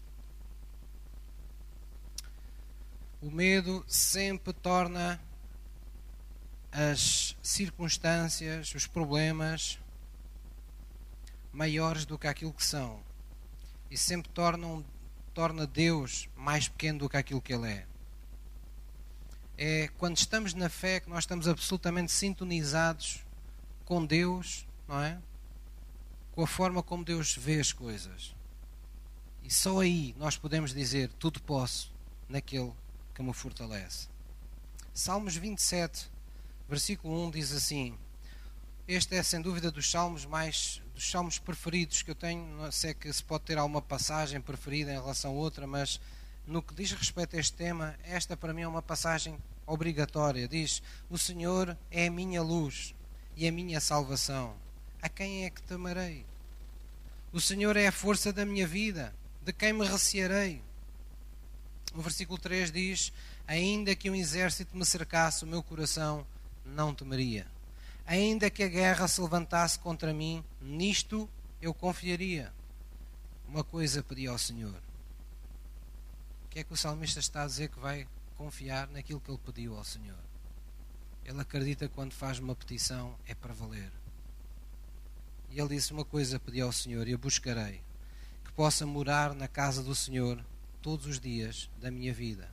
O 3.23 3.31
medo 3.31 3.85
sempre 3.87 4.51
torna 4.51 5.17
as 6.69 7.37
circunstâncias, 7.41 8.75
os 8.75 8.85
problemas 8.85 9.79
maiores 11.53 12.03
do 12.03 12.19
que 12.19 12.27
aquilo 12.27 12.51
que 12.51 12.65
são. 12.65 12.99
E 13.89 13.97
sempre 13.97 14.29
torna 14.29 15.65
Deus 15.65 16.27
mais 16.35 16.67
pequeno 16.67 16.99
do 16.99 17.09
que 17.09 17.15
aquilo 17.15 17.41
que 17.41 17.53
Ele 17.53 17.71
é. 17.71 17.85
É 19.57 19.87
quando 19.97 20.17
estamos 20.17 20.53
na 20.53 20.67
fé 20.67 20.99
que 20.99 21.09
nós 21.09 21.23
estamos 21.23 21.47
absolutamente 21.47 22.11
sintonizados 22.11 23.23
com 23.85 24.05
Deus, 24.05 24.67
não 24.85 25.01
é? 25.01 25.17
com 26.33 26.43
a 26.43 26.47
forma 26.47 26.83
como 26.83 27.05
Deus 27.05 27.37
vê 27.37 27.57
as 27.57 27.71
coisas. 27.71 28.35
E 29.41 29.49
só 29.49 29.79
aí 29.79 30.13
nós 30.17 30.35
podemos 30.35 30.73
dizer: 30.73 31.09
Tudo 31.13 31.41
posso 31.41 31.89
naquele 32.27 32.73
que 33.13 33.23
me 33.23 33.33
fortalece. 33.33 34.07
Salmos 34.93 35.35
27, 35.35 36.09
versículo 36.69 37.25
1 37.27 37.31
diz 37.31 37.51
assim: 37.51 37.97
Este 38.87 39.15
é 39.15 39.23
sem 39.23 39.41
dúvida 39.41 39.71
dos 39.71 39.89
salmos 39.89 40.25
mais 40.25 40.81
dos 40.93 41.09
salmos 41.09 41.39
preferidos 41.39 42.01
que 42.01 42.11
eu 42.11 42.15
tenho. 42.15 42.45
Não 42.57 42.71
sei 42.71 42.93
que 42.93 43.11
se 43.11 43.23
pode 43.23 43.45
ter 43.45 43.57
alguma 43.57 43.81
passagem 43.81 44.39
preferida 44.41 44.91
em 44.91 44.99
relação 44.99 45.31
a 45.31 45.35
outra, 45.35 45.65
mas 45.65 45.99
no 46.45 46.61
que 46.61 46.73
diz 46.73 46.91
respeito 46.91 47.35
a 47.35 47.39
este 47.39 47.53
tema, 47.53 47.95
esta 48.03 48.35
para 48.35 48.53
mim 48.53 48.61
é 48.61 48.67
uma 48.67 48.81
passagem 48.81 49.37
obrigatória. 49.65 50.47
Diz: 50.47 50.81
O 51.09 51.17
Senhor 51.17 51.77
é 51.89 52.07
a 52.07 52.11
minha 52.11 52.41
luz 52.41 52.93
e 53.35 53.47
a 53.47 53.51
minha 53.51 53.79
salvação 53.79 54.55
a 55.03 55.09
quem 55.09 55.43
é 55.43 55.49
que 55.49 55.61
temerei? 55.61 56.25
O 57.33 57.41
Senhor 57.41 57.75
é 57.75 57.87
a 57.87 57.91
força 57.91 58.31
da 58.31 58.45
minha 58.45 58.65
vida, 58.65 59.13
de 59.41 59.51
quem 59.51 59.73
me 59.73 59.85
recearei? 59.85 60.61
O 61.93 62.01
versículo 62.01 62.39
3 62.39 62.71
diz: 62.71 63.13
Ainda 63.47 63.95
que 63.95 64.09
um 64.09 64.15
exército 64.15 64.75
me 64.75 64.85
cercasse, 64.85 65.43
o 65.43 65.47
meu 65.47 65.61
coração 65.61 66.25
não 66.65 66.93
temeria. 66.93 67.45
Ainda 68.05 68.49
que 68.49 68.63
a 68.63 68.67
guerra 68.67 69.07
se 69.07 69.21
levantasse 69.21 69.79
contra 69.79 70.13
mim, 70.13 70.43
nisto 70.61 71.29
eu 71.61 71.73
confiaria. 71.73 72.51
Uma 73.47 73.63
coisa 73.63 74.01
pedi 74.01 74.27
ao 74.27 74.37
Senhor. 74.37 74.75
O 76.45 76.49
que 76.49 76.59
é 76.59 76.63
que 76.63 76.73
o 76.73 76.77
salmista 76.77 77.19
está 77.19 77.43
a 77.43 77.47
dizer 77.47 77.69
que 77.69 77.79
vai 77.79 78.07
confiar 78.35 78.87
naquilo 78.87 79.19
que 79.19 79.29
ele 79.29 79.39
pediu 79.45 79.77
ao 79.77 79.83
Senhor? 79.83 80.17
Ele 81.23 81.39
acredita 81.39 81.87
que 81.87 81.93
quando 81.93 82.13
faz 82.13 82.39
uma 82.39 82.55
petição 82.55 83.15
é 83.25 83.33
para 83.33 83.53
valer. 83.53 83.91
E 85.51 85.59
ele 85.59 85.69
disse: 85.69 85.93
Uma 85.93 86.03
coisa 86.03 86.39
pedi 86.39 86.59
ao 86.59 86.71
Senhor 86.71 87.07
e 87.07 87.11
eu 87.11 87.17
buscarei: 87.17 87.81
que 88.43 88.51
possa 88.51 88.85
morar 88.85 89.33
na 89.33 89.47
casa 89.47 89.83
do 89.83 89.95
Senhor 89.95 90.43
todos 90.83 91.07
os 91.07 91.19
dias 91.19 91.67
da 91.81 91.89
minha 91.89 92.13
vida, 92.13 92.47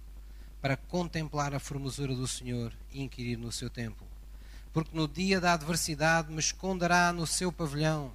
para 0.63 0.77
contemplar 0.77 1.55
a 1.55 1.61
formosura 1.61 2.15
do 2.15 2.27
Senhor 2.27 2.73
e 2.91 3.03
inquirir 3.03 3.37
no 3.37 3.53
seu 3.53 3.69
templo. 3.69 4.07
Porque 4.73 4.97
no 4.97 5.07
dia 5.07 5.39
da 5.39 5.53
adversidade 5.53 6.33
me 6.33 6.41
esconderá 6.41 7.13
no 7.13 7.27
seu 7.27 7.53
pavilhão. 7.53 8.13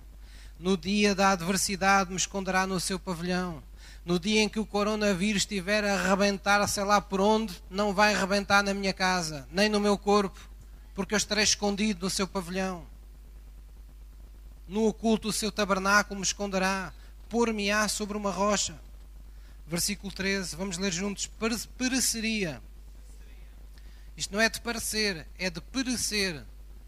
No 0.57 0.75
dia 0.75 1.13
da 1.13 1.31
adversidade 1.31 2.09
me 2.09 2.15
esconderá 2.15 2.65
no 2.65 2.79
seu 2.79 2.97
pavilhão. 2.97 3.61
No 4.03 4.17
dia 4.17 4.41
em 4.41 4.49
que 4.49 4.59
o 4.59 4.65
coronavírus 4.65 5.43
estiver 5.43 5.83
a 5.83 5.93
arrebentar, 5.93 6.65
sei 6.67 6.83
lá 6.83 6.99
por 6.99 7.21
onde, 7.21 7.61
não 7.69 7.93
vai 7.93 8.15
arrebentar 8.15 8.63
na 8.63 8.73
minha 8.73 8.93
casa, 8.93 9.47
nem 9.51 9.69
no 9.69 9.79
meu 9.79 9.97
corpo, 9.97 10.39
porque 10.95 11.13
eu 11.13 11.17
estarei 11.17 11.43
escondido 11.43 12.05
no 12.05 12.09
seu 12.09 12.27
pavilhão 12.27 12.87
no 14.67 14.87
oculto 14.87 15.27
o 15.27 15.33
seu 15.33 15.51
tabernáculo 15.51 16.19
me 16.19 16.25
esconderá, 16.25 16.91
pôr-me-á 17.29 17.87
sobre 17.87 18.17
uma 18.17 18.31
rocha. 18.31 18.75
Versículo 19.67 20.11
13, 20.11 20.55
vamos 20.55 20.77
ler 20.77 20.91
juntos. 20.91 21.29
Pereceria. 21.77 22.61
Isto 24.15 24.33
não 24.33 24.41
é 24.41 24.49
de 24.49 24.61
parecer, 24.61 25.27
é 25.37 25.49
de 25.49 25.59
perecer, 25.59 26.43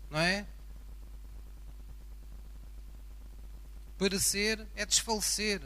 não 0.09 0.19
é? 0.19 0.45
Perecer 3.97 4.65
é 4.75 4.85
desfalecer, 4.85 5.61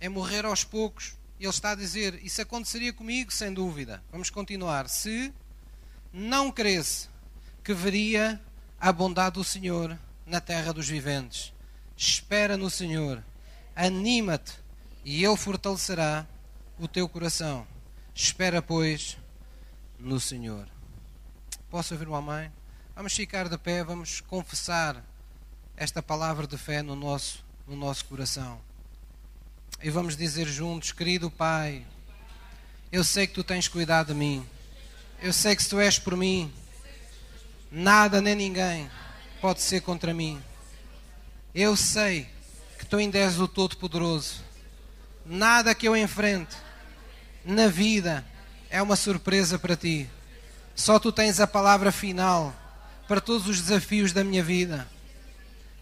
é 0.00 0.08
morrer 0.08 0.44
aos 0.44 0.64
poucos. 0.64 1.16
Ele 1.38 1.50
está 1.50 1.72
a 1.72 1.74
dizer: 1.74 2.18
Isso 2.24 2.40
aconteceria 2.40 2.92
comigo, 2.92 3.30
sem 3.30 3.52
dúvida. 3.52 4.02
Vamos 4.10 4.30
continuar. 4.30 4.88
Se 4.88 5.32
não 6.12 6.50
cresce 6.50 7.08
que 7.62 7.74
veria 7.74 8.40
a 8.80 8.92
bondade 8.92 9.34
do 9.34 9.44
Senhor 9.44 9.98
na 10.26 10.40
terra 10.40 10.72
dos 10.72 10.88
viventes. 10.88 11.52
Espera 11.96 12.56
no 12.56 12.70
Senhor, 12.70 13.22
anima-te 13.74 14.52
e 15.04 15.24
Ele 15.24 15.36
fortalecerá 15.36 16.26
o 16.78 16.88
teu 16.88 17.08
coração. 17.08 17.66
Espera, 18.14 18.62
pois, 18.62 19.16
no 19.98 20.20
Senhor. 20.20 20.66
Posso 21.70 21.94
ouvir 21.94 22.08
uma 22.08 22.20
mãe? 22.22 22.52
Vamos 22.94 23.12
ficar 23.14 23.48
de 23.48 23.58
pé, 23.58 23.82
vamos 23.82 24.20
confessar 24.20 25.02
esta 25.76 26.02
palavra 26.02 26.46
de 26.46 26.56
fé 26.56 26.82
no 26.82 26.94
nosso, 26.94 27.44
no 27.66 27.74
nosso 27.74 28.04
coração. 28.04 28.60
E 29.82 29.90
vamos 29.90 30.16
dizer 30.16 30.46
juntos, 30.46 30.92
querido 30.92 31.30
Pai, 31.30 31.84
eu 32.92 33.02
sei 33.02 33.26
que 33.26 33.34
tu 33.34 33.42
tens 33.42 33.66
cuidado 33.66 34.08
de 34.08 34.14
mim. 34.14 34.46
Eu 35.20 35.32
sei 35.32 35.56
que 35.56 35.62
se 35.62 35.68
tu 35.68 35.80
és 35.80 35.98
por 35.98 36.16
mim, 36.16 36.52
Nada 37.76 38.20
nem 38.20 38.36
ninguém 38.36 38.88
pode 39.40 39.60
ser 39.60 39.80
contra 39.80 40.14
mim. 40.14 40.40
Eu 41.52 41.74
sei 41.74 42.28
que 42.78 42.86
tu 42.86 42.96
ainda 42.96 43.18
és 43.18 43.38
o 43.38 43.48
Todo-Poderoso. 43.48 44.42
Nada 45.24 45.74
que 45.74 45.88
eu 45.88 45.96
enfrente 45.96 46.56
na 47.44 47.68
vida 47.68 48.24
é 48.70 48.82
uma 48.82 48.96
surpresa 48.96 49.58
para 49.58 49.76
ti. 49.76 50.08
Só 50.74 50.98
tu 50.98 51.12
tens 51.12 51.40
a 51.40 51.46
palavra 51.46 51.92
final 51.92 52.54
para 53.06 53.20
todos 53.20 53.46
os 53.46 53.60
desafios 53.60 54.12
da 54.12 54.24
minha 54.24 54.42
vida. 54.42 54.88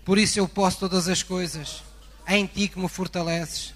Por 0.05 0.18
isso 0.18 0.38
eu 0.38 0.49
posso 0.49 0.78
todas 0.78 1.09
as 1.09 1.22
coisas 1.22 1.82
em 2.28 2.47
ti 2.47 2.68
que 2.68 2.78
me 2.78 2.88
fortaleces. 2.88 3.74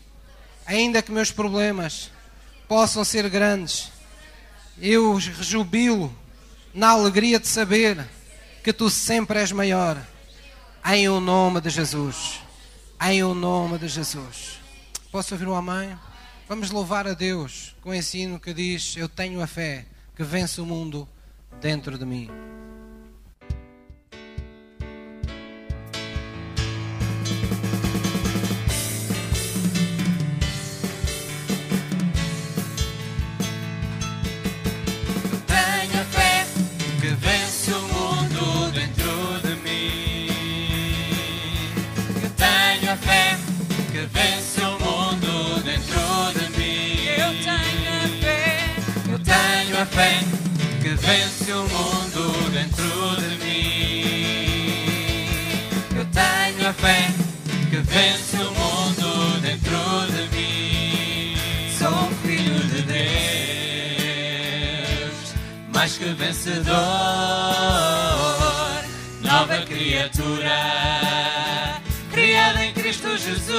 Ainda 0.66 1.00
que 1.00 1.12
meus 1.12 1.30
problemas 1.30 2.10
possam 2.68 3.04
ser 3.04 3.28
grandes, 3.28 3.90
eu 4.78 5.14
rejubilo 5.14 6.14
na 6.74 6.90
alegria 6.90 7.38
de 7.38 7.46
saber 7.46 8.06
que 8.62 8.72
tu 8.72 8.90
sempre 8.90 9.38
és 9.38 9.52
maior. 9.52 9.96
Em 10.84 11.08
o 11.08 11.20
nome 11.20 11.60
de 11.60 11.70
Jesus. 11.70 12.40
Em 12.99 13.22
o 13.22 13.34
nome 13.34 13.78
de 13.78 13.88
Jesus. 13.88 14.59
Posso 15.12 15.34
ouvir 15.34 15.47
um 15.47 15.55
amém? 15.55 15.97
Vamos 16.49 16.70
louvar 16.70 17.07
a 17.07 17.12
Deus 17.12 17.76
com 17.82 17.90
o 17.90 17.94
ensino 17.94 18.40
que 18.40 18.55
diz: 18.55 18.97
Eu 18.97 19.07
tenho 19.07 19.42
a 19.42 19.47
fé 19.47 19.84
que 20.16 20.24
vence 20.24 20.61
o 20.62 20.66
mundo 20.66 21.07
dentro 21.61 21.99
de 21.99 22.07
mim. 22.07 22.30
Que 43.97 44.05
vence 44.12 44.61
o 44.61 44.78
mundo 44.78 45.62
dentro 45.64 45.99
de 46.34 46.44
mim. 46.59 47.07
Eu 47.16 47.32
tenho 47.42 47.88
a 47.97 48.09
fé, 48.20 48.76
Eu 49.11 49.18
tenho 49.18 49.80
a 49.80 49.86
fé 49.86 50.20
que 50.82 50.90
vence 50.90 51.51
o 51.53 51.62
mundo 51.62 52.51
dentro 52.53 53.16
de 53.22 53.36
mim. 53.42 54.51
Eu 55.97 56.05
tenho 56.05 56.68
a 56.68 56.72
fé 56.74 57.11
que 57.70 57.76
vence 57.76 58.36
o 58.36 58.53
mundo 58.53 59.40
dentro 59.40 59.78
de 60.12 60.28
mim. 60.36 61.36
Sou 61.78 62.11
filho 62.22 62.61
de 62.68 62.82
Deus, 62.82 63.09
mais 65.72 65.97
que 65.97 66.05
vencedor, 66.12 66.74
nova 69.22 69.57
criatura, 69.64 71.45
Cristo 72.87 73.18
Jesus. 73.18 73.51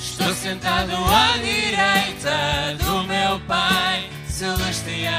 Estou 0.00 0.32
sentado 0.32 0.92
à 0.92 1.36
direita 1.38 2.76
do 2.78 3.02
meu 3.02 3.40
Pai 3.40 4.08
Celestial, 4.28 5.10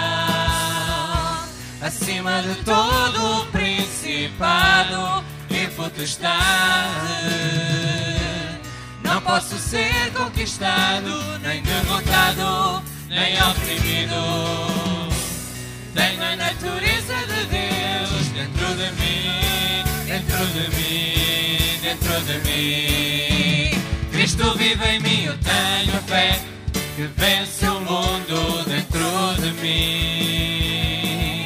acima 1.81 2.41
de 2.43 2.55
todo 2.63 3.41
o 3.41 3.45
principado 3.47 5.25
e 5.49 5.67
potestade. 5.75 6.39
Não 9.03 9.19
posso 9.19 9.57
ser 9.57 10.13
conquistado, 10.13 11.39
nem 11.39 11.61
derrotado, 11.61 12.81
nem 13.09 13.35
oprimido. 13.43 14.15
Tenho 15.93 16.23
a 16.23 16.37
natureza 16.37 17.15
de 17.27 17.45
Deus 17.47 18.27
dentro 18.29 18.67
de 18.75 18.91
mim, 18.93 19.38
dentro 20.19 20.45
de 20.47 20.67
mim, 20.75 21.79
dentro 21.81 22.21
de 22.21 22.39
mim. 22.39 23.71
Cristo 24.11 24.53
vive 24.57 24.85
em 24.85 24.99
mim, 24.99 25.23
eu 25.25 25.37
tenho 25.37 25.95
a 25.95 26.01
fé 26.01 26.39
que 26.95 27.09
vence 27.15 27.65
o 27.67 27.79
mundo 27.79 28.63
dentro 28.67 29.35
de 29.41 29.51
mim. 29.61 31.45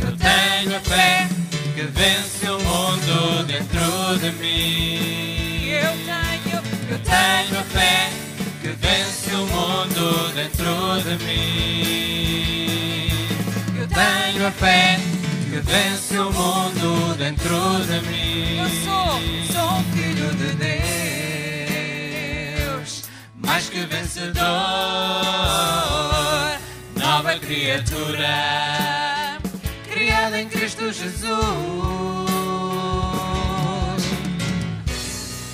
Eu 0.00 0.12
tenho 0.16 0.76
a 0.76 0.80
fé 0.80 1.28
que 1.74 1.82
vence 1.82 2.50
o 2.50 2.58
mundo 2.60 3.44
dentro 3.46 4.18
de 4.18 4.30
mim. 4.32 5.68
eu 5.70 5.92
tenho, 6.04 6.62
Eu 6.90 6.98
tenho 6.98 7.60
a 7.60 7.64
fé 7.64 8.10
que 8.60 8.68
vence 8.68 9.34
o 9.34 9.46
mundo 9.46 10.32
dentro 10.34 11.00
de 11.02 11.14
mim. 11.24 13.08
Eu 13.78 13.88
tenho 13.88 14.46
a 14.46 14.50
fé 14.50 15.00
que 15.52 15.60
vence 15.60 16.18
o 16.18 16.32
mundo 16.32 17.14
dentro 17.18 17.84
de 17.84 18.00
mim. 18.08 18.56
eu 18.56 18.70
sou, 18.70 19.20
sou 19.52 19.68
um 19.80 19.84
filho 19.92 20.34
de 20.36 20.54
Deus, 22.64 23.04
mais 23.36 23.68
que 23.68 23.80
vencedor, 23.84 24.42
nova 26.96 27.38
criatura, 27.38 28.28
criada 29.92 30.40
em 30.40 30.48
Cristo 30.48 30.90
Jesus. 30.90 31.12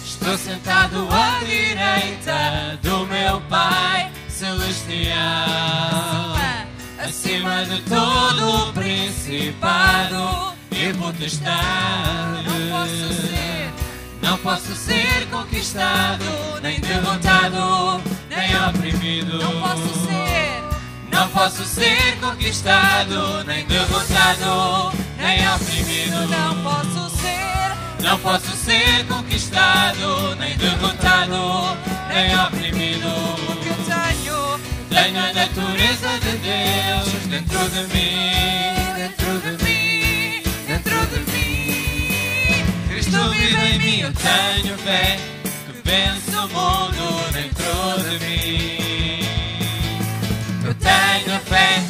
Estou 0.05 0.39
sentado 0.39 1.09
à 1.11 1.41
direita 1.45 2.79
do 2.83 3.05
meu 3.07 3.41
Pai 3.49 4.13
Celestial, 4.29 5.17
acima 7.39 7.65
de 7.65 7.81
todo 7.83 8.69
o 8.69 8.73
principado 8.73 10.55
e 10.73 10.93
potestade. 10.95 12.49
Não 12.49 12.69
posso 12.71 13.13
ser, 13.23 13.73
Não 14.23 14.39
posso 14.39 14.75
ser 14.75 15.27
conquistado, 15.31 16.25
nem 16.63 16.81
derrotado, 16.81 18.03
nem 18.29 18.57
oprimido. 18.69 19.39
não 19.39 19.61
posso 19.61 20.07
ser, 20.07 20.63
Não 21.13 21.29
posso 21.29 21.65
ser 21.65 22.19
conquistado, 22.21 23.45
nem 23.45 23.65
derrotado, 23.67 24.93
nem 25.17 25.49
oprimido. 25.49 26.27
não 26.29 26.63
posso 26.63 27.17
ser, 27.17 28.03
Não 28.03 28.19
posso 28.19 28.57
ser 28.57 29.07
conquistado, 29.07 30.35
nem 30.37 30.57
derrotado, 30.57 31.79
nem 32.09 32.37
oprimido. 32.41 33.38
Tenho, 35.09 35.25
a 35.25 35.33
natureza 35.33 36.09
de 36.21 36.33
Deus 36.39 37.09
dentro 37.29 37.69
de 37.71 37.83
mim, 37.95 38.93
dentro 38.97 39.41
de 39.41 39.65
mim, 39.65 40.43
dentro 40.67 41.07
de 41.07 41.19
mim. 41.31 42.65
Cristo 42.89 43.31
vive 43.31 43.67
em 43.67 43.79
mim, 43.79 44.01
eu 44.01 44.13
tenho 44.13 44.79
fé 44.79 45.19
que 45.67 45.89
vence 45.89 46.37
o 46.37 46.49
mundo 46.49 47.33
dentro 47.33 48.03
de 48.05 48.27
mim. 48.27 49.19
Eu 50.65 50.75
tenho 50.75 51.41
fé 51.41 51.83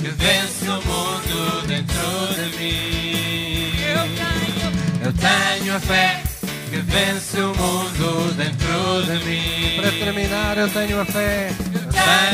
que 0.00 0.08
vence 0.08 0.68
o 0.68 0.82
mundo 0.82 1.66
dentro 1.66 2.34
de 2.34 2.56
mim. 2.58 3.72
eu 3.88 4.02
tenho, 4.16 5.06
Eu 5.06 5.12
tenho 5.12 5.76
a 5.76 5.80
fé 5.80 6.22
que 6.70 6.76
vence 6.78 7.40
o 7.40 7.54
mundo 7.54 8.34
dentro 8.36 9.02
de 9.04 9.24
mim. 9.24 9.76
Para 9.76 9.92
terminar, 9.92 10.58
eu 10.58 10.68
tenho 10.68 11.00
a 11.00 11.04
fé. 11.04 11.50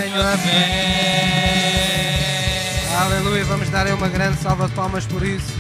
Tenho 0.01 0.23
a 0.23 0.37
fé. 0.37 1.71
Aleluia. 3.01 3.45
Vamos 3.45 3.69
dar 3.71 3.87
aí 3.87 3.93
uma 3.93 4.09
grande 4.09 4.39
salva 4.41 4.69
de 4.69 4.75
palmas 4.75 5.07
por 5.07 5.23
isso. 5.23 5.53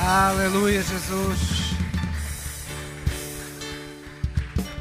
Aleluia, 0.00 0.82
Jesus. 0.82 1.74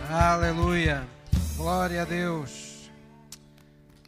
Aleluia. 0.09 1.03
Glória 1.55 2.01
a 2.01 2.05
Deus. 2.05 2.62